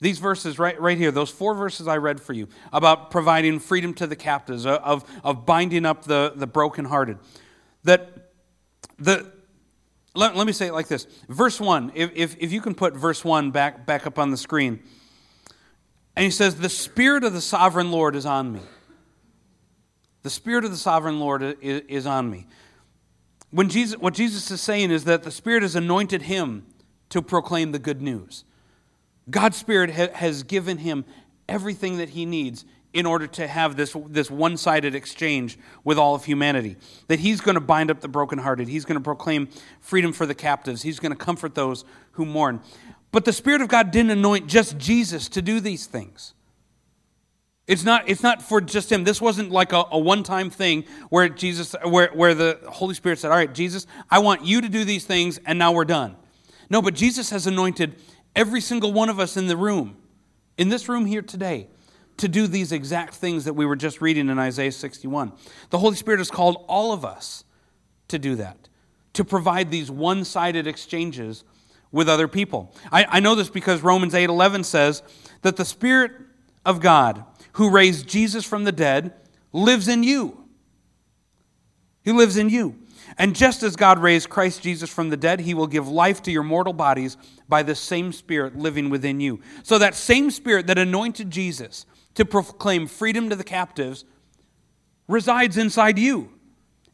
These 0.00 0.18
verses 0.18 0.58
right, 0.58 0.80
right 0.80 0.96
here, 0.96 1.10
those 1.10 1.30
four 1.30 1.54
verses 1.54 1.86
I 1.86 1.98
read 1.98 2.20
for 2.20 2.32
you 2.32 2.48
about 2.72 3.10
providing 3.10 3.58
freedom 3.58 3.92
to 3.94 4.06
the 4.06 4.16
captives, 4.16 4.64
uh, 4.64 4.76
of, 4.82 5.04
of 5.22 5.44
binding 5.44 5.84
up 5.84 6.04
the, 6.04 6.32
the 6.34 6.46
brokenhearted. 6.46 7.18
That 7.84 8.32
the, 8.98 9.30
let, 10.14 10.36
let 10.36 10.46
me 10.46 10.52
say 10.52 10.68
it 10.68 10.72
like 10.72 10.88
this. 10.88 11.06
Verse 11.28 11.60
1, 11.60 11.92
if, 11.94 12.10
if, 12.14 12.36
if 12.38 12.52
you 12.52 12.62
can 12.62 12.74
put 12.74 12.96
verse 12.96 13.24
1 13.24 13.50
back, 13.50 13.84
back 13.84 14.06
up 14.06 14.18
on 14.18 14.30
the 14.30 14.36
screen. 14.38 14.80
And 16.16 16.24
he 16.24 16.30
says, 16.30 16.56
The 16.56 16.68
Spirit 16.68 17.22
of 17.22 17.32
the 17.34 17.40
sovereign 17.40 17.90
Lord 17.90 18.16
is 18.16 18.26
on 18.26 18.52
me. 18.52 18.60
The 20.22 20.30
Spirit 20.30 20.64
of 20.64 20.70
the 20.70 20.76
sovereign 20.76 21.20
Lord 21.20 21.42
is, 21.60 21.82
is 21.88 22.06
on 22.06 22.30
me. 22.30 22.46
When 23.50 23.68
Jesus, 23.68 23.98
what 23.98 24.14
Jesus 24.14 24.50
is 24.50 24.60
saying 24.60 24.90
is 24.90 25.04
that 25.04 25.24
the 25.24 25.30
Spirit 25.30 25.62
has 25.62 25.74
anointed 25.74 26.22
him 26.22 26.66
to 27.10 27.20
proclaim 27.20 27.72
the 27.72 27.78
good 27.78 28.00
news. 28.00 28.44
God's 29.28 29.56
Spirit 29.56 29.90
ha- 29.90 30.12
has 30.14 30.42
given 30.42 30.78
him 30.78 31.04
everything 31.48 31.98
that 31.98 32.10
he 32.10 32.24
needs 32.24 32.64
in 32.92 33.06
order 33.06 33.26
to 33.26 33.46
have 33.46 33.76
this, 33.76 33.96
this 34.08 34.30
one 34.30 34.56
sided 34.56 34.94
exchange 34.94 35.58
with 35.84 35.98
all 35.98 36.14
of 36.14 36.24
humanity. 36.24 36.76
That 37.08 37.20
he's 37.20 37.40
going 37.40 37.54
to 37.54 37.60
bind 37.60 37.90
up 37.90 38.00
the 38.00 38.08
brokenhearted, 38.08 38.68
he's 38.68 38.84
going 38.84 38.98
to 38.98 39.04
proclaim 39.04 39.48
freedom 39.80 40.12
for 40.12 40.26
the 40.26 40.34
captives, 40.34 40.82
he's 40.82 40.98
going 40.98 41.12
to 41.12 41.18
comfort 41.18 41.54
those 41.54 41.84
who 42.12 42.24
mourn. 42.24 42.60
But 43.12 43.24
the 43.24 43.32
Spirit 43.32 43.60
of 43.60 43.68
God 43.68 43.90
didn't 43.90 44.10
anoint 44.10 44.46
just 44.46 44.78
Jesus 44.78 45.28
to 45.30 45.42
do 45.42 45.60
these 45.60 45.86
things. 45.86 46.34
It's 47.66 47.84
not, 47.84 48.08
it's 48.08 48.22
not 48.22 48.42
for 48.42 48.60
just 48.60 48.90
him. 48.90 49.04
This 49.04 49.20
wasn't 49.20 49.52
like 49.52 49.72
a, 49.72 49.84
a 49.92 49.98
one 49.98 50.24
time 50.24 50.50
thing 50.50 50.84
where, 51.08 51.28
Jesus, 51.28 51.76
where, 51.84 52.08
where 52.08 52.34
the 52.34 52.58
Holy 52.68 52.94
Spirit 52.94 53.20
said, 53.20 53.30
All 53.30 53.36
right, 53.36 53.52
Jesus, 53.52 53.86
I 54.10 54.18
want 54.18 54.44
you 54.44 54.60
to 54.60 54.68
do 54.68 54.84
these 54.84 55.04
things, 55.04 55.38
and 55.46 55.56
now 55.56 55.70
we're 55.70 55.84
done. 55.84 56.16
No, 56.68 56.82
but 56.82 56.94
Jesus 56.94 57.30
has 57.30 57.46
anointed 57.46 57.94
every 58.34 58.60
single 58.60 58.92
one 58.92 59.08
of 59.08 59.18
us 59.18 59.36
in 59.36 59.46
the 59.46 59.56
room, 59.56 59.96
in 60.56 60.68
this 60.68 60.88
room 60.88 61.06
here 61.06 61.22
today, 61.22 61.68
to 62.16 62.28
do 62.28 62.46
these 62.46 62.70
exact 62.70 63.14
things 63.14 63.44
that 63.46 63.54
we 63.54 63.64
were 63.64 63.76
just 63.76 64.00
reading 64.00 64.28
in 64.28 64.38
Isaiah 64.38 64.72
61. 64.72 65.32
The 65.70 65.78
Holy 65.78 65.96
Spirit 65.96 66.18
has 66.18 66.30
called 66.30 66.64
all 66.68 66.92
of 66.92 67.04
us 67.04 67.44
to 68.08 68.18
do 68.18 68.34
that, 68.36 68.68
to 69.14 69.24
provide 69.24 69.70
these 69.70 69.90
one 69.90 70.24
sided 70.24 70.66
exchanges 70.66 71.44
with 71.92 72.08
other 72.08 72.28
people. 72.28 72.74
I, 72.92 73.06
I 73.08 73.20
know 73.20 73.34
this 73.34 73.50
because 73.50 73.82
Romans 73.82 74.14
8 74.14 74.28
11 74.28 74.64
says 74.64 75.02
that 75.42 75.56
the 75.56 75.64
Spirit 75.64 76.12
of 76.64 76.80
God 76.80 77.24
who 77.52 77.70
raised 77.70 78.08
Jesus 78.08 78.44
from 78.44 78.64
the 78.64 78.72
dead 78.72 79.12
lives 79.52 79.88
in 79.88 80.02
you. 80.02 80.44
He 82.02 82.12
lives 82.12 82.36
in 82.36 82.48
you. 82.48 82.76
And 83.18 83.34
just 83.34 83.62
as 83.62 83.76
God 83.76 83.98
raised 83.98 84.28
Christ 84.28 84.62
Jesus 84.62 84.88
from 84.88 85.10
the 85.10 85.16
dead, 85.16 85.40
he 85.40 85.54
will 85.54 85.66
give 85.66 85.88
life 85.88 86.22
to 86.22 86.30
your 86.30 86.42
mortal 86.42 86.72
bodies 86.72 87.16
by 87.50 87.62
the 87.62 87.74
same 87.74 88.12
Spirit 88.12 88.56
living 88.56 88.88
within 88.88 89.20
you. 89.20 89.40
So 89.62 89.78
that 89.78 89.94
same 89.94 90.30
Spirit 90.30 90.68
that 90.68 90.78
anointed 90.78 91.30
Jesus 91.30 91.84
to 92.14 92.24
proclaim 92.24 92.86
freedom 92.86 93.28
to 93.28 93.36
the 93.36 93.44
captives 93.44 94.04
resides 95.08 95.58
inside 95.58 95.98
you. 95.98 96.32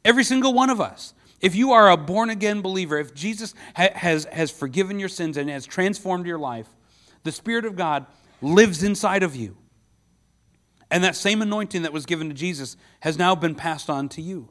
Every 0.05 0.25
single 0.25 0.53
one 0.53 0.71
of 0.71 0.81
us. 0.81 1.15
If 1.41 1.55
you 1.55 1.73
are 1.73 1.91
a 1.91 1.97
born 1.97 2.31
again 2.31 2.63
believer, 2.63 2.99
if 2.99 3.15
Jesus 3.15 3.55
ha- 3.77 3.91
has, 3.95 4.25
has 4.27 4.51
forgiven 4.51 4.99
your 4.99 5.09
sins 5.09 5.37
and 5.37 5.51
has 5.51 5.67
transformed 5.67 6.27
your 6.27 6.39
life, 6.39 6.67
the 7.25 7.33
Spirit 7.33 7.65
of 7.65 7.77
God 7.77 8.07
lives 8.41 8.83
inside 8.83 9.23
of 9.23 9.37
you. 9.37 9.57
And 10.91 11.05
that 11.05 11.17
same 11.17 11.43
anointing 11.43 11.83
that 11.83 11.93
was 11.93 12.07
given 12.07 12.29
to 12.29 12.35
Jesus 12.35 12.77
has 13.01 13.19
now 13.19 13.35
been 13.35 13.55
passed 13.55 13.91
on 13.91 14.09
to 14.11 14.23
you, 14.23 14.49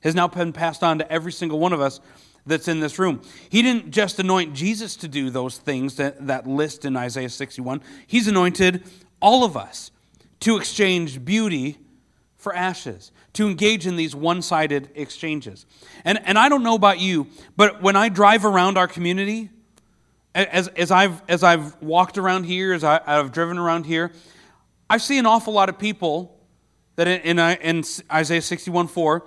has 0.00 0.14
now 0.14 0.28
been 0.28 0.52
passed 0.52 0.82
on 0.82 0.98
to 0.98 1.10
every 1.10 1.32
single 1.32 1.58
one 1.58 1.72
of 1.72 1.80
us 1.80 2.00
that's 2.46 2.68
in 2.68 2.80
this 2.80 2.98
room. 2.98 3.20
He 3.48 3.62
didn't 3.62 3.90
just 3.90 4.18
anoint 4.18 4.54
Jesus 4.54 4.96
to 4.96 5.08
do 5.08 5.30
those 5.30 5.58
things 5.58 5.96
that, 5.96 6.26
that 6.26 6.46
list 6.46 6.84
in 6.84 6.96
Isaiah 6.96 7.28
61, 7.28 7.82
He's 8.06 8.28
anointed 8.28 8.84
all 9.20 9.44
of 9.44 9.56
us 9.56 9.90
to 10.40 10.56
exchange 10.56 11.24
beauty 11.24 11.78
for 12.36 12.54
ashes, 12.54 13.10
to 13.32 13.48
engage 13.48 13.86
in 13.86 13.96
these 13.96 14.14
one 14.14 14.42
sided 14.42 14.88
exchanges. 14.94 15.66
And, 16.04 16.20
and 16.24 16.38
I 16.38 16.48
don't 16.48 16.62
know 16.62 16.74
about 16.74 17.00
you, 17.00 17.26
but 17.56 17.82
when 17.82 17.96
I 17.96 18.08
drive 18.08 18.44
around 18.44 18.78
our 18.78 18.86
community, 18.86 19.50
as, 20.34 20.68
as, 20.68 20.90
I've, 20.90 21.22
as 21.28 21.42
I've 21.42 21.80
walked 21.82 22.18
around 22.18 22.44
here, 22.44 22.72
as 22.72 22.84
I, 22.84 23.00
have 23.06 23.32
driven 23.32 23.58
around 23.58 23.86
here, 23.86 24.12
I 24.88 24.98
see 24.98 25.18
an 25.18 25.26
awful 25.26 25.54
lot 25.54 25.68
of 25.68 25.78
people 25.78 26.38
that 26.96 27.08
in, 27.08 27.38
in, 27.38 27.58
in 27.60 27.84
Isaiah 28.12 28.42
61 28.42 28.88
4, 28.88 29.26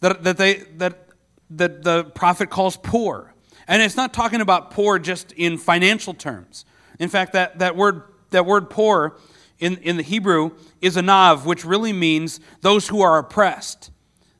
that, 0.00 0.24
that, 0.24 0.38
they, 0.38 0.54
that, 0.76 1.09
that 1.50 1.82
the 1.82 2.04
prophet 2.04 2.50
calls 2.50 2.76
poor. 2.76 3.34
And 3.66 3.82
it's 3.82 3.96
not 3.96 4.12
talking 4.12 4.40
about 4.40 4.70
poor 4.70 4.98
just 4.98 5.32
in 5.32 5.58
financial 5.58 6.14
terms. 6.14 6.64
In 6.98 7.08
fact, 7.08 7.32
that, 7.34 7.58
that, 7.60 7.76
word, 7.76 8.02
that 8.30 8.46
word 8.46 8.70
poor 8.70 9.16
in, 9.58 9.76
in 9.78 9.96
the 9.96 10.02
Hebrew 10.02 10.52
is 10.80 10.96
anav, 10.96 11.44
which 11.44 11.64
really 11.64 11.92
means 11.92 12.40
those 12.62 12.88
who 12.88 13.00
are 13.00 13.18
oppressed, 13.18 13.90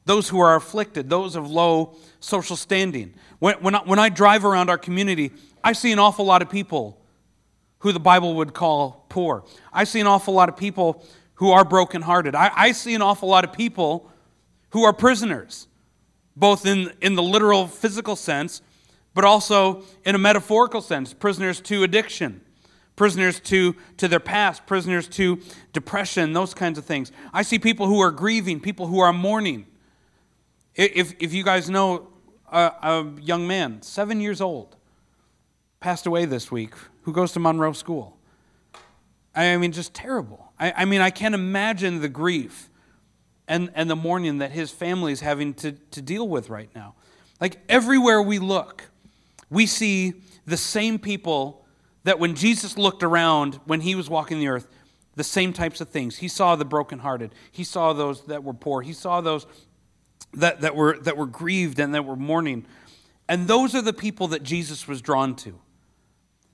those 0.05 0.29
who 0.29 0.41
are 0.41 0.57
afflicted, 0.57 1.11
those 1.11 1.37
of 1.37 1.51
low 1.51 1.95
social 2.21 2.57
standing. 2.57 3.15
When, 3.39 3.55
when, 3.57 3.75
I, 3.75 3.79
when 3.81 3.99
I 3.99 4.09
drive 4.09 4.45
around 4.45 4.71
our 4.71 4.79
community, 4.79 5.33
I 5.63 5.73
see 5.73 5.93
an 5.93 5.99
awful 5.99 6.25
lot 6.25 6.43
of 6.43 6.51
people 6.51 7.01
who 7.81 7.93
the 7.93 8.01
Bible 8.01 8.35
would 8.37 8.55
call 8.55 9.07
poor. 9.09 9.45
I 9.73 9.85
see 9.85 10.01
an 10.01 10.07
awful 10.07 10.35
lot 10.35 10.49
of 10.49 10.57
people 10.57 11.05
who 11.35 11.51
are 11.51 11.65
brokenhearted. 11.65 12.35
I, 12.35 12.51
I 12.55 12.73
see 12.73 12.95
an 12.95 13.03
awful 13.03 13.29
lot 13.29 13.45
of 13.45 13.53
people 13.53 14.11
who 14.71 14.85
are 14.85 14.93
prisoners, 14.93 15.67
both 16.37 16.67
in, 16.67 16.93
in 17.01 17.15
the 17.15 17.23
literal 17.23 17.67
physical 17.67 18.17
sense, 18.17 18.63
but 19.15 19.25
also 19.25 19.83
in 20.05 20.15
a 20.15 20.19
metaphorical 20.19 20.81
sense, 20.81 21.13
prisoners 21.13 21.61
to 21.63 21.83
addiction 21.83 22.41
prisoners 23.01 23.41
to, 23.41 23.75
to 23.97 24.09
their 24.09 24.21
past, 24.21 24.67
prisoners 24.67 25.09
to 25.09 25.41
depression, 25.73 26.35
those 26.35 26.53
kinds 26.53 26.77
of 26.77 26.85
things. 26.85 27.11
I 27.33 27.41
see 27.41 27.59
people 27.59 27.87
who 27.87 27.99
are 28.01 28.11
grieving, 28.11 28.61
people 28.61 28.89
who 28.89 28.99
are 28.99 29.11
mourning. 29.11 29.67
If, 30.75 31.15
if 31.19 31.33
you 31.33 31.43
guys 31.43 31.71
know 31.71 32.09
a, 32.53 32.71
a 32.83 33.07
young 33.23 33.47
man, 33.47 33.81
seven 33.81 34.21
years 34.21 34.43
old, 34.43 34.77
passed 35.81 36.05
away 36.05 36.27
this 36.27 36.53
week, 36.53 36.75
who 37.05 37.15
goes 37.15 37.33
to 37.33 37.41
Monroe 37.41 37.73
School. 37.73 38.19
I 39.35 39.57
mean, 39.57 39.73
just 39.73 39.95
terrible. 39.95 40.53
I, 40.61 40.73
I 40.77 40.85
mean, 40.85 41.01
I 41.01 41.09
can't 41.09 41.35
imagine 41.35 42.03
the 42.03 42.09
grief 42.11 42.69
and, 43.51 43.69
and 43.75 43.91
the 43.91 43.97
mourning 43.97 44.39
that 44.39 44.53
his 44.53 44.71
family 44.71 45.13
is 45.13 45.21
having 45.21 45.53
to, 45.55 45.73
to 45.73 46.01
deal 46.01 46.27
with 46.27 46.49
right 46.49 46.71
now. 46.73 46.95
Like 47.41 47.59
everywhere 47.69 48.23
we 48.23 48.39
look, 48.39 48.85
we 49.51 49.67
see 49.67 50.15
the 50.47 50.57
same 50.57 51.01
people 51.01 51.67
that 52.05 52.21
when 52.21 52.37
Jesus 52.37 52.79
looked 52.79 53.03
around 53.03 53.59
when 53.67 53.81
he 53.81 53.97
was 53.97 54.09
walking 54.09 54.39
the 54.39 54.47
earth, 54.47 54.69
the 55.17 55.25
same 55.25 55.53
types 55.53 55.81
of 55.81 55.89
things. 55.89 56.19
He 56.19 56.29
saw 56.29 56.55
the 56.55 56.65
brokenhearted. 56.65 57.35
He 57.51 57.65
saw 57.65 57.93
those 57.93 58.25
that 58.27 58.45
were 58.45 58.55
poor. 58.55 58.83
He 58.83 58.93
saw 58.93 59.21
those 59.21 59.47
that, 60.35 60.61
that, 60.61 60.77
were, 60.77 60.97
that 61.01 61.17
were 61.17 61.27
grieved 61.27 61.81
and 61.81 61.93
that 61.97 62.05
were 62.05 62.15
mourning. 62.15 62.65
And 63.29 63.49
those 63.49 63.75
are 63.75 63.83
the 63.83 63.93
people 63.93 64.29
that 64.29 64.45
Jesus 64.45 64.87
was 64.87 65.03
drawn 65.03 65.35
to. 65.37 65.59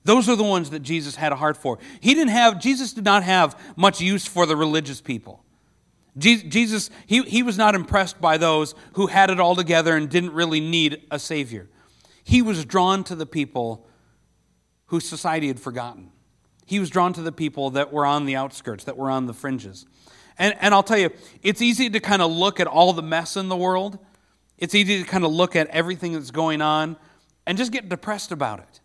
Those 0.03 0.27
are 0.27 0.35
the 0.35 0.43
ones 0.43 0.71
that 0.71 0.79
Jesus 0.79 1.15
had 1.15 1.31
a 1.31 1.35
heart 1.35 1.57
for. 1.57 1.77
He 1.99 2.15
didn't 2.15 2.31
have, 2.31 2.59
Jesus 2.59 2.93
did 2.93 3.05
not 3.05 3.21
have 3.21 3.55
much 3.75 4.01
use 4.01 4.25
for 4.25 4.47
the 4.47 4.55
religious 4.55 4.99
people. 4.99 5.43
Jesus, 6.17 6.89
he, 7.05 7.21
he 7.23 7.43
was 7.43 7.57
not 7.57 7.75
impressed 7.75 8.19
by 8.19 8.37
those 8.37 8.73
who 8.93 9.07
had 9.07 9.29
it 9.29 9.39
all 9.39 9.55
together 9.55 9.95
and 9.95 10.09
didn't 10.09 10.33
really 10.33 10.59
need 10.59 11.03
a 11.11 11.19
Savior. 11.19 11.69
He 12.23 12.41
was 12.41 12.65
drawn 12.65 13.03
to 13.05 13.15
the 13.15 13.25
people 13.25 13.87
whose 14.87 15.07
society 15.07 15.47
had 15.47 15.59
forgotten. 15.59 16.11
He 16.65 16.79
was 16.79 16.89
drawn 16.89 17.13
to 17.13 17.21
the 17.21 17.31
people 17.31 17.69
that 17.71 17.93
were 17.93 18.05
on 18.05 18.25
the 18.25 18.35
outskirts, 18.35 18.83
that 18.85 18.97
were 18.97 19.09
on 19.09 19.25
the 19.25 19.33
fringes. 19.33 19.85
And, 20.37 20.55
and 20.59 20.73
I'll 20.73 20.83
tell 20.83 20.97
you, 20.97 21.11
it's 21.41 21.61
easy 21.61 21.89
to 21.89 21.99
kind 21.99 22.21
of 22.21 22.31
look 22.31 22.59
at 22.59 22.67
all 22.67 22.93
the 22.93 23.01
mess 23.01 23.37
in 23.37 23.47
the 23.47 23.55
world. 23.55 23.99
It's 24.57 24.75
easy 24.75 25.01
to 25.01 25.07
kind 25.07 25.23
of 25.23 25.31
look 25.31 25.55
at 25.55 25.67
everything 25.67 26.13
that's 26.13 26.31
going 26.31 26.61
on 26.61 26.97
and 27.45 27.57
just 27.57 27.71
get 27.71 27.89
depressed 27.89 28.31
about 28.31 28.59
it. 28.59 28.81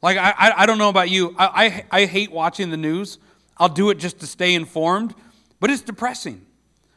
Like, 0.00 0.16
I, 0.16 0.30
I, 0.30 0.62
I 0.62 0.66
don't 0.66 0.78
know 0.78 0.88
about 0.88 1.10
you. 1.10 1.34
I, 1.38 1.84
I, 1.90 2.02
I 2.02 2.06
hate 2.06 2.32
watching 2.32 2.70
the 2.70 2.76
news. 2.76 3.18
I'll 3.58 3.68
do 3.68 3.90
it 3.90 3.98
just 3.98 4.20
to 4.20 4.26
stay 4.26 4.54
informed, 4.54 5.14
but 5.60 5.70
it's 5.70 5.82
depressing. 5.82 6.46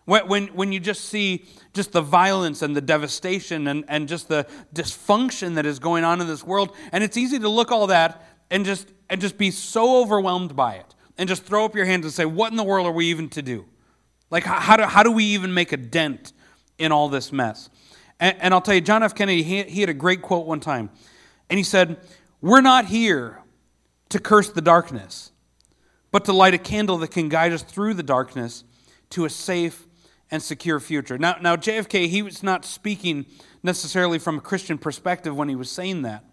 When, 0.06 0.28
when, 0.28 0.48
when 0.48 0.72
you 0.72 0.80
just 0.80 1.06
see 1.06 1.46
just 1.74 1.91
the 1.91 2.02
violence 2.02 2.62
and 2.62 2.76
the 2.76 2.82
devastation 2.82 3.68
and, 3.68 3.84
and 3.88 4.08
just 4.08 4.28
the 4.28 4.48
dysfunction 4.74 5.56
that 5.56 5.65
is 5.65 5.80
going 5.80 6.04
on 6.04 6.22
in 6.22 6.28
this 6.28 6.44
world, 6.44 6.76
and 6.91 7.04
it's 7.04 7.18
easy 7.18 7.39
to 7.39 7.50
look 7.50 7.72
all 7.72 7.88
that 7.88 8.24
and 8.50 8.65
just, 8.65 8.88
and 9.10 9.20
just 9.20 9.38
be 9.38 9.52
so 9.52 10.02
overwhelmed 10.02 10.56
by 10.56 10.76
it 10.76 10.96
and 11.18 11.28
just 11.28 11.44
throw 11.44 11.65
up 11.65 11.76
your 11.76 11.86
hands 11.86 12.06
and 12.06 12.13
say, 12.13 12.26
What 12.26 12.52
in 12.52 12.58
the 12.58 12.63
world 12.63 12.88
are 12.88 12.91
we 12.91 13.08
even 13.08 13.30
to 13.30 13.41
do? 13.41 13.65
Like, 14.30 14.44
how, 14.44 14.78
do, 14.78 14.84
how 14.84 15.04
do 15.04 15.12
we 15.12 15.24
even 15.26 15.54
make 15.54 15.72
a 15.72 15.78
dent 15.78 16.34
in 16.78 16.91
all 16.91 17.10
this 17.10 17.32
mess? 17.32 17.70
And, 18.20 18.36
and 18.39 18.54
I'll 18.54 18.62
tell 18.62 18.76
you, 18.76 18.82
John 18.82 19.04
F. 19.04 19.15
Kennedy, 19.15 19.44
he, 19.44 19.63
he 19.63 19.82
had 19.82 19.89
a 19.89 19.94
great 19.94 20.22
quote 20.22 20.46
one 20.46 20.60
time. 20.60 20.89
And 21.50 21.58
he 21.58 21.63
said, 21.63 21.98
We're 22.41 22.62
not 22.62 22.86
here 22.86 23.41
to 24.10 24.20
curse 24.20 24.50
the 24.50 24.62
darkness, 24.62 25.32
but 26.12 26.26
to 26.26 26.34
light 26.34 26.54
a 26.54 26.60
candle 26.60 26.98
that 27.00 27.12
can 27.12 27.30
guide 27.30 27.54
us 27.54 27.63
through 27.63 27.96
the 27.96 28.04
darkness 28.04 28.63
to 29.12 29.26
a 29.26 29.30
safe 29.30 29.88
and 30.31 30.41
secure 30.41 30.79
future. 30.79 31.17
Now, 31.17 31.38
now 31.41 31.55
JFK, 31.55 32.07
he 32.07 32.21
was 32.21 32.43
not 32.43 32.65
speaking 32.65 33.25
necessarily 33.63 34.19
from 34.19 34.38
a 34.38 34.41
Christian 34.41 34.77
perspective 34.77 35.35
when 35.35 35.49
he 35.49 35.55
was 35.55 35.69
saying 35.69 36.03
that. 36.03 36.23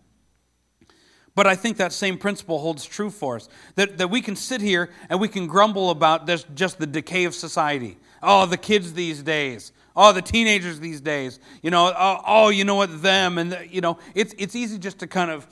But 1.35 1.47
I 1.47 1.57
think 1.57 1.79
that 1.79 1.93
same 1.93 2.19
principle 2.19 2.59
holds 2.59 2.85
true 2.85 3.11
for 3.11 3.37
us. 3.37 3.49
That, 3.77 3.99
that 3.99 4.09
we 4.09 4.21
can 4.21 4.37
sit 4.37 4.61
here 4.61 4.91
and 5.09 5.21
we 5.21 5.29
can 5.29 5.47
grumble 5.47 5.91
about 5.91 6.27
this, 6.27 6.45
just 6.55 6.79
the 6.79 6.87
decay 6.87 7.25
of 7.25 7.35
society. 7.35 7.97
Oh, 8.23 8.45
the 8.47 8.59
kids 8.59 8.93
these 8.93 9.23
days. 9.23 9.73
Oh, 9.97 10.13
the 10.13 10.23
teenagers 10.23 10.79
these 10.79 11.01
days. 11.01 11.41
You 11.63 11.71
know, 11.71 11.93
oh, 11.97 12.21
oh 12.27 12.49
you 12.51 12.65
know 12.65 12.75
what, 12.75 13.03
them. 13.03 13.39
And, 13.39 13.53
the, 13.53 13.67
you 13.67 13.81
know, 13.81 13.99
it's, 14.15 14.35
it's 14.37 14.55
easy 14.55 14.79
just 14.79 14.99
to 14.99 15.07
kind 15.07 15.31
of 15.31 15.47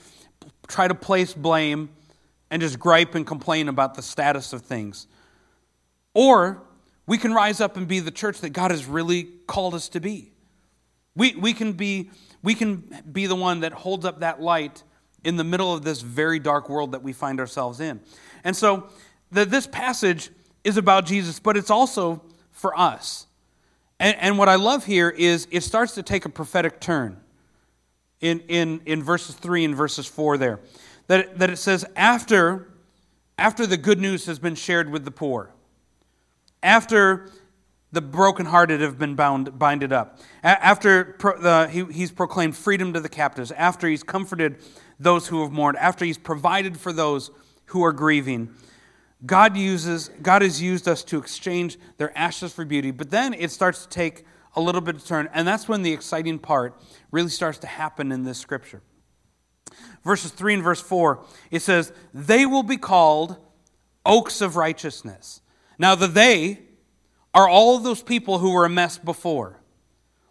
try 0.67 0.87
to 0.87 0.95
place 0.95 1.33
blame 1.33 1.89
and 2.51 2.61
just 2.61 2.79
gripe 2.79 3.15
and 3.15 3.25
complain 3.25 3.67
about 3.67 3.95
the 3.95 4.01
status 4.01 4.53
of 4.53 4.61
things. 4.61 5.07
Or 6.13 6.61
we 7.07 7.17
can 7.17 7.33
rise 7.33 7.59
up 7.59 7.77
and 7.77 7.87
be 7.87 7.99
the 7.99 8.11
church 8.11 8.41
that 8.41 8.49
God 8.49 8.71
has 8.71 8.85
really 8.85 9.23
called 9.47 9.73
us 9.73 9.89
to 9.89 9.99
be. 9.99 10.31
We, 11.15 11.35
we, 11.35 11.53
can 11.53 11.73
be 11.73 12.09
we 12.41 12.55
can 12.55 13.03
be 13.11 13.27
the 13.27 13.35
one 13.35 13.61
that 13.61 13.73
holds 13.73 14.05
up 14.05 14.21
that 14.21 14.41
light 14.41 14.83
in 15.23 15.35
the 15.35 15.43
middle 15.43 15.73
of 15.73 15.83
this 15.83 16.01
very 16.01 16.39
dark 16.39 16.69
world 16.69 16.93
that 16.93 17.03
we 17.03 17.13
find 17.13 17.39
ourselves 17.39 17.79
in. 17.79 17.99
And 18.43 18.55
so 18.55 18.89
the, 19.31 19.45
this 19.45 19.67
passage 19.67 20.29
is 20.63 20.77
about 20.77 21.05
Jesus, 21.05 21.39
but 21.39 21.57
it's 21.57 21.69
also 21.69 22.21
for 22.51 22.77
us. 22.77 23.27
And, 23.99 24.17
and 24.17 24.37
what 24.37 24.49
I 24.49 24.55
love 24.55 24.85
here 24.85 25.09
is 25.09 25.47
it 25.51 25.61
starts 25.61 25.93
to 25.95 26.03
take 26.03 26.25
a 26.25 26.29
prophetic 26.29 26.79
turn 26.79 27.19
in, 28.19 28.39
in, 28.47 28.81
in 28.85 29.03
verses 29.03 29.35
3 29.35 29.65
and 29.65 29.75
verses 29.75 30.07
4 30.07 30.37
there. 30.37 30.59
That, 31.07 31.39
that 31.39 31.49
it 31.49 31.57
says, 31.57 31.85
after, 31.95 32.67
after 33.37 33.67
the 33.67 33.77
good 33.77 33.99
news 33.99 34.25
has 34.25 34.39
been 34.39 34.55
shared 34.55 34.89
with 34.89 35.05
the 35.05 35.11
poor, 35.11 35.51
after 36.63 37.29
the 37.91 38.01
brokenhearted 38.01 38.79
have 38.79 38.97
been 38.97 39.15
bound, 39.15 39.57
binded 39.59 39.91
up, 39.91 40.19
after 40.43 41.15
pro, 41.19 41.37
the, 41.37 41.67
he, 41.67 41.83
he's 41.85 42.11
proclaimed 42.11 42.55
freedom 42.55 42.93
to 42.93 42.99
the 42.99 43.09
captives, 43.09 43.51
after 43.51 43.87
he's 43.87 44.03
comforted 44.03 44.57
those 44.99 45.27
who 45.27 45.41
have 45.41 45.51
mourned, 45.51 45.77
after 45.77 46.05
he's 46.05 46.17
provided 46.17 46.77
for 46.77 46.93
those 46.93 47.31
who 47.65 47.83
are 47.83 47.91
grieving, 47.91 48.53
God 49.25 49.55
uses 49.55 50.09
God 50.21 50.41
has 50.41 50.61
used 50.61 50.87
us 50.87 51.03
to 51.05 51.17
exchange 51.17 51.77
their 51.97 52.17
ashes 52.17 52.53
for 52.53 52.65
beauty, 52.65 52.91
but 52.91 53.11
then 53.11 53.33
it 53.33 53.51
starts 53.51 53.83
to 53.83 53.89
take 53.89 54.25
a 54.55 54.61
little 54.61 54.81
bit 54.81 54.95
of 54.95 55.05
turn, 55.05 55.29
and 55.33 55.47
that's 55.47 55.67
when 55.67 55.81
the 55.81 55.93
exciting 55.93 56.39
part 56.39 56.81
really 57.11 57.29
starts 57.29 57.57
to 57.59 57.67
happen 57.67 58.11
in 58.11 58.23
this 58.23 58.37
scripture. 58.37 58.81
Verses 60.03 60.31
3 60.31 60.55
and 60.55 60.63
verse 60.63 60.81
4, 60.81 61.23
it 61.51 61.61
says, 61.61 61.93
They 62.13 62.45
will 62.45 62.63
be 62.63 62.77
called 62.77 63.37
oaks 64.05 64.41
of 64.41 64.55
righteousness. 64.55 65.40
Now, 65.81 65.95
the 65.95 66.07
they 66.07 66.59
are 67.33 67.49
all 67.49 67.79
those 67.79 68.03
people 68.03 68.37
who 68.37 68.51
were 68.51 68.65
a 68.65 68.69
mess 68.69 68.99
before. 68.99 69.59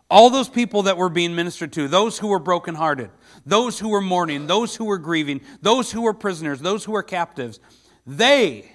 All 0.09 0.31
those 0.31 0.49
people 0.49 0.85
that 0.85 0.97
were 0.97 1.09
being 1.09 1.35
ministered 1.35 1.73
to, 1.73 1.89
those 1.89 2.21
who 2.21 2.29
were 2.29 2.39
brokenhearted, 2.39 3.11
those 3.45 3.81
who 3.81 3.89
were 3.89 4.01
mourning, 4.01 4.47
those 4.47 4.77
who 4.77 4.85
were 4.85 4.97
grieving, 4.97 5.41
those 5.61 5.91
who 5.91 6.03
were 6.03 6.15
prisoners, 6.15 6.61
those 6.61 6.85
who 6.85 6.93
were 6.93 7.03
captives, 7.03 7.59
they 8.07 8.71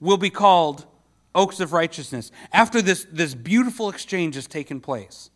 will 0.00 0.16
be 0.16 0.30
called 0.30 0.86
oaks 1.34 1.60
of 1.60 1.74
righteousness. 1.74 2.32
After 2.54 2.80
this, 2.80 3.06
this 3.12 3.34
beautiful 3.34 3.90
exchange 3.90 4.34
has 4.36 4.46
taken 4.46 4.80
place, 4.80 5.28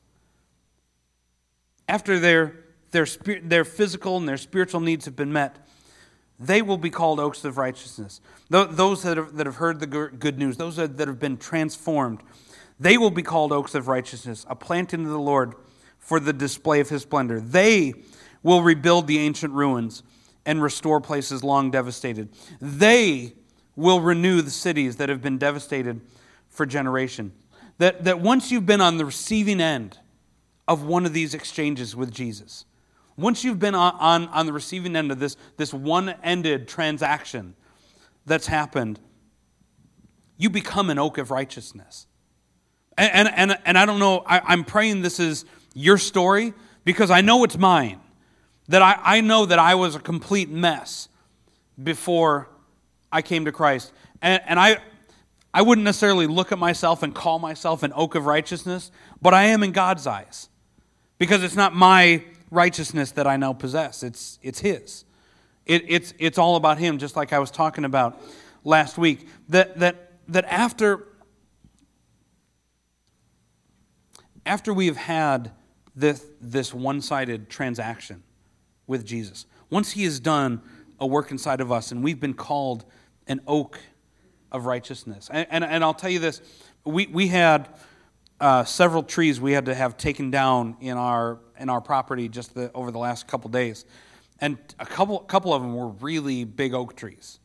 after 1.86 2.18
their, 2.18 2.64
their, 2.92 3.06
their 3.42 3.66
physical 3.66 4.16
and 4.16 4.26
their 4.26 4.38
spiritual 4.38 4.80
needs 4.80 5.04
have 5.04 5.16
been 5.16 5.34
met, 5.34 5.66
they 6.40 6.62
will 6.62 6.78
be 6.78 6.90
called 6.90 7.20
oaks 7.20 7.44
of 7.44 7.58
righteousness. 7.58 8.20
Those 8.48 9.02
that 9.02 9.18
have, 9.18 9.36
that 9.36 9.46
have 9.46 9.56
heard 9.56 9.78
the 9.78 9.86
good 9.86 10.38
news, 10.38 10.56
those 10.56 10.76
that 10.76 10.98
have 10.98 11.20
been 11.20 11.36
transformed, 11.36 12.22
they 12.80 12.96
will 12.96 13.10
be 13.10 13.22
called 13.22 13.52
oaks 13.52 13.74
of 13.74 13.88
righteousness, 13.88 14.46
a 14.48 14.56
plant 14.56 14.94
into 14.94 15.10
the 15.10 15.18
Lord 15.18 15.54
for 15.98 16.18
the 16.18 16.32
display 16.32 16.80
of 16.80 16.88
his 16.88 17.02
splendor. 17.02 17.38
They 17.38 17.92
will 18.42 18.62
rebuild 18.62 19.06
the 19.06 19.18
ancient 19.18 19.52
ruins 19.52 20.02
and 20.46 20.62
restore 20.62 21.00
places 21.00 21.44
long 21.44 21.70
devastated. 21.70 22.30
They 22.58 23.34
will 23.76 24.00
renew 24.00 24.40
the 24.40 24.50
cities 24.50 24.96
that 24.96 25.10
have 25.10 25.20
been 25.20 25.36
devastated 25.36 26.00
for 26.48 26.64
generation. 26.64 27.32
That, 27.76 28.04
that 28.04 28.20
once 28.20 28.50
you've 28.50 28.66
been 28.66 28.80
on 28.80 28.96
the 28.96 29.04
receiving 29.04 29.60
end 29.60 29.98
of 30.66 30.82
one 30.84 31.04
of 31.04 31.12
these 31.12 31.34
exchanges 31.34 31.94
with 31.94 32.10
Jesus, 32.10 32.64
once 33.20 33.44
you've 33.44 33.58
been 33.58 33.74
on, 33.74 33.94
on, 33.98 34.28
on 34.28 34.46
the 34.46 34.52
receiving 34.52 34.96
end 34.96 35.10
of 35.10 35.18
this, 35.18 35.36
this 35.56 35.72
one 35.72 36.14
ended 36.22 36.68
transaction 36.68 37.54
that's 38.26 38.46
happened, 38.46 38.98
you 40.36 40.50
become 40.50 40.90
an 40.90 40.98
oak 40.98 41.18
of 41.18 41.30
righteousness. 41.30 42.06
And, 42.96 43.28
and, 43.28 43.50
and, 43.52 43.58
and 43.64 43.78
I 43.78 43.86
don't 43.86 43.98
know, 43.98 44.22
I, 44.26 44.40
I'm 44.44 44.64
praying 44.64 45.02
this 45.02 45.20
is 45.20 45.44
your 45.74 45.98
story 45.98 46.52
because 46.84 47.10
I 47.10 47.20
know 47.20 47.44
it's 47.44 47.58
mine. 47.58 48.00
That 48.68 48.82
I, 48.82 48.98
I 49.02 49.20
know 49.20 49.46
that 49.46 49.58
I 49.58 49.74
was 49.74 49.96
a 49.96 50.00
complete 50.00 50.48
mess 50.48 51.08
before 51.82 52.48
I 53.10 53.22
came 53.22 53.44
to 53.46 53.52
Christ. 53.52 53.92
And, 54.22 54.40
and 54.46 54.60
I, 54.60 54.78
I 55.52 55.62
wouldn't 55.62 55.84
necessarily 55.84 56.26
look 56.26 56.52
at 56.52 56.58
myself 56.58 57.02
and 57.02 57.14
call 57.14 57.38
myself 57.38 57.82
an 57.82 57.92
oak 57.96 58.14
of 58.14 58.26
righteousness, 58.26 58.92
but 59.20 59.34
I 59.34 59.44
am 59.44 59.62
in 59.62 59.72
God's 59.72 60.06
eyes 60.06 60.48
because 61.18 61.42
it's 61.42 61.56
not 61.56 61.74
my 61.74 62.22
righteousness 62.50 63.12
that 63.12 63.26
I 63.26 63.36
now 63.36 63.52
possess, 63.52 64.02
it's, 64.02 64.38
it's 64.42 64.60
His. 64.60 65.04
It, 65.66 65.84
it's, 65.88 66.14
it's 66.18 66.38
all 66.38 66.56
about 66.56 66.78
Him, 66.78 66.98
just 66.98 67.16
like 67.16 67.32
I 67.32 67.38
was 67.38 67.50
talking 67.50 67.84
about 67.84 68.20
last 68.64 68.98
week. 68.98 69.28
That, 69.48 69.78
that, 69.78 70.12
that 70.28 70.44
after, 70.46 71.06
after 74.44 74.72
we 74.74 74.86
have 74.86 74.96
had 74.96 75.52
this, 75.94 76.26
this 76.40 76.74
one 76.74 77.00
sided 77.00 77.48
transaction 77.48 78.22
with 78.86 79.04
Jesus, 79.04 79.46
once 79.70 79.92
He 79.92 80.04
has 80.04 80.18
done 80.20 80.62
a 80.98 81.06
work 81.06 81.30
inside 81.30 81.60
of 81.60 81.72
us 81.72 81.92
and 81.92 82.04
we've 82.04 82.20
been 82.20 82.34
called 82.34 82.84
an 83.26 83.40
oak 83.46 83.80
of 84.52 84.66
righteousness. 84.66 85.30
And, 85.32 85.46
and, 85.50 85.64
and 85.64 85.82
I'll 85.82 85.94
tell 85.94 86.10
you 86.10 86.18
this 86.18 86.42
we, 86.84 87.06
we 87.06 87.28
had 87.28 87.68
uh, 88.40 88.64
several 88.64 89.02
trees 89.02 89.40
we 89.40 89.52
had 89.52 89.66
to 89.66 89.74
have 89.74 89.96
taken 89.96 90.30
down 90.30 90.76
in 90.80 90.96
our, 90.96 91.38
in 91.58 91.68
our 91.68 91.80
property 91.80 92.28
just 92.28 92.54
the, 92.54 92.70
over 92.72 92.90
the 92.90 92.98
last 92.98 93.28
couple 93.28 93.50
days. 93.50 93.84
And 94.40 94.56
a 94.78 94.86
couple, 94.86 95.18
couple 95.20 95.52
of 95.52 95.60
them 95.60 95.74
were 95.74 95.88
really 95.88 96.44
big 96.44 96.72
oak 96.72 96.96
trees. 96.96 97.38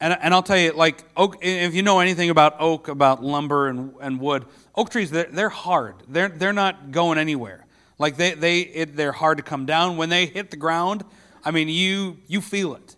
And, 0.00 0.16
and 0.20 0.32
I'll 0.32 0.42
tell 0.42 0.58
you, 0.58 0.72
like, 0.72 1.04
oak, 1.16 1.38
if 1.40 1.74
you 1.74 1.82
know 1.82 2.00
anything 2.00 2.30
about 2.30 2.56
oak, 2.60 2.88
about 2.88 3.24
lumber 3.24 3.68
and, 3.68 3.94
and 4.00 4.20
wood, 4.20 4.44
oak 4.76 4.90
trees, 4.90 5.10
they're, 5.10 5.28
they're 5.30 5.48
hard. 5.48 5.96
They're, 6.06 6.28
they're 6.28 6.52
not 6.52 6.92
going 6.92 7.18
anywhere. 7.18 7.64
Like, 7.98 8.16
they, 8.16 8.34
they, 8.34 8.60
it, 8.60 8.96
they're 8.96 9.12
hard 9.12 9.38
to 9.38 9.42
come 9.42 9.66
down. 9.66 9.96
When 9.96 10.08
they 10.08 10.26
hit 10.26 10.50
the 10.50 10.56
ground, 10.56 11.04
I 11.44 11.50
mean, 11.50 11.68
you, 11.68 12.18
you 12.28 12.40
feel 12.40 12.74
it. 12.74 12.94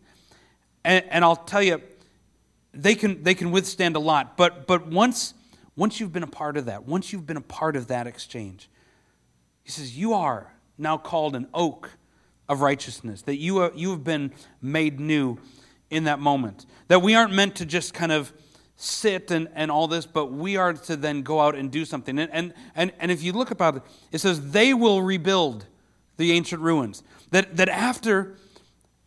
And, 0.84 1.04
and 1.08 1.24
I'll 1.24 1.36
tell 1.36 1.62
you, 1.62 1.80
they 2.74 2.94
can, 2.94 3.22
they 3.22 3.34
can 3.34 3.50
withstand 3.50 3.96
a 3.96 4.00
lot. 4.00 4.36
But, 4.36 4.66
but 4.66 4.86
once, 4.88 5.34
once 5.80 5.98
you've 5.98 6.12
been 6.12 6.22
a 6.22 6.26
part 6.26 6.58
of 6.58 6.66
that, 6.66 6.84
once 6.84 7.10
you've 7.10 7.26
been 7.26 7.38
a 7.38 7.40
part 7.40 7.74
of 7.74 7.86
that 7.86 8.06
exchange, 8.06 8.68
he 9.62 9.70
says, 9.70 9.96
You 9.96 10.12
are 10.12 10.52
now 10.76 10.98
called 10.98 11.34
an 11.34 11.46
oak 11.54 11.92
of 12.50 12.60
righteousness, 12.60 13.22
that 13.22 13.36
you, 13.36 13.56
are, 13.60 13.72
you 13.74 13.90
have 13.92 14.04
been 14.04 14.30
made 14.60 15.00
new 15.00 15.38
in 15.88 16.04
that 16.04 16.18
moment. 16.18 16.66
That 16.88 17.00
we 17.00 17.14
aren't 17.14 17.32
meant 17.32 17.56
to 17.56 17.64
just 17.64 17.94
kind 17.94 18.12
of 18.12 18.30
sit 18.76 19.30
and, 19.30 19.48
and 19.54 19.70
all 19.70 19.88
this, 19.88 20.04
but 20.04 20.26
we 20.26 20.58
are 20.58 20.74
to 20.74 20.96
then 20.96 21.22
go 21.22 21.40
out 21.40 21.54
and 21.54 21.70
do 21.70 21.86
something. 21.86 22.18
And, 22.18 22.30
and, 22.30 22.52
and, 22.74 22.92
and 23.00 23.10
if 23.10 23.22
you 23.22 23.32
look 23.32 23.50
about 23.50 23.76
it, 23.76 23.82
it 24.12 24.18
says, 24.18 24.50
They 24.50 24.74
will 24.74 25.00
rebuild 25.00 25.64
the 26.18 26.32
ancient 26.32 26.60
ruins. 26.60 27.02
That, 27.30 27.56
that 27.56 27.70
after, 27.70 28.36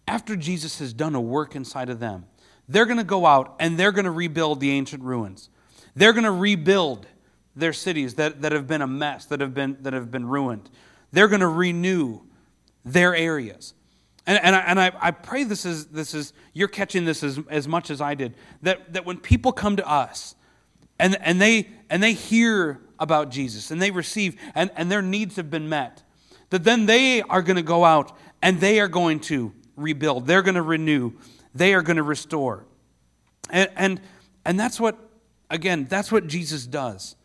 after 0.07 0.35
Jesus 0.35 0.79
has 0.79 0.91
done 0.91 1.13
a 1.13 1.21
work 1.21 1.55
inside 1.55 1.89
of 1.89 1.99
them, 1.99 2.25
they're 2.67 2.87
going 2.87 2.97
to 2.97 3.03
go 3.03 3.27
out 3.27 3.57
and 3.59 3.77
they're 3.77 3.91
going 3.91 4.05
to 4.05 4.11
rebuild 4.11 4.59
the 4.59 4.71
ancient 4.71 5.03
ruins. 5.03 5.49
They're 5.95 6.13
going 6.13 6.23
to 6.23 6.31
rebuild 6.31 7.07
their 7.55 7.73
cities 7.73 8.15
that, 8.15 8.41
that 8.41 8.51
have 8.51 8.67
been 8.67 8.81
a 8.81 8.87
mess, 8.87 9.25
that 9.25 9.39
have 9.39 9.53
been, 9.53 9.77
that 9.81 9.93
have 9.93 10.09
been 10.09 10.27
ruined. 10.27 10.69
They're 11.11 11.27
going 11.27 11.41
to 11.41 11.47
renew 11.47 12.21
their 12.83 13.15
areas. 13.15 13.73
And, 14.25 14.39
and, 14.41 14.55
I, 14.55 14.59
and 14.59 14.79
I, 14.79 14.91
I 14.99 15.11
pray 15.11 15.43
this 15.43 15.65
is, 15.65 15.87
this 15.87 16.13
is, 16.13 16.33
you're 16.53 16.67
catching 16.67 17.05
this 17.05 17.23
as, 17.23 17.39
as 17.49 17.67
much 17.67 17.89
as 17.89 18.01
I 18.01 18.15
did, 18.15 18.35
that, 18.61 18.93
that 18.93 19.05
when 19.05 19.17
people 19.17 19.51
come 19.51 19.75
to 19.75 19.87
us 19.87 20.35
and, 20.97 21.17
and, 21.21 21.41
they, 21.41 21.69
and 21.89 22.01
they 22.01 22.13
hear 22.13 22.81
about 22.99 23.29
Jesus 23.29 23.69
and 23.69 23.81
they 23.81 23.91
receive, 23.91 24.35
and, 24.55 24.71
and 24.75 24.91
their 24.91 25.01
needs 25.01 25.35
have 25.35 25.49
been 25.49 25.69
met, 25.69 26.03
that 26.49 26.63
then 26.63 26.85
they 26.85 27.21
are 27.21 27.41
going 27.41 27.57
to 27.57 27.63
go 27.63 27.83
out 27.83 28.17
and 28.41 28.59
they 28.59 28.79
are 28.79 28.87
going 28.87 29.19
to 29.19 29.53
rebuild. 29.75 30.25
They're 30.25 30.41
going 30.41 30.55
to 30.55 30.61
renew 30.61 31.13
they 31.55 31.73
are 31.73 31.81
going 31.81 31.97
to 31.97 32.03
restore. 32.03 32.65
And, 33.49 33.69
and, 33.75 34.01
and 34.45 34.59
that's 34.59 34.79
what, 34.79 34.97
again, 35.53 35.85
that's 35.87 36.11
what 36.11 36.27
Jesus 36.27 36.65
does 36.65 37.15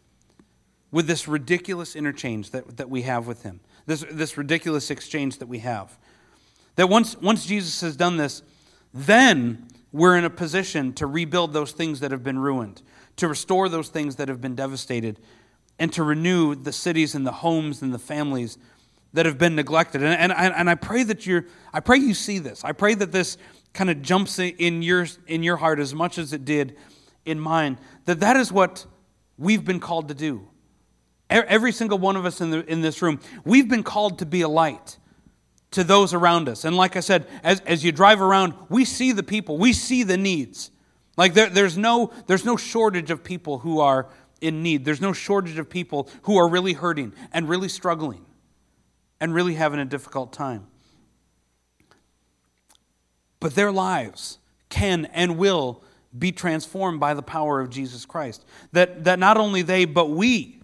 with 0.91 1.07
this 1.07 1.27
ridiculous 1.27 1.97
interchange 1.97 2.51
that, 2.51 2.77
that 2.77 2.89
we 2.89 3.03
have 3.03 3.27
with 3.27 3.43
him, 3.43 3.61
this, 3.87 4.05
this 4.11 4.39
ridiculous 4.39 4.91
exchange 4.91 5.39
that 5.39 5.49
we 5.49 5.59
have. 5.61 5.99
That 6.77 6.89
once, 6.89 7.17
once 7.21 7.47
Jesus 7.47 7.81
has 7.81 7.97
done 7.97 8.19
this, 8.19 8.43
then 8.95 9.67
we're 9.93 10.17
in 10.17 10.25
a 10.25 10.31
position 10.31 10.93
to 10.95 11.07
rebuild 11.07 11.53
those 11.53 11.73
things 11.73 12.01
that 12.01 12.11
have 12.11 12.23
been 12.23 12.39
ruined, 12.39 12.83
to 13.17 13.27
restore 13.29 13.69
those 13.69 13.89
things 13.89 14.17
that 14.17 14.29
have 14.29 14.41
been 14.41 14.55
devastated, 14.55 15.19
and 15.79 15.93
to 15.95 16.03
renew 16.03 16.55
the 16.55 16.73
cities 16.73 17.15
and 17.15 17.27
the 17.27 17.33
homes 17.33 17.83
and 17.83 17.93
the 17.93 17.99
families 17.99 18.59
that 19.15 19.25
have 19.25 19.39
been 19.39 19.57
neglected. 19.57 20.03
And, 20.03 20.33
and, 20.33 20.55
and 20.55 20.69
I 20.69 20.75
pray 20.75 21.03
that 21.05 21.27
you're, 21.27 21.47
I 21.73 21.81
pray 21.81 21.97
you 21.97 22.13
see 22.13 22.39
this. 22.39 22.63
I 22.63 22.73
pray 22.73 22.95
that 22.95 23.11
this 23.11 23.39
kind 23.73 23.89
of 23.89 24.03
jumps 24.03 24.39
in 24.39 24.83
your, 24.83 25.07
in 25.27 25.43
your 25.43 25.57
heart 25.57 25.79
as 25.79 25.95
much 25.95 26.19
as 26.19 26.33
it 26.33 26.45
did 26.45 26.77
in 27.29 27.39
mind 27.39 27.79
that 28.07 28.21
that 28.21 28.37
is 28.37 28.51
what 28.51 28.87
we've 29.37 29.65
been 29.65 29.81
called 29.81 30.09
to 30.09 30.15
do. 30.15 30.49
Every 31.31 31.73
single 31.73 31.99
one 31.99 32.17
of 32.17 32.25
us 32.25 32.41
in, 32.41 32.51
the, 32.51 32.65
in 32.65 32.81
this 32.81 33.03
room, 33.03 33.21
we've 33.45 33.69
been 33.69 33.83
called 33.83 34.21
to 34.21 34.27
be 34.27 34.41
a 34.41 34.49
light 34.49 34.97
to 35.73 35.85
those 35.85 36.15
around 36.15 36.49
us. 36.49 36.65
And 36.65 36.77
like 36.77 36.97
I 36.97 37.01
said, 37.01 37.27
as, 37.43 37.61
as 37.61 37.85
you 37.85 37.93
drive 37.93 38.23
around, 38.23 38.55
we 38.71 38.85
see 38.87 39.13
the 39.13 39.23
people, 39.23 39.59
we 39.59 39.75
see 39.75 40.03
the 40.03 40.17
needs. 40.17 40.71
Like 41.19 41.35
there, 41.35 41.51
there's, 41.51 41.77
no, 41.77 42.13
there's 42.27 42.45
no 42.45 42.57
shortage 42.57 43.11
of 43.11 43.23
people 43.23 43.59
who 43.59 43.81
are 43.81 44.09
in 44.41 44.63
need. 44.63 44.85
There's 44.85 45.01
no 45.01 45.13
shortage 45.13 45.59
of 45.59 45.69
people 45.69 46.09
who 46.23 46.39
are 46.39 46.49
really 46.49 46.73
hurting 46.73 47.13
and 47.33 47.49
really 47.49 47.69
struggling 47.69 48.25
and 49.21 49.35
really 49.35 49.55
having 49.55 49.81
a 49.81 49.85
difficult 49.85 50.33
time. 50.33 50.67
But 53.41 53.55
their 53.55 53.71
lives 53.71 54.39
can 54.69 55.07
and 55.07 55.37
will 55.37 55.83
be 56.19 56.33
transformed 56.33 57.01
by 57.01 57.15
the 57.15 57.23
power 57.23 57.61
of 57.61 57.71
Jesus 57.71 58.05
Christ. 58.05 58.45
That, 58.73 59.05
that 59.05 59.19
not 59.19 59.37
only 59.37 59.63
they, 59.63 59.85
but 59.85 60.07
we, 60.07 60.61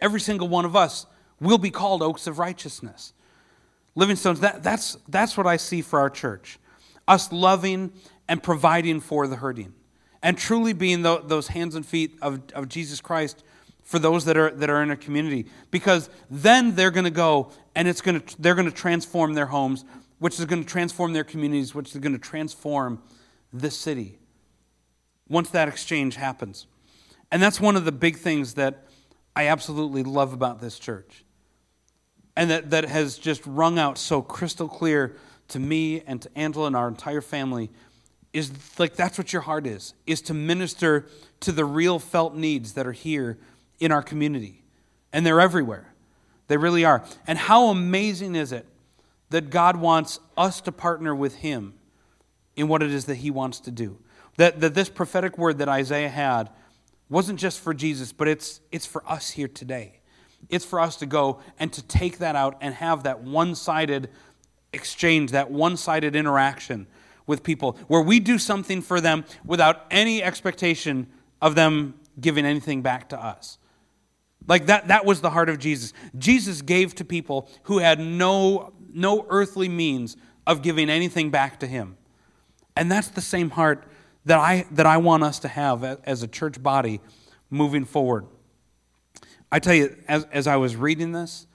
every 0.00 0.20
single 0.20 0.48
one 0.48 0.64
of 0.64 0.76
us, 0.76 1.06
will 1.40 1.58
be 1.58 1.70
called 1.70 2.02
oaks 2.02 2.26
of 2.26 2.38
righteousness. 2.38 3.12
Living 3.94 4.16
stones, 4.16 4.40
that, 4.40 4.62
that's, 4.62 4.96
that's 5.08 5.36
what 5.36 5.46
I 5.46 5.56
see 5.56 5.82
for 5.82 6.00
our 6.00 6.10
church. 6.10 6.58
Us 7.06 7.32
loving 7.32 7.92
and 8.28 8.42
providing 8.42 9.00
for 9.00 9.26
the 9.26 9.36
hurting. 9.36 9.74
And 10.22 10.38
truly 10.38 10.72
being 10.72 11.02
the, 11.02 11.20
those 11.20 11.48
hands 11.48 11.74
and 11.74 11.84
feet 11.84 12.16
of, 12.22 12.40
of 12.54 12.68
Jesus 12.68 13.00
Christ 13.00 13.44
for 13.82 13.98
those 13.98 14.24
that 14.24 14.36
are, 14.36 14.50
that 14.50 14.70
are 14.70 14.82
in 14.82 14.90
a 14.90 14.96
community. 14.96 15.46
Because 15.70 16.08
then 16.30 16.74
they're 16.74 16.90
going 16.90 17.04
to 17.04 17.10
go 17.10 17.50
and 17.74 17.86
it's 17.86 18.00
gonna, 18.00 18.22
they're 18.38 18.54
going 18.54 18.70
to 18.70 18.74
transform 18.74 19.34
their 19.34 19.46
homes 19.46 19.84
which 20.24 20.38
is 20.38 20.46
going 20.46 20.62
to 20.62 20.66
transform 20.68 21.12
their 21.12 21.22
communities, 21.22 21.74
which 21.74 21.94
is 21.94 22.00
going 22.00 22.14
to 22.14 22.18
transform 22.18 22.98
this 23.52 23.76
city. 23.76 24.18
Once 25.34 25.50
that 25.50 25.66
exchange 25.66 26.14
happens. 26.14 26.68
And 27.32 27.42
that's 27.42 27.60
one 27.60 27.74
of 27.74 27.84
the 27.84 27.92
big 27.92 28.18
things 28.18 28.54
that 28.54 28.84
I 29.34 29.48
absolutely 29.48 30.04
love 30.04 30.32
about 30.32 30.60
this 30.60 30.78
church. 30.78 31.24
And 32.36 32.50
that, 32.50 32.70
that 32.70 32.84
has 32.84 33.18
just 33.18 33.42
rung 33.44 33.76
out 33.76 33.98
so 33.98 34.22
crystal 34.22 34.68
clear 34.68 35.16
to 35.48 35.58
me 35.58 36.02
and 36.06 36.22
to 36.22 36.30
Angela 36.36 36.68
and 36.68 36.76
our 36.76 36.86
entire 36.86 37.20
family 37.20 37.70
is 38.32 38.52
like 38.78 38.94
that's 38.94 39.18
what 39.18 39.32
your 39.32 39.42
heart 39.42 39.66
is, 39.66 39.94
is 40.06 40.22
to 40.22 40.34
minister 40.34 41.06
to 41.40 41.50
the 41.50 41.64
real 41.64 41.98
felt 41.98 42.36
needs 42.36 42.74
that 42.74 42.86
are 42.86 42.92
here 42.92 43.36
in 43.80 43.90
our 43.90 44.02
community. 44.02 44.62
And 45.12 45.26
they're 45.26 45.40
everywhere. 45.40 45.92
They 46.46 46.56
really 46.56 46.84
are. 46.84 47.04
And 47.26 47.38
how 47.38 47.66
amazing 47.66 48.36
is 48.36 48.52
it 48.52 48.66
that 49.30 49.50
God 49.50 49.76
wants 49.76 50.20
us 50.36 50.60
to 50.60 50.70
partner 50.70 51.12
with 51.12 51.36
Him 51.36 51.74
in 52.54 52.68
what 52.68 52.84
it 52.84 52.92
is 52.92 53.06
that 53.06 53.16
He 53.16 53.32
wants 53.32 53.58
to 53.60 53.72
do? 53.72 53.98
That, 54.36 54.60
that 54.60 54.74
this 54.74 54.88
prophetic 54.88 55.38
word 55.38 55.58
that 55.58 55.68
Isaiah 55.68 56.08
had 56.08 56.50
wasn't 57.08 57.38
just 57.38 57.60
for 57.60 57.74
Jesus, 57.74 58.12
but 58.12 58.28
it's, 58.28 58.60
it's 58.72 58.86
for 58.86 59.08
us 59.08 59.30
here 59.30 59.48
today. 59.48 60.00
It's 60.48 60.64
for 60.64 60.80
us 60.80 60.96
to 60.96 61.06
go 61.06 61.40
and 61.58 61.72
to 61.72 61.82
take 61.82 62.18
that 62.18 62.36
out 62.36 62.58
and 62.60 62.74
have 62.74 63.04
that 63.04 63.22
one 63.22 63.54
sided 63.54 64.10
exchange, 64.72 65.30
that 65.30 65.50
one 65.50 65.76
sided 65.76 66.16
interaction 66.16 66.86
with 67.26 67.42
people 67.42 67.78
where 67.88 68.02
we 68.02 68.20
do 68.20 68.38
something 68.38 68.82
for 68.82 69.00
them 69.00 69.24
without 69.44 69.86
any 69.90 70.22
expectation 70.22 71.06
of 71.40 71.54
them 71.54 71.94
giving 72.20 72.44
anything 72.44 72.82
back 72.82 73.08
to 73.10 73.22
us. 73.22 73.58
Like 74.46 74.66
that, 74.66 74.88
that 74.88 75.06
was 75.06 75.20
the 75.20 75.30
heart 75.30 75.48
of 75.48 75.58
Jesus. 75.58 75.92
Jesus 76.18 76.60
gave 76.60 76.94
to 76.96 77.04
people 77.04 77.48
who 77.64 77.78
had 77.78 77.98
no, 77.98 78.72
no 78.92 79.26
earthly 79.30 79.68
means 79.68 80.16
of 80.46 80.60
giving 80.60 80.90
anything 80.90 81.30
back 81.30 81.60
to 81.60 81.66
him. 81.66 81.96
And 82.76 82.90
that's 82.90 83.08
the 83.08 83.22
same 83.22 83.50
heart 83.50 83.84
that 84.24 84.38
I, 84.38 84.66
that 84.72 84.86
I 84.86 84.96
want 84.96 85.22
us 85.22 85.38
to 85.40 85.48
have 85.48 85.84
as 85.84 86.22
a 86.22 86.28
church 86.28 86.62
body 86.62 87.00
moving 87.50 87.84
forward. 87.84 88.26
I 89.52 89.58
tell 89.58 89.74
you, 89.74 89.96
as, 90.08 90.24
as 90.32 90.46
I 90.46 90.56
was 90.56 90.76
reading 90.76 91.12
this, 91.12 91.46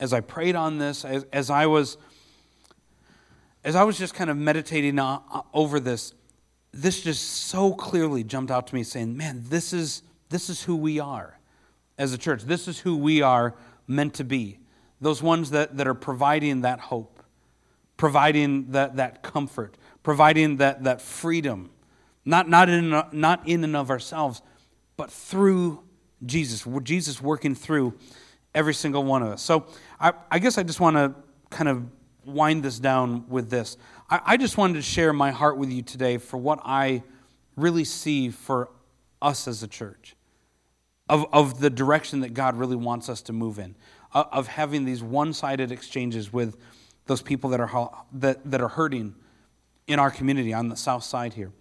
as 0.00 0.12
I 0.12 0.20
prayed 0.20 0.56
on 0.56 0.78
this, 0.78 1.04
as, 1.04 1.24
as 1.32 1.50
I 1.50 1.66
was 1.66 1.98
as 3.64 3.74
I 3.74 3.82
was 3.82 3.98
just 3.98 4.14
kind 4.14 4.28
of 4.28 4.36
meditating 4.36 5.00
over 5.54 5.80
this, 5.80 6.12
this 6.72 7.00
just 7.00 7.22
so 7.22 7.72
clearly 7.72 8.22
jumped 8.22 8.50
out 8.50 8.66
to 8.66 8.74
me 8.74 8.82
saying, 8.82 9.16
man, 9.16 9.42
this 9.48 9.72
is, 9.72 10.02
this 10.28 10.50
is 10.50 10.62
who 10.64 10.76
we 10.76 11.00
are 11.00 11.38
as 11.96 12.12
a 12.12 12.18
church. 12.18 12.42
This 12.42 12.68
is 12.68 12.80
who 12.80 12.96
we 12.96 13.22
are 13.22 13.54
meant 13.86 14.14
to 14.14 14.24
be. 14.24 14.58
Those 15.00 15.22
ones 15.22 15.50
that, 15.50 15.78
that 15.78 15.88
are 15.88 15.94
providing 15.94 16.60
that 16.60 16.78
hope, 16.78 17.22
providing 17.96 18.72
that, 18.72 18.96
that 18.96 19.22
comfort, 19.22 19.76
providing 20.02 20.58
that, 20.58 20.84
that 20.84 21.00
freedom, 21.00 21.70
not, 22.24 22.48
not, 22.48 22.68
in, 22.68 22.90
not 23.12 23.46
in 23.46 23.64
and 23.64 23.76
of 23.76 23.90
ourselves, 23.90 24.42
but 24.96 25.10
through 25.10 25.82
Jesus. 26.24 26.66
Jesus 26.82 27.20
working 27.20 27.54
through 27.54 27.94
every 28.54 28.74
single 28.74 29.04
one 29.04 29.22
of 29.22 29.28
us. 29.28 29.42
So 29.42 29.66
I, 30.00 30.12
I 30.30 30.38
guess 30.38 30.58
I 30.58 30.62
just 30.62 30.80
want 30.80 30.96
to 30.96 31.14
kind 31.50 31.68
of 31.68 31.84
wind 32.24 32.62
this 32.62 32.78
down 32.78 33.28
with 33.28 33.50
this. 33.50 33.76
I, 34.08 34.20
I 34.24 34.36
just 34.36 34.56
wanted 34.56 34.74
to 34.74 34.82
share 34.82 35.12
my 35.12 35.30
heart 35.30 35.58
with 35.58 35.70
you 35.70 35.82
today 35.82 36.18
for 36.18 36.36
what 36.36 36.60
I 36.64 37.02
really 37.56 37.84
see 37.84 38.30
for 38.30 38.70
us 39.20 39.48
as 39.48 39.62
a 39.62 39.68
church, 39.68 40.16
of, 41.08 41.26
of 41.32 41.60
the 41.60 41.70
direction 41.70 42.20
that 42.20 42.34
God 42.34 42.56
really 42.56 42.76
wants 42.76 43.08
us 43.08 43.22
to 43.22 43.32
move 43.32 43.58
in, 43.58 43.74
of, 44.12 44.48
having 44.48 44.84
these 44.84 45.02
one 45.02 45.32
sided 45.32 45.72
exchanges 45.72 46.32
with 46.32 46.56
those 47.06 47.22
people 47.22 47.50
that 47.50 47.60
are, 47.60 47.90
that, 48.12 48.50
that 48.50 48.60
are 48.60 48.68
hurting 48.68 49.14
in 49.86 49.98
our 49.98 50.10
community 50.10 50.52
on 50.52 50.68
the 50.68 50.76
south 50.76 51.04
side 51.04 51.34
here. 51.34 51.52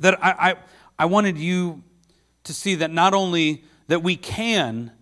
That 0.00 0.22
I, 0.24 0.50
I, 0.50 0.54
I 0.98 1.04
wanted 1.06 1.38
you 1.38 1.82
to 2.44 2.54
see 2.54 2.76
that 2.76 2.90
not 2.90 3.14
only 3.14 3.64
that 3.88 4.02
we 4.02 4.16
can 4.16 4.92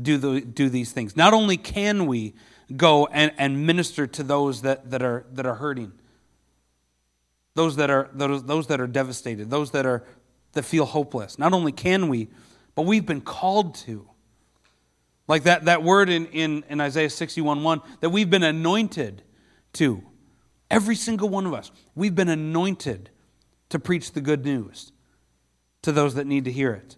do, 0.00 0.18
the, 0.18 0.40
do 0.40 0.68
these 0.68 0.92
things, 0.92 1.16
not 1.16 1.32
only 1.32 1.56
can 1.56 2.06
we 2.06 2.34
go 2.76 3.06
and, 3.06 3.32
and 3.38 3.66
minister 3.66 4.06
to 4.06 4.22
those 4.22 4.62
that, 4.62 4.90
that, 4.90 5.02
are, 5.02 5.26
that 5.32 5.46
are 5.46 5.56
hurting, 5.56 5.92
those 7.54 7.76
that 7.76 7.90
are, 7.90 8.10
those, 8.12 8.44
those 8.44 8.66
that 8.68 8.80
are 8.80 8.86
devastated, 8.86 9.50
those 9.50 9.70
that, 9.72 9.86
are, 9.86 10.04
that 10.52 10.64
feel 10.64 10.84
hopeless. 10.84 11.38
Not 11.38 11.52
only 11.52 11.72
can 11.72 12.08
we, 12.08 12.28
but 12.74 12.82
we've 12.82 13.06
been 13.06 13.20
called 13.20 13.74
to. 13.76 14.08
Like 15.26 15.44
that, 15.44 15.66
that 15.66 15.82
word 15.82 16.10
in, 16.10 16.26
in, 16.26 16.64
in 16.68 16.80
Isaiah 16.80 17.08
61 17.08 17.62
1, 17.62 17.80
that 18.00 18.10
we've 18.10 18.28
been 18.28 18.42
anointed 18.42 19.22
to. 19.74 20.02
Every 20.70 20.96
single 20.96 21.28
one 21.28 21.46
of 21.46 21.54
us. 21.54 21.70
We've 21.94 22.14
been 22.14 22.28
anointed 22.28 23.10
to 23.74 23.78
preach 23.78 24.12
the 24.12 24.20
good 24.20 24.44
news 24.44 24.90
to 25.82 25.92
those 25.92 26.14
that 26.14 26.26
need 26.26 26.46
to 26.46 26.52
hear 26.52 26.72
it. 26.72 26.96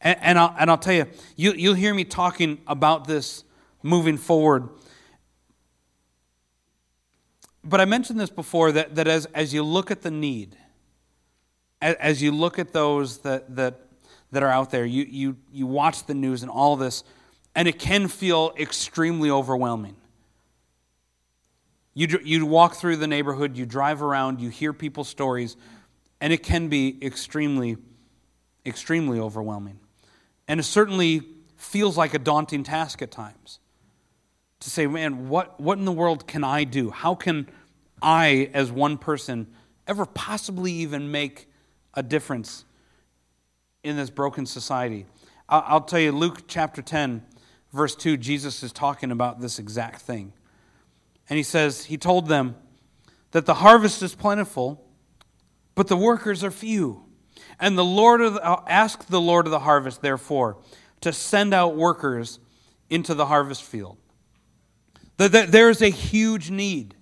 And, 0.00 0.18
and, 0.20 0.38
I'll, 0.38 0.54
and 0.58 0.70
I'll 0.70 0.78
tell 0.78 0.94
you, 0.94 1.06
you, 1.36 1.52
you'll 1.52 1.74
hear 1.74 1.94
me 1.94 2.04
talking 2.04 2.58
about 2.66 3.06
this 3.06 3.44
moving 3.82 4.16
forward 4.16 4.70
but 7.64 7.80
I 7.80 7.86
mentioned 7.86 8.20
this 8.20 8.30
before 8.30 8.72
that, 8.72 8.94
that 8.94 9.08
as, 9.08 9.26
as 9.26 9.54
you 9.54 9.62
look 9.62 9.90
at 9.90 10.02
the 10.02 10.10
need, 10.10 10.56
as, 11.80 11.94
as 11.96 12.22
you 12.22 12.30
look 12.30 12.58
at 12.58 12.72
those 12.72 13.18
that, 13.18 13.56
that, 13.56 13.80
that 14.32 14.42
are 14.42 14.50
out 14.50 14.70
there, 14.70 14.84
you, 14.84 15.04
you, 15.08 15.36
you 15.50 15.66
watch 15.66 16.04
the 16.04 16.14
news 16.14 16.42
and 16.42 16.50
all 16.50 16.76
this, 16.76 17.04
and 17.54 17.66
it 17.66 17.78
can 17.78 18.08
feel 18.08 18.52
extremely 18.58 19.30
overwhelming. 19.30 19.96
You, 21.94 22.20
you 22.22 22.44
walk 22.44 22.74
through 22.74 22.96
the 22.96 23.06
neighborhood, 23.06 23.56
you 23.56 23.64
drive 23.64 24.02
around, 24.02 24.40
you 24.40 24.50
hear 24.50 24.72
people's 24.72 25.08
stories, 25.08 25.56
and 26.20 26.32
it 26.32 26.42
can 26.42 26.68
be 26.68 26.98
extremely, 27.02 27.76
extremely 28.64 29.18
overwhelming. 29.18 29.78
And 30.48 30.60
it 30.60 30.64
certainly 30.64 31.22
feels 31.56 31.96
like 31.96 32.14
a 32.14 32.18
daunting 32.18 32.62
task 32.62 33.02
at 33.02 33.10
times 33.10 33.58
to 34.60 34.70
say, 34.70 34.86
man, 34.86 35.28
what, 35.28 35.60
what 35.60 35.78
in 35.78 35.84
the 35.84 35.92
world 35.92 36.26
can 36.26 36.44
I 36.44 36.64
do? 36.64 36.90
How 36.90 37.14
can 37.14 37.48
I, 38.00 38.50
as 38.54 38.70
one 38.72 38.98
person, 38.98 39.46
ever 39.86 40.06
possibly 40.06 40.72
even 40.72 41.10
make 41.10 41.48
a 41.94 42.02
difference 42.02 42.64
in 43.82 43.96
this 43.96 44.10
broken 44.10 44.46
society? 44.46 45.06
I'll 45.48 45.82
tell 45.82 46.00
you, 46.00 46.12
Luke 46.12 46.44
chapter 46.48 46.80
10, 46.80 47.22
verse 47.72 47.94
2, 47.94 48.16
Jesus 48.16 48.62
is 48.62 48.72
talking 48.72 49.10
about 49.10 49.40
this 49.40 49.58
exact 49.58 50.00
thing. 50.00 50.32
And 51.28 51.36
he 51.36 51.42
says, 51.42 51.84
He 51.84 51.98
told 51.98 52.28
them 52.28 52.56
that 53.32 53.46
the 53.46 53.54
harvest 53.54 54.02
is 54.02 54.14
plentiful, 54.14 54.83
but 55.74 55.88
the 55.88 55.96
workers 55.96 56.44
are 56.44 56.50
few. 56.50 57.04
And 57.58 57.78
the 57.78 57.84
Lord 57.84 58.20
of 58.20 58.34
the, 58.34 58.44
uh, 58.44 58.62
ask 58.66 59.06
the 59.06 59.20
Lord 59.20 59.46
of 59.46 59.50
the 59.50 59.60
harvest, 59.60 60.02
therefore, 60.02 60.58
to 61.00 61.12
send 61.12 61.54
out 61.54 61.76
workers 61.76 62.38
into 62.90 63.14
the 63.14 63.26
harvest 63.26 63.62
field. 63.62 63.96
There 65.16 65.70
is 65.70 65.80
a 65.80 65.88
huge 65.88 66.50
need. 66.50 66.96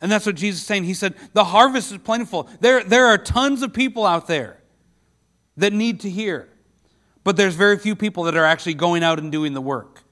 And 0.00 0.10
that's 0.10 0.26
what 0.26 0.34
Jesus 0.34 0.60
is 0.60 0.66
saying. 0.66 0.84
He 0.84 0.94
said, 0.94 1.14
The 1.32 1.44
harvest 1.44 1.92
is 1.92 1.98
plentiful. 1.98 2.48
There, 2.60 2.82
there 2.82 3.06
are 3.06 3.18
tons 3.18 3.62
of 3.62 3.72
people 3.72 4.04
out 4.04 4.26
there 4.26 4.60
that 5.56 5.72
need 5.72 6.00
to 6.00 6.10
hear, 6.10 6.48
but 7.22 7.36
there's 7.36 7.54
very 7.54 7.78
few 7.78 7.94
people 7.94 8.24
that 8.24 8.36
are 8.36 8.44
actually 8.44 8.74
going 8.74 9.02
out 9.02 9.18
and 9.18 9.30
doing 9.30 9.54
the 9.54 9.60
work. 9.60 10.02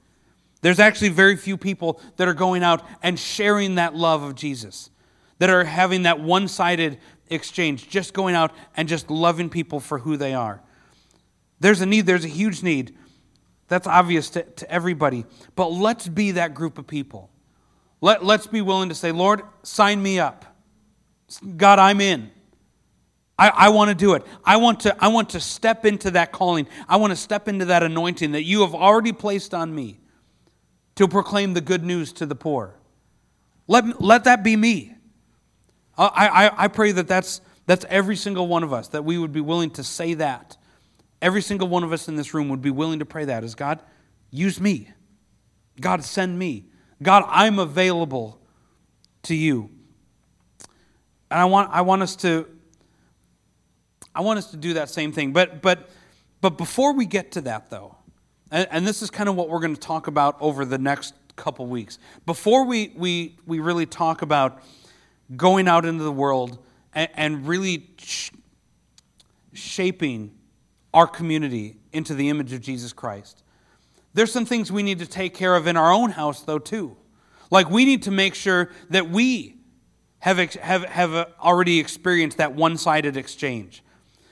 There's 0.61 0.79
actually 0.79 1.09
very 1.09 1.35
few 1.35 1.57
people 1.57 1.99
that 2.15 2.27
are 2.27 2.33
going 2.33 2.63
out 2.63 2.83
and 3.03 3.19
sharing 3.19 3.75
that 3.75 3.93
love 3.93 4.23
of 4.23 4.35
Jesus, 4.35 4.89
that 5.43 5.49
are 5.49 5.65
having 5.65 6.03
that 6.03 6.21
one 6.21 6.47
sided 6.47 6.97
exchange, 7.29 7.89
just 7.89 8.13
going 8.13 8.33
out 8.33 8.53
and 8.77 8.87
just 8.87 9.11
loving 9.11 9.49
people 9.49 9.81
for 9.81 9.99
who 9.99 10.15
they 10.15 10.33
are. 10.33 10.61
There's 11.59 11.81
a 11.81 11.85
need, 11.85 12.05
there's 12.05 12.23
a 12.23 12.29
huge 12.29 12.63
need. 12.63 12.95
That's 13.67 13.85
obvious 13.85 14.29
to, 14.29 14.43
to 14.43 14.71
everybody. 14.71 15.25
But 15.57 15.67
let's 15.73 16.07
be 16.07 16.31
that 16.31 16.53
group 16.53 16.77
of 16.77 16.87
people. 16.87 17.29
Let, 17.99 18.23
let's 18.23 18.47
be 18.47 18.61
willing 18.61 18.87
to 18.87 18.95
say, 18.95 19.11
Lord, 19.11 19.41
sign 19.63 20.01
me 20.01 20.17
up. 20.17 20.45
God, 21.57 21.77
I'm 21.77 21.99
in. 21.99 22.31
I, 23.37 23.49
I 23.49 23.69
want 23.71 23.89
to 23.89 23.95
do 23.95 24.13
it. 24.13 24.25
I 24.45 24.55
want 24.55 24.79
to, 24.79 24.95
I 24.97 25.09
want 25.09 25.31
to 25.31 25.41
step 25.41 25.85
into 25.85 26.11
that 26.11 26.31
calling. 26.31 26.67
I 26.87 26.95
want 26.95 27.11
to 27.11 27.17
step 27.17 27.49
into 27.49 27.65
that 27.65 27.83
anointing 27.83 28.31
that 28.31 28.43
you 28.43 28.61
have 28.61 28.73
already 28.73 29.11
placed 29.11 29.53
on 29.53 29.75
me 29.75 29.99
to 30.95 31.05
proclaim 31.05 31.53
the 31.53 31.59
good 31.59 31.83
news 31.83 32.13
to 32.13 32.25
the 32.25 32.33
poor. 32.33 32.75
Let, 33.67 34.01
let 34.01 34.23
that 34.23 34.41
be 34.41 34.55
me. 34.55 34.93
I, 35.97 36.27
I, 36.27 36.63
I 36.65 36.67
pray 36.67 36.91
that 36.93 37.07
that's, 37.07 37.41
that's 37.65 37.85
every 37.89 38.15
single 38.15 38.47
one 38.47 38.63
of 38.63 38.73
us, 38.73 38.89
that 38.89 39.05
we 39.05 39.17
would 39.17 39.31
be 39.31 39.41
willing 39.41 39.69
to 39.71 39.83
say 39.83 40.13
that 40.15 40.57
Every 41.23 41.41
single 41.41 41.69
one 41.69 41.85
of 41.85 41.93
us 41.93 42.09
in 42.09 42.17
this 42.17 42.33
room 42.33 42.49
would 42.49 42.61
be 42.61 42.69
willing 42.69 42.99
to 42.99 43.05
pray 43.05 43.23
that 43.23 43.45
is 43.45 43.55
God, 43.55 43.79
use 44.29 44.59
me. 44.59 44.89
God, 45.79 46.03
send 46.03 46.37
me. 46.37 46.65
God, 47.01 47.23
I'm 47.29 47.59
available 47.59 48.41
to 49.23 49.33
you. 49.33 49.69
And 51.31 51.39
I 51.39 51.45
want, 51.45 51.71
I 51.71 51.79
want 51.79 52.01
us 52.01 52.17
to 52.17 52.45
I 54.13 54.21
want 54.21 54.37
us 54.37 54.51
to 54.51 54.57
do 54.57 54.73
that 54.73 54.89
same 54.89 55.13
thing. 55.13 55.31
But 55.31 55.61
but 55.61 55.89
but 56.41 56.57
before 56.57 56.91
we 56.91 57.05
get 57.05 57.31
to 57.31 57.41
that 57.41 57.69
though, 57.69 57.95
and, 58.51 58.67
and 58.69 58.85
this 58.85 59.01
is 59.01 59.09
kind 59.09 59.29
of 59.29 59.37
what 59.37 59.47
we're 59.47 59.61
going 59.61 59.75
to 59.75 59.81
talk 59.81 60.07
about 60.07 60.35
over 60.41 60.65
the 60.65 60.77
next 60.77 61.13
couple 61.37 61.65
weeks. 61.67 61.99
Before 62.25 62.65
we 62.65 62.91
we 62.97 63.37
we 63.47 63.59
really 63.59 63.85
talk 63.85 64.21
about 64.21 64.61
going 65.35 65.67
out 65.67 65.85
into 65.85 66.03
the 66.03 66.11
world 66.11 66.59
and, 66.93 67.09
and 67.15 67.47
really 67.47 67.89
shaping 69.53 70.31
our 70.93 71.07
community 71.07 71.77
into 71.91 72.13
the 72.13 72.29
image 72.29 72.53
of 72.53 72.61
Jesus 72.61 72.93
Christ. 72.93 73.43
There's 74.13 74.31
some 74.31 74.45
things 74.45 74.71
we 74.71 74.83
need 74.83 74.99
to 74.99 75.07
take 75.07 75.33
care 75.33 75.55
of 75.55 75.67
in 75.67 75.75
our 75.77 75.91
own 75.91 76.11
house, 76.11 76.41
though, 76.41 76.59
too. 76.59 76.95
Like 77.49 77.69
we 77.69 77.85
need 77.85 78.03
to 78.03 78.11
make 78.11 78.35
sure 78.35 78.69
that 78.89 79.09
we 79.09 79.57
have, 80.19 80.37
have, 80.37 80.83
have 80.85 81.13
uh, 81.13 81.25
already 81.39 81.79
experienced 81.79 82.37
that 82.37 82.53
one 82.53 82.77
sided 82.77 83.17
exchange. 83.17 83.83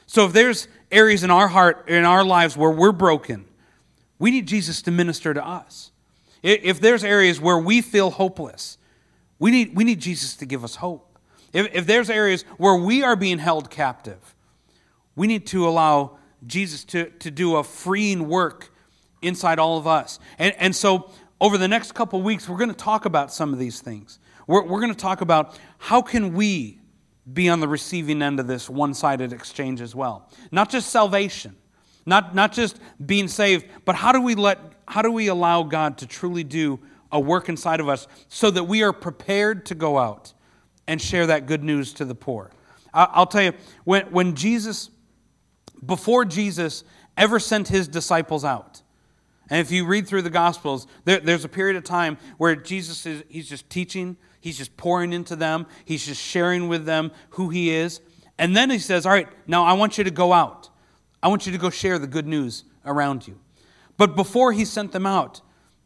So 0.08 0.26
if 0.26 0.34
there's 0.34 0.68
areas 0.92 1.24
in 1.24 1.32
our 1.32 1.48
heart, 1.48 1.90
in 1.90 2.06
our 2.06 2.24
lives 2.24 2.56
where 2.56 2.72
we're 2.72 2.92
broken, 2.92 3.46
we 4.20 4.32
need 4.32 4.48
Jesus 4.48 4.82
to 4.84 4.92
minister 4.92 5.34
to 5.34 5.46
us. 5.46 5.92
If 6.44 6.80
there's 6.80 7.04
areas 7.04 7.40
where 7.40 7.58
we 7.58 7.82
feel 7.82 8.10
hopeless, 8.10 8.78
we 9.42 9.50
need, 9.50 9.76
we 9.76 9.84
need 9.84 10.00
Jesus 10.00 10.36
to 10.36 10.46
give 10.46 10.64
us 10.64 10.76
hope. 10.76 11.18
If, 11.52 11.74
if 11.74 11.88
there's 11.88 12.12
areas 12.12 12.44
where 12.58 12.76
we 12.76 13.02
are 13.02 13.16
being 13.16 13.40
held 13.40 13.72
captive, 13.72 14.36
we 15.16 15.26
need 15.26 15.48
to 15.48 15.68
allow 15.68 16.20
Jesus 16.46 16.84
to, 16.86 17.10
to 17.10 17.32
do 17.32 17.56
a 17.56 17.64
freeing 17.64 18.30
work 18.30 18.72
inside 19.24 19.58
all 19.58 19.80
of 19.80 19.88
us. 19.88 20.20
And, 20.38 20.54
and 20.60 20.76
so, 20.76 21.10
over 21.42 21.58
the 21.58 21.68
next 21.68 21.94
couple 21.94 22.22
weeks, 22.22 22.48
we're 22.48 22.60
going 22.60 22.70
to 22.70 22.76
talk 22.76 23.06
about 23.06 23.34
some 23.34 23.52
of 23.52 23.58
these 23.58 23.82
things. 23.82 24.20
We're, 24.46 24.62
we're 24.62 24.80
going 24.80 24.94
to 24.94 25.00
talk 25.00 25.22
about 25.22 25.58
how 25.80 26.04
can 26.04 26.36
we 26.36 26.80
be 27.34 27.50
on 27.50 27.62
the 27.62 27.68
receiving 27.68 28.22
end 28.22 28.40
of 28.40 28.46
this 28.46 28.70
one-sided 28.70 29.34
exchange 29.34 29.82
as 29.82 29.96
well. 29.96 30.30
Not 30.52 30.70
just 30.70 30.92
salvation, 30.92 31.58
not, 32.06 32.36
not 32.36 32.52
just 32.52 32.80
being 33.04 33.28
saved, 33.28 33.66
but 33.86 33.96
how 33.96 34.12
do 34.12 34.22
we 34.22 34.36
let 34.36 34.60
how 34.88 35.02
do 35.02 35.12
we 35.12 35.28
allow 35.28 35.64
God 35.64 35.98
to 36.00 36.06
truly 36.06 36.44
do 36.44 36.78
a 37.12 37.20
work 37.20 37.50
inside 37.50 37.80
of 37.80 37.90
us 37.90 38.08
so 38.28 38.52
that 38.52 38.64
we 38.64 38.84
are 38.84 38.94
prepared 38.94 39.66
to 39.68 39.76
go 39.76 39.98
out 39.98 40.34
and 40.88 41.02
share 41.02 41.28
that 41.28 41.46
good 41.46 41.64
news 41.64 41.94
to 41.94 42.06
the 42.06 42.16
poor? 42.16 42.52
I'll 42.94 43.26
tell 43.26 43.44
you, 43.44 43.54
when, 43.84 44.04
when 44.08 44.36
Jesus, 44.36 44.90
before 45.86 46.26
Jesus 46.26 46.84
ever 47.18 47.40
sent 47.40 47.70
his 47.70 47.88
disciples 47.88 48.44
out, 48.44 48.82
and 49.50 49.60
if 49.60 49.72
you 49.72 49.86
read 49.86 50.08
through 50.08 50.22
the 50.22 50.30
Gospels, 50.30 50.88
there, 51.04 51.20
there's 51.20 51.44
a 51.44 51.50
period 51.50 51.76
of 51.76 51.84
time 51.84 52.18
where 52.38 52.56
Jesus 52.56 53.06
is 53.06 53.24
he's 53.30 53.50
just 53.50 53.70
teaching, 53.70 54.18
he's 54.40 54.58
just 54.58 54.76
pouring 54.78 55.14
into 55.14 55.36
them, 55.36 55.68
he's 55.86 56.06
just 56.06 56.22
sharing 56.22 56.68
with 56.68 56.86
them 56.86 57.12
who 57.32 57.50
he 57.50 57.70
is. 57.70 58.00
And 58.38 58.56
then 58.56 58.70
he 58.70 58.80
says, 58.80 59.06
All 59.06 59.12
right, 59.12 59.28
now 59.48 59.64
I 59.64 59.74
want 59.74 59.98
you 59.98 60.04
to 60.06 60.12
go 60.12 60.34
out. 60.34 60.70
I 61.22 61.28
want 61.28 61.46
you 61.46 61.52
to 61.52 61.58
go 61.58 61.70
share 61.70 62.00
the 62.00 62.08
good 62.08 62.28
news 62.28 62.64
around 62.86 63.28
you. 63.28 63.40
But 63.98 64.16
before 64.16 64.52
he 64.54 64.66
sent 64.66 64.94
them 64.94 65.06
out, 65.06 65.42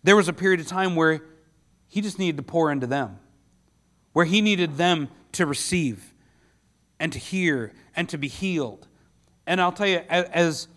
there 0.05 0.15
was 0.15 0.27
a 0.27 0.33
period 0.33 0.59
of 0.59 0.67
time 0.67 0.95
where 0.95 1.23
he 1.87 1.99
just 1.99 2.19
needed 2.19 2.37
to 2.37 2.43
pour 2.43 2.71
into 2.71 2.85
them, 2.85 3.17
where 4.13 4.25
he 4.25 4.39
needed 4.39 4.77
them 4.77 5.09
to 5.31 5.47
receive 5.47 6.13
and 6.99 7.11
to 7.11 7.17
hear 7.17 7.73
and 7.95 8.07
to 8.09 8.17
be 8.17 8.27
healed. 8.27 8.87
And 9.47 9.59
I'll 9.59 9.71
tell 9.71 9.87
you, 9.87 10.01
as, 10.07 10.67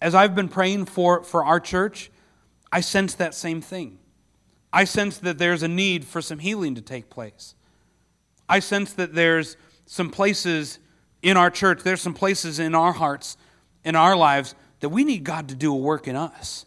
as 0.00 0.14
I've 0.14 0.36
been 0.36 0.48
praying 0.48 0.84
for, 0.84 1.24
for 1.24 1.44
our 1.44 1.58
church, 1.58 2.12
I 2.70 2.80
sense 2.80 3.14
that 3.14 3.34
same 3.34 3.60
thing. 3.60 3.98
I 4.72 4.84
sense 4.84 5.18
that 5.18 5.36
there's 5.38 5.64
a 5.64 5.68
need 5.68 6.04
for 6.04 6.22
some 6.22 6.38
healing 6.38 6.76
to 6.76 6.80
take 6.80 7.10
place. 7.10 7.56
I 8.48 8.60
sense 8.60 8.92
that 8.92 9.14
there's 9.14 9.56
some 9.86 10.10
places 10.10 10.78
in 11.22 11.36
our 11.36 11.50
church, 11.50 11.82
there's 11.82 12.00
some 12.00 12.14
places 12.14 12.60
in 12.60 12.72
our 12.76 12.92
hearts, 12.92 13.36
in 13.84 13.96
our 13.96 14.16
lives, 14.16 14.54
that 14.78 14.90
we 14.90 15.02
need 15.02 15.24
God 15.24 15.48
to 15.48 15.56
do 15.56 15.72
a 15.72 15.76
work 15.76 16.06
in 16.06 16.14
us. 16.14 16.66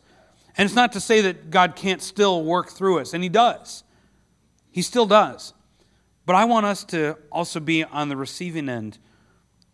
And 0.60 0.66
it's 0.66 0.76
not 0.76 0.92
to 0.92 1.00
say 1.00 1.22
that 1.22 1.52
God 1.52 1.78
can't 1.78 2.02
still 2.02 2.44
work 2.44 2.70
through 2.70 3.00
us, 3.00 3.14
and 3.14 3.24
He 3.24 3.30
does. 3.30 3.86
He 4.72 4.82
still 4.82 5.06
does. 5.06 5.54
But 6.26 6.36
I 6.36 6.44
want 6.44 6.66
us 6.66 6.84
to 6.86 7.16
also 7.32 7.62
be 7.62 7.86
on 7.86 8.10
the 8.10 8.18
receiving 8.18 8.68
end 8.68 8.98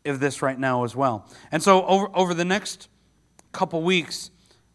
of 0.06 0.20
this 0.20 0.44
right 0.44 0.60
now 0.60 0.84
as 0.84 0.96
well. 0.96 1.28
And 1.52 1.64
so 1.64 1.84
over, 1.88 2.10
over 2.14 2.36
the 2.36 2.46
next 2.46 2.88
couple 3.52 3.82
weeks, 3.82 4.30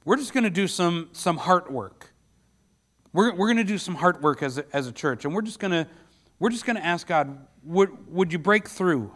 we're 0.04 0.16
just 0.16 0.32
going 0.32 0.42
to 0.42 0.50
do 0.50 0.66
some, 0.66 1.10
some 1.12 1.36
heart 1.36 1.70
work. 1.70 2.12
We're, 3.12 3.32
we're 3.32 3.46
going 3.46 3.58
to 3.58 3.62
do 3.64 3.78
some 3.78 3.94
heart 3.94 4.20
work 4.20 4.42
as 4.42 4.58
a, 4.58 4.64
as 4.72 4.88
a 4.88 4.92
church, 4.92 5.24
and 5.24 5.32
we're 5.32 5.42
just 5.42 5.60
going 5.60 5.70
to 5.70 5.86
we're 6.40 6.50
just 6.50 6.66
going 6.66 6.76
to 6.76 6.84
ask 6.84 7.06
God, 7.06 7.46
would, 7.62 8.12
would 8.12 8.32
you 8.32 8.40
break 8.40 8.68
through 8.68 9.12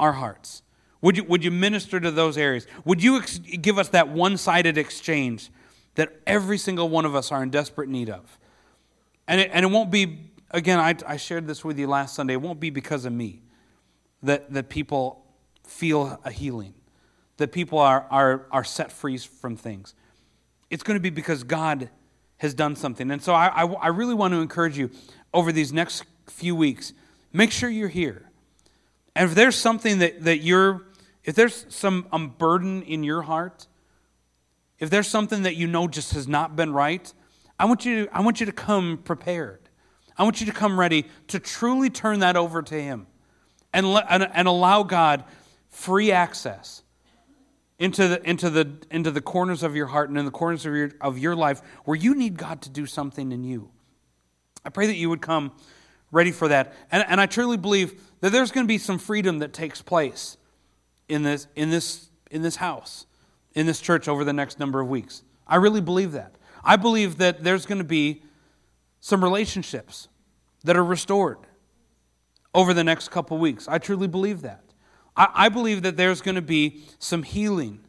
our 0.00 0.12
hearts? 0.12 0.62
Would 1.02 1.18
you, 1.18 1.24
would 1.24 1.44
you 1.44 1.50
minister 1.50 2.00
to 2.00 2.10
those 2.10 2.38
areas? 2.38 2.66
Would 2.86 3.02
you 3.02 3.18
ex- 3.18 3.38
give 3.38 3.76
us 3.78 3.90
that 3.90 4.08
one 4.08 4.38
sided 4.38 4.78
exchange 4.78 5.50
that 5.96 6.20
every 6.26 6.56
single 6.58 6.88
one 6.88 7.04
of 7.04 7.14
us 7.14 7.30
are 7.32 7.42
in 7.42 7.50
desperate 7.50 7.88
need 7.88 8.08
of? 8.08 8.38
And 9.28 9.40
it, 9.40 9.50
and 9.52 9.64
it 9.64 9.68
won't 9.68 9.90
be, 9.90 10.30
again, 10.50 10.78
I, 10.78 10.94
I 11.06 11.16
shared 11.16 11.46
this 11.46 11.64
with 11.64 11.78
you 11.78 11.88
last 11.88 12.14
Sunday, 12.14 12.34
it 12.34 12.40
won't 12.40 12.60
be 12.60 12.70
because 12.70 13.04
of 13.04 13.12
me 13.12 13.42
that, 14.22 14.52
that 14.52 14.68
people 14.68 15.24
feel 15.64 16.20
a 16.24 16.30
healing 16.30 16.74
that 17.36 17.52
people 17.52 17.78
are, 17.78 18.06
are, 18.10 18.46
are 18.50 18.64
set 18.64 18.90
free 18.90 19.18
from 19.18 19.56
things. 19.56 19.94
It's 20.70 20.82
going 20.82 20.96
to 20.96 21.02
be 21.02 21.10
because 21.10 21.44
God 21.44 21.90
has 22.38 22.54
done 22.54 22.76
something. 22.76 23.10
And 23.10 23.22
so 23.22 23.34
I, 23.34 23.46
I, 23.48 23.64
I 23.64 23.88
really 23.88 24.14
want 24.14 24.32
to 24.32 24.40
encourage 24.40 24.76
you 24.78 24.90
over 25.32 25.52
these 25.52 25.72
next 25.72 26.04
few 26.26 26.56
weeks, 26.56 26.92
make 27.32 27.50
sure 27.50 27.68
you're 27.68 27.88
here. 27.88 28.30
And 29.14 29.28
if 29.28 29.34
there's 29.34 29.56
something 29.56 30.00
that, 30.00 30.24
that 30.24 30.38
you're, 30.38 30.82
if 31.24 31.34
there's 31.34 31.66
some 31.68 32.06
um, 32.12 32.34
burden 32.36 32.82
in 32.82 33.04
your 33.04 33.22
heart, 33.22 33.66
if 34.78 34.90
there's 34.90 35.08
something 35.08 35.42
that 35.42 35.56
you 35.56 35.66
know 35.66 35.88
just 35.88 36.12
has 36.12 36.28
not 36.28 36.56
been 36.56 36.72
right, 36.72 37.12
I 37.58 37.64
want 37.64 37.84
you 37.84 38.06
to, 38.06 38.16
I 38.16 38.20
want 38.20 38.40
you 38.40 38.46
to 38.46 38.52
come 38.52 38.98
prepared. 38.98 39.68
I 40.18 40.22
want 40.22 40.40
you 40.40 40.46
to 40.46 40.52
come 40.52 40.78
ready 40.78 41.06
to 41.28 41.38
truly 41.38 41.90
turn 41.90 42.20
that 42.20 42.36
over 42.36 42.62
to 42.62 42.74
Him 42.74 43.06
and, 43.72 43.86
and, 43.86 44.28
and 44.32 44.48
allow 44.48 44.82
God 44.82 45.24
free 45.68 46.12
access 46.12 46.82
into 47.78 48.08
the, 48.08 48.28
into 48.28 48.48
the, 48.48 48.72
into 48.90 49.10
the 49.10 49.20
corners 49.20 49.62
of 49.62 49.76
your 49.76 49.86
heart 49.86 50.08
and 50.08 50.18
in 50.18 50.24
the 50.24 50.30
corners 50.30 50.64
of 50.64 50.74
your, 50.74 50.90
of 51.00 51.18
your 51.18 51.36
life 51.36 51.60
where 51.84 51.96
you 51.96 52.14
need 52.14 52.38
God 52.38 52.62
to 52.62 52.70
do 52.70 52.86
something 52.86 53.32
in 53.32 53.44
you. 53.44 53.70
I 54.64 54.70
pray 54.70 54.86
that 54.86 54.96
you 54.96 55.10
would 55.10 55.20
come 55.20 55.52
ready 56.10 56.32
for 56.32 56.48
that. 56.48 56.74
And, 56.90 57.04
and 57.08 57.20
I 57.20 57.26
truly 57.26 57.56
believe 57.56 58.00
that 58.20 58.30
there's 58.30 58.50
going 58.50 58.64
to 58.64 58.68
be 58.68 58.78
some 58.78 58.98
freedom 58.98 59.40
that 59.40 59.52
takes 59.52 59.82
place 59.82 60.36
in 61.08 61.22
this, 61.22 61.46
in, 61.54 61.70
this, 61.70 62.08
in 62.30 62.42
this 62.42 62.56
house, 62.56 63.06
in 63.56 63.66
this 63.66 63.80
church 63.80 64.06
over 64.06 64.22
the 64.22 64.34
next 64.34 64.60
number 64.60 64.80
of 64.80 64.88
weeks. 64.88 65.24
I 65.48 65.56
really 65.56 65.80
believe 65.80 66.12
that. 66.12 66.36
I 66.62 66.76
believe 66.76 67.16
that 67.18 67.42
there's 67.42 67.66
going 67.66 67.78
to 67.78 67.84
be 67.84 68.22
some 69.00 69.24
relationships 69.24 70.08
that 70.62 70.76
are 70.76 70.84
restored 70.84 71.38
over 72.54 72.74
the 72.74 72.84
next 72.84 73.10
couple 73.10 73.38
weeks. 73.38 73.66
I 73.66 73.78
truly 73.78 74.08
believe 74.08 74.42
that. 74.42 74.62
I, 75.16 75.28
I 75.34 75.48
believe 75.48 75.82
that 75.82 75.96
there's 75.96 76.20
going 76.20 76.34
to 76.34 76.42
be 76.42 76.82
some 76.98 77.22
healing 77.22 77.80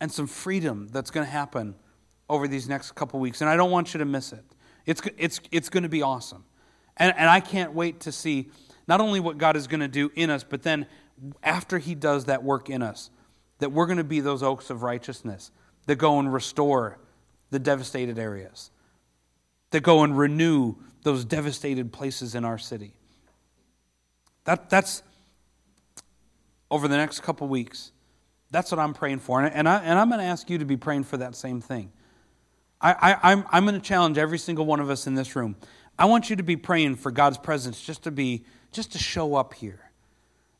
and 0.00 0.12
some 0.12 0.26
freedom 0.26 0.88
that's 0.92 1.10
going 1.10 1.26
to 1.26 1.30
happen 1.30 1.74
over 2.28 2.46
these 2.46 2.68
next 2.68 2.92
couple 2.92 3.18
weeks. 3.18 3.40
And 3.40 3.50
I 3.50 3.56
don't 3.56 3.70
want 3.70 3.92
you 3.92 3.98
to 3.98 4.04
miss 4.04 4.32
it. 4.32 4.44
It's, 4.86 5.02
it's, 5.18 5.40
it's 5.50 5.68
going 5.68 5.82
to 5.82 5.88
be 5.88 6.02
awesome. 6.02 6.44
And, 6.96 7.12
and 7.16 7.28
I 7.28 7.40
can't 7.40 7.72
wait 7.72 8.00
to 8.00 8.12
see 8.12 8.50
not 8.86 9.00
only 9.00 9.18
what 9.18 9.38
God 9.38 9.56
is 9.56 9.66
going 9.66 9.80
to 9.80 9.88
do 9.88 10.12
in 10.14 10.30
us, 10.30 10.44
but 10.44 10.62
then 10.62 10.86
after 11.42 11.78
He 11.78 11.96
does 11.96 12.26
that 12.26 12.44
work 12.44 12.70
in 12.70 12.82
us, 12.82 13.10
that 13.60 13.72
we're 13.72 13.86
going 13.86 13.98
to 13.98 14.04
be 14.04 14.20
those 14.20 14.42
oaks 14.42 14.70
of 14.70 14.82
righteousness 14.82 15.50
that 15.86 15.96
go 15.96 16.18
and 16.18 16.32
restore 16.32 16.98
the 17.50 17.58
devastated 17.58 18.18
areas, 18.18 18.70
that 19.70 19.82
go 19.82 20.02
and 20.02 20.16
renew 20.16 20.74
those 21.02 21.24
devastated 21.24 21.92
places 21.92 22.34
in 22.34 22.44
our 22.44 22.58
city. 22.58 22.92
That, 24.44 24.68
that's, 24.68 25.02
over 26.70 26.88
the 26.88 26.96
next 26.96 27.20
couple 27.20 27.48
weeks. 27.48 27.92
That's 28.50 28.70
what 28.70 28.78
I'm 28.78 28.94
praying 28.94 29.20
for. 29.20 29.42
And, 29.42 29.68
I, 29.68 29.78
and 29.82 29.98
I'm 29.98 30.08
going 30.08 30.20
to 30.20 30.26
ask 30.26 30.50
you 30.50 30.58
to 30.58 30.64
be 30.64 30.76
praying 30.76 31.04
for 31.04 31.16
that 31.18 31.34
same 31.34 31.60
thing. 31.60 31.92
I, 32.80 32.92
I, 32.92 33.32
I'm, 33.32 33.44
I'm 33.50 33.64
going 33.64 33.74
to 33.74 33.86
challenge 33.86 34.18
every 34.18 34.38
single 34.38 34.66
one 34.66 34.80
of 34.80 34.90
us 34.90 35.06
in 35.06 35.14
this 35.14 35.36
room. 35.36 35.56
I 35.98 36.06
want 36.06 36.30
you 36.30 36.36
to 36.36 36.42
be 36.42 36.56
praying 36.56 36.96
for 36.96 37.10
God's 37.10 37.38
presence 37.38 37.80
just 37.80 38.04
to 38.04 38.10
be, 38.10 38.44
just 38.72 38.92
to 38.92 38.98
show 38.98 39.34
up 39.34 39.54
here. 39.54 39.89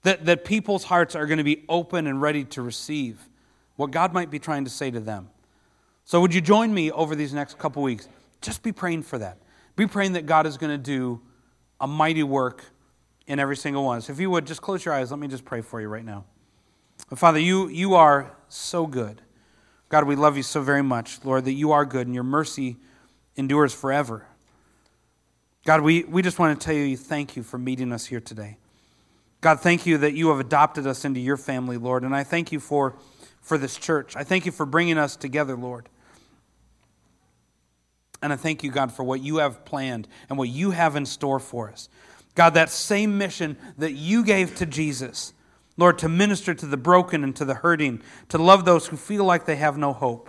That, 0.02 0.24
that 0.24 0.44
people's 0.44 0.84
hearts 0.84 1.14
are 1.14 1.26
going 1.26 1.38
to 1.38 1.44
be 1.44 1.64
open 1.68 2.06
and 2.06 2.22
ready 2.22 2.44
to 2.44 2.62
receive 2.62 3.28
what 3.76 3.90
God 3.90 4.12
might 4.12 4.30
be 4.30 4.38
trying 4.38 4.64
to 4.64 4.70
say 4.70 4.90
to 4.90 5.00
them. 5.00 5.30
So, 6.04 6.20
would 6.20 6.34
you 6.34 6.40
join 6.40 6.72
me 6.72 6.90
over 6.90 7.14
these 7.14 7.34
next 7.34 7.58
couple 7.58 7.82
weeks? 7.82 8.08
Just 8.40 8.62
be 8.62 8.72
praying 8.72 9.02
for 9.02 9.18
that. 9.18 9.38
Be 9.76 9.86
praying 9.86 10.14
that 10.14 10.26
God 10.26 10.46
is 10.46 10.56
going 10.56 10.70
to 10.70 10.78
do 10.78 11.20
a 11.80 11.86
mighty 11.86 12.22
work 12.22 12.64
in 13.26 13.38
every 13.38 13.56
single 13.56 13.84
one. 13.84 14.00
So 14.00 14.12
if 14.12 14.20
you 14.20 14.28
would, 14.30 14.46
just 14.46 14.60
close 14.60 14.84
your 14.84 14.92
eyes. 14.92 15.10
Let 15.10 15.20
me 15.20 15.28
just 15.28 15.44
pray 15.44 15.60
for 15.60 15.80
you 15.80 15.88
right 15.88 16.04
now. 16.04 16.24
Father, 17.14 17.38
you, 17.38 17.68
you 17.68 17.94
are 17.94 18.36
so 18.48 18.86
good. 18.86 19.22
God, 19.88 20.04
we 20.04 20.16
love 20.16 20.36
you 20.36 20.42
so 20.42 20.62
very 20.62 20.82
much, 20.82 21.24
Lord, 21.24 21.44
that 21.44 21.52
you 21.52 21.72
are 21.72 21.84
good 21.84 22.06
and 22.06 22.14
your 22.14 22.24
mercy 22.24 22.76
endures 23.36 23.72
forever. 23.72 24.26
God, 25.64 25.82
we, 25.82 26.04
we 26.04 26.22
just 26.22 26.38
want 26.38 26.58
to 26.60 26.64
tell 26.64 26.74
you 26.74 26.96
thank 26.96 27.36
you 27.36 27.42
for 27.42 27.58
meeting 27.58 27.92
us 27.92 28.06
here 28.06 28.20
today. 28.20 28.58
God, 29.40 29.60
thank 29.60 29.86
you 29.86 29.98
that 29.98 30.12
you 30.12 30.28
have 30.28 30.40
adopted 30.40 30.86
us 30.86 31.04
into 31.04 31.20
your 31.20 31.36
family, 31.36 31.78
Lord. 31.78 32.02
And 32.02 32.14
I 32.14 32.24
thank 32.24 32.52
you 32.52 32.60
for, 32.60 32.94
for 33.40 33.56
this 33.56 33.76
church. 33.76 34.14
I 34.16 34.22
thank 34.22 34.44
you 34.44 34.52
for 34.52 34.66
bringing 34.66 34.98
us 34.98 35.16
together, 35.16 35.56
Lord. 35.56 35.88
And 38.22 38.32
I 38.32 38.36
thank 38.36 38.62
you, 38.62 38.70
God, 38.70 38.92
for 38.92 39.02
what 39.02 39.20
you 39.22 39.38
have 39.38 39.64
planned 39.64 40.06
and 40.28 40.38
what 40.38 40.50
you 40.50 40.72
have 40.72 40.94
in 40.94 41.06
store 41.06 41.38
for 41.38 41.70
us. 41.70 41.88
God, 42.34 42.50
that 42.54 42.68
same 42.68 43.16
mission 43.16 43.56
that 43.78 43.92
you 43.92 44.22
gave 44.22 44.54
to 44.56 44.66
Jesus, 44.66 45.32
Lord, 45.78 45.98
to 46.00 46.08
minister 46.08 46.52
to 46.52 46.66
the 46.66 46.76
broken 46.76 47.24
and 47.24 47.34
to 47.36 47.46
the 47.46 47.54
hurting, 47.54 48.02
to 48.28 48.36
love 48.36 48.66
those 48.66 48.88
who 48.88 48.96
feel 48.98 49.24
like 49.24 49.46
they 49.46 49.56
have 49.56 49.78
no 49.78 49.94
hope. 49.94 50.28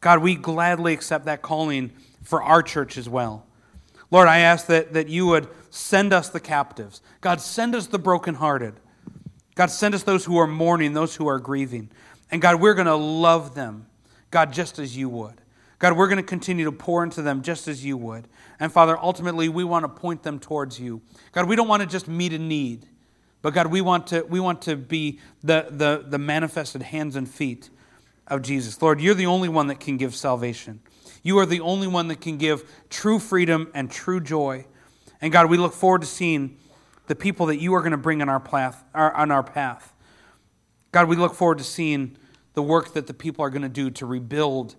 God, 0.00 0.22
we 0.22 0.36
gladly 0.36 0.92
accept 0.92 1.24
that 1.24 1.42
calling 1.42 1.90
for 2.22 2.40
our 2.40 2.62
church 2.62 2.96
as 2.96 3.08
well. 3.08 3.47
Lord, 4.10 4.28
I 4.28 4.38
ask 4.38 4.66
that, 4.66 4.94
that 4.94 5.08
you 5.08 5.26
would 5.26 5.48
send 5.70 6.12
us 6.12 6.28
the 6.28 6.40
captives. 6.40 7.02
God, 7.20 7.40
send 7.40 7.74
us 7.74 7.86
the 7.86 7.98
brokenhearted. 7.98 8.74
God, 9.54 9.70
send 9.70 9.94
us 9.94 10.02
those 10.02 10.24
who 10.24 10.38
are 10.38 10.46
mourning, 10.46 10.92
those 10.92 11.16
who 11.16 11.26
are 11.26 11.38
grieving. 11.38 11.90
And 12.30 12.40
God, 12.40 12.60
we're 12.60 12.74
going 12.74 12.86
to 12.86 12.94
love 12.94 13.54
them, 13.54 13.86
God, 14.30 14.52
just 14.52 14.78
as 14.78 14.96
you 14.96 15.08
would. 15.08 15.40
God, 15.78 15.96
we're 15.96 16.08
going 16.08 16.18
to 16.18 16.22
continue 16.22 16.64
to 16.64 16.72
pour 16.72 17.04
into 17.04 17.22
them 17.22 17.42
just 17.42 17.68
as 17.68 17.84
you 17.84 17.96
would. 17.96 18.26
And 18.58 18.72
Father, 18.72 18.98
ultimately, 18.98 19.48
we 19.48 19.64
want 19.64 19.84
to 19.84 19.88
point 19.88 20.22
them 20.22 20.40
towards 20.40 20.80
you. 20.80 21.00
God, 21.32 21.48
we 21.48 21.54
don't 21.54 21.68
want 21.68 21.82
to 21.82 21.88
just 21.88 22.08
meet 22.08 22.32
a 22.32 22.38
need, 22.38 22.86
but 23.42 23.54
God, 23.54 23.68
we 23.68 23.80
want 23.80 24.08
to, 24.08 24.22
we 24.22 24.40
want 24.40 24.62
to 24.62 24.76
be 24.76 25.20
the, 25.42 25.66
the, 25.70 26.04
the 26.06 26.18
manifested 26.18 26.82
hands 26.82 27.14
and 27.14 27.28
feet 27.28 27.70
of 28.26 28.42
Jesus. 28.42 28.80
Lord, 28.82 29.00
you're 29.00 29.14
the 29.14 29.26
only 29.26 29.48
one 29.48 29.68
that 29.68 29.78
can 29.78 29.96
give 29.96 30.14
salvation. 30.14 30.80
You 31.22 31.38
are 31.38 31.46
the 31.46 31.60
only 31.60 31.86
one 31.86 32.08
that 32.08 32.20
can 32.20 32.38
give 32.38 32.70
true 32.90 33.18
freedom 33.18 33.70
and 33.74 33.90
true 33.90 34.20
joy. 34.20 34.66
And 35.20 35.32
God, 35.32 35.50
we 35.50 35.56
look 35.56 35.72
forward 35.72 36.02
to 36.02 36.06
seeing 36.06 36.58
the 37.06 37.14
people 37.14 37.46
that 37.46 37.56
you 37.56 37.74
are 37.74 37.80
going 37.80 37.92
to 37.92 37.96
bring 37.98 38.22
on 38.22 38.28
our 38.28 38.40
path. 38.40 38.84
On 38.94 39.30
our 39.30 39.42
path. 39.42 39.92
God, 40.92 41.08
we 41.08 41.16
look 41.16 41.34
forward 41.34 41.58
to 41.58 41.64
seeing 41.64 42.16
the 42.54 42.62
work 42.62 42.94
that 42.94 43.06
the 43.06 43.14
people 43.14 43.44
are 43.44 43.50
going 43.50 43.62
to 43.62 43.68
do 43.68 43.90
to 43.90 44.06
rebuild 44.06 44.76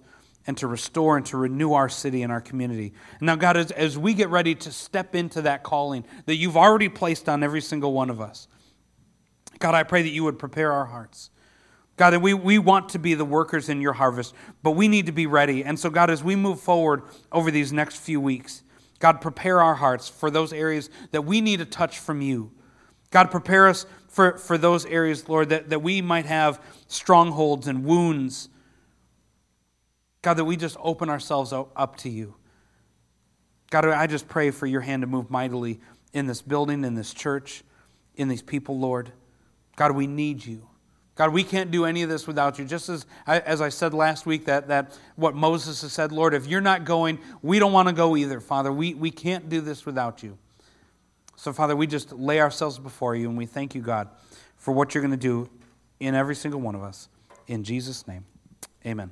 and 0.48 0.58
to 0.58 0.68
restore 0.68 1.18
and 1.18 1.26
to 1.28 1.38
renew 1.38 1.74
our 1.74 1.90
city 1.90 2.24
and 2.24 2.32
our 2.32 2.42
community. 2.42 2.94
And 3.20 3.28
now, 3.28 3.36
God, 3.36 3.56
as, 3.58 3.72
as 3.72 3.98
we 3.98 4.14
get 4.14 4.30
ready 4.30 4.56
to 4.56 4.72
step 4.72 5.14
into 5.14 5.44
that 5.44 5.64
calling 5.64 6.06
that 6.26 6.36
you've 6.36 6.58
already 6.58 6.90
placed 6.90 7.30
on 7.30 7.44
every 7.44 7.62
single 7.62 7.94
one 7.94 8.10
of 8.10 8.20
us, 8.20 8.48
God, 9.60 9.76
I 9.76 9.84
pray 9.84 10.02
that 10.02 10.10
you 10.10 10.24
would 10.24 10.40
prepare 10.40 10.72
our 10.72 10.86
hearts. 10.86 11.30
God, 12.00 12.12
that 12.12 12.22
we, 12.22 12.34
we 12.34 12.60
want 12.60 12.88
to 12.90 12.98
be 12.98 13.14
the 13.14 13.26
workers 13.26 13.68
in 13.68 13.82
your 13.82 13.92
harvest, 13.92 14.34
but 14.64 14.72
we 14.72 14.88
need 14.88 15.08
to 15.08 15.12
be 15.12 15.28
ready. 15.28 15.66
And 15.66 15.78
so, 15.78 15.90
God, 15.90 16.10
as 16.10 16.24
we 16.24 16.34
move 16.34 16.62
forward 16.62 17.04
over 17.30 17.52
these 17.52 17.74
next 17.74 17.98
few 17.98 18.22
weeks, 18.22 18.64
God, 19.00 19.20
prepare 19.20 19.62
our 19.62 19.76
hearts 19.76 20.08
for 20.08 20.32
those 20.32 20.54
areas 20.54 20.90
that 21.12 21.26
we 21.26 21.42
need 21.42 21.60
a 21.60 21.66
touch 21.66 22.00
from 22.00 22.22
you. 22.22 22.52
God, 23.12 23.30
prepare 23.30 23.68
us 23.68 23.86
for, 24.08 24.38
for 24.38 24.58
those 24.58 24.86
areas, 24.86 25.28
Lord, 25.28 25.50
that, 25.50 25.72
that 25.72 25.82
we 25.82 26.02
might 26.02 26.26
have 26.26 26.64
strongholds 26.88 27.68
and 27.68 27.84
wounds. 27.84 28.48
God, 30.22 30.36
that 30.36 30.46
we 30.46 30.56
just 30.56 30.78
open 30.80 31.10
ourselves 31.10 31.52
up 31.52 31.98
to 31.98 32.10
you. 32.10 32.36
God, 33.72 33.84
I 33.84 34.08
just 34.08 34.30
pray 34.30 34.52
for 34.52 34.68
your 34.68 34.82
hand 34.82 35.02
to 35.02 35.08
move 35.08 35.30
mightily 35.30 35.82
in 36.14 36.28
this 36.28 36.42
building, 36.42 36.86
in 36.86 36.96
this 36.96 37.14
church, 37.14 37.62
in 38.16 38.30
these 38.30 38.42
people, 38.42 38.80
Lord. 38.80 39.12
God, 39.76 39.92
we 39.92 40.08
need 40.08 40.46
you. 40.46 40.69
God, 41.20 41.34
we 41.34 41.44
can't 41.44 41.70
do 41.70 41.84
any 41.84 42.02
of 42.02 42.08
this 42.08 42.28
without 42.28 42.58
you. 42.58 42.64
Just 42.64 42.88
as, 42.88 43.06
as 43.28 43.60
I 43.60 43.68
said 43.68 43.94
last 43.94 44.26
week, 44.26 44.46
that, 44.46 44.70
that 44.70 44.98
what 45.18 45.36
Moses 45.36 45.82
has 45.82 45.92
said, 45.92 46.14
Lord, 46.14 46.34
if 46.34 46.48
you're 46.48 46.62
not 46.62 46.86
going, 46.86 47.20
we 47.42 47.60
don't 47.60 47.74
want 47.74 47.90
to 47.90 47.94
go 47.94 48.16
either, 48.16 48.40
Father. 48.40 48.72
We, 48.72 48.94
we 48.94 49.12
can't 49.12 49.50
do 49.50 49.60
this 49.60 49.86
without 49.86 50.24
you. 50.24 50.38
So, 51.36 51.52
Father, 51.52 51.76
we 51.76 51.88
just 51.88 52.14
lay 52.14 52.40
ourselves 52.40 52.80
before 52.80 53.18
you 53.18 53.28
and 53.28 53.38
we 53.38 53.46
thank 53.46 53.76
you, 53.76 53.82
God, 53.82 54.08
for 54.56 54.74
what 54.74 54.96
you're 54.96 55.02
going 55.02 55.12
to 55.12 55.18
do 55.18 55.50
in 56.00 56.16
every 56.16 56.36
single 56.36 56.62
one 56.62 56.74
of 56.74 56.84
us. 56.84 57.10
In 57.48 57.66
Jesus' 57.66 58.08
name, 58.08 58.24
amen. 58.86 59.12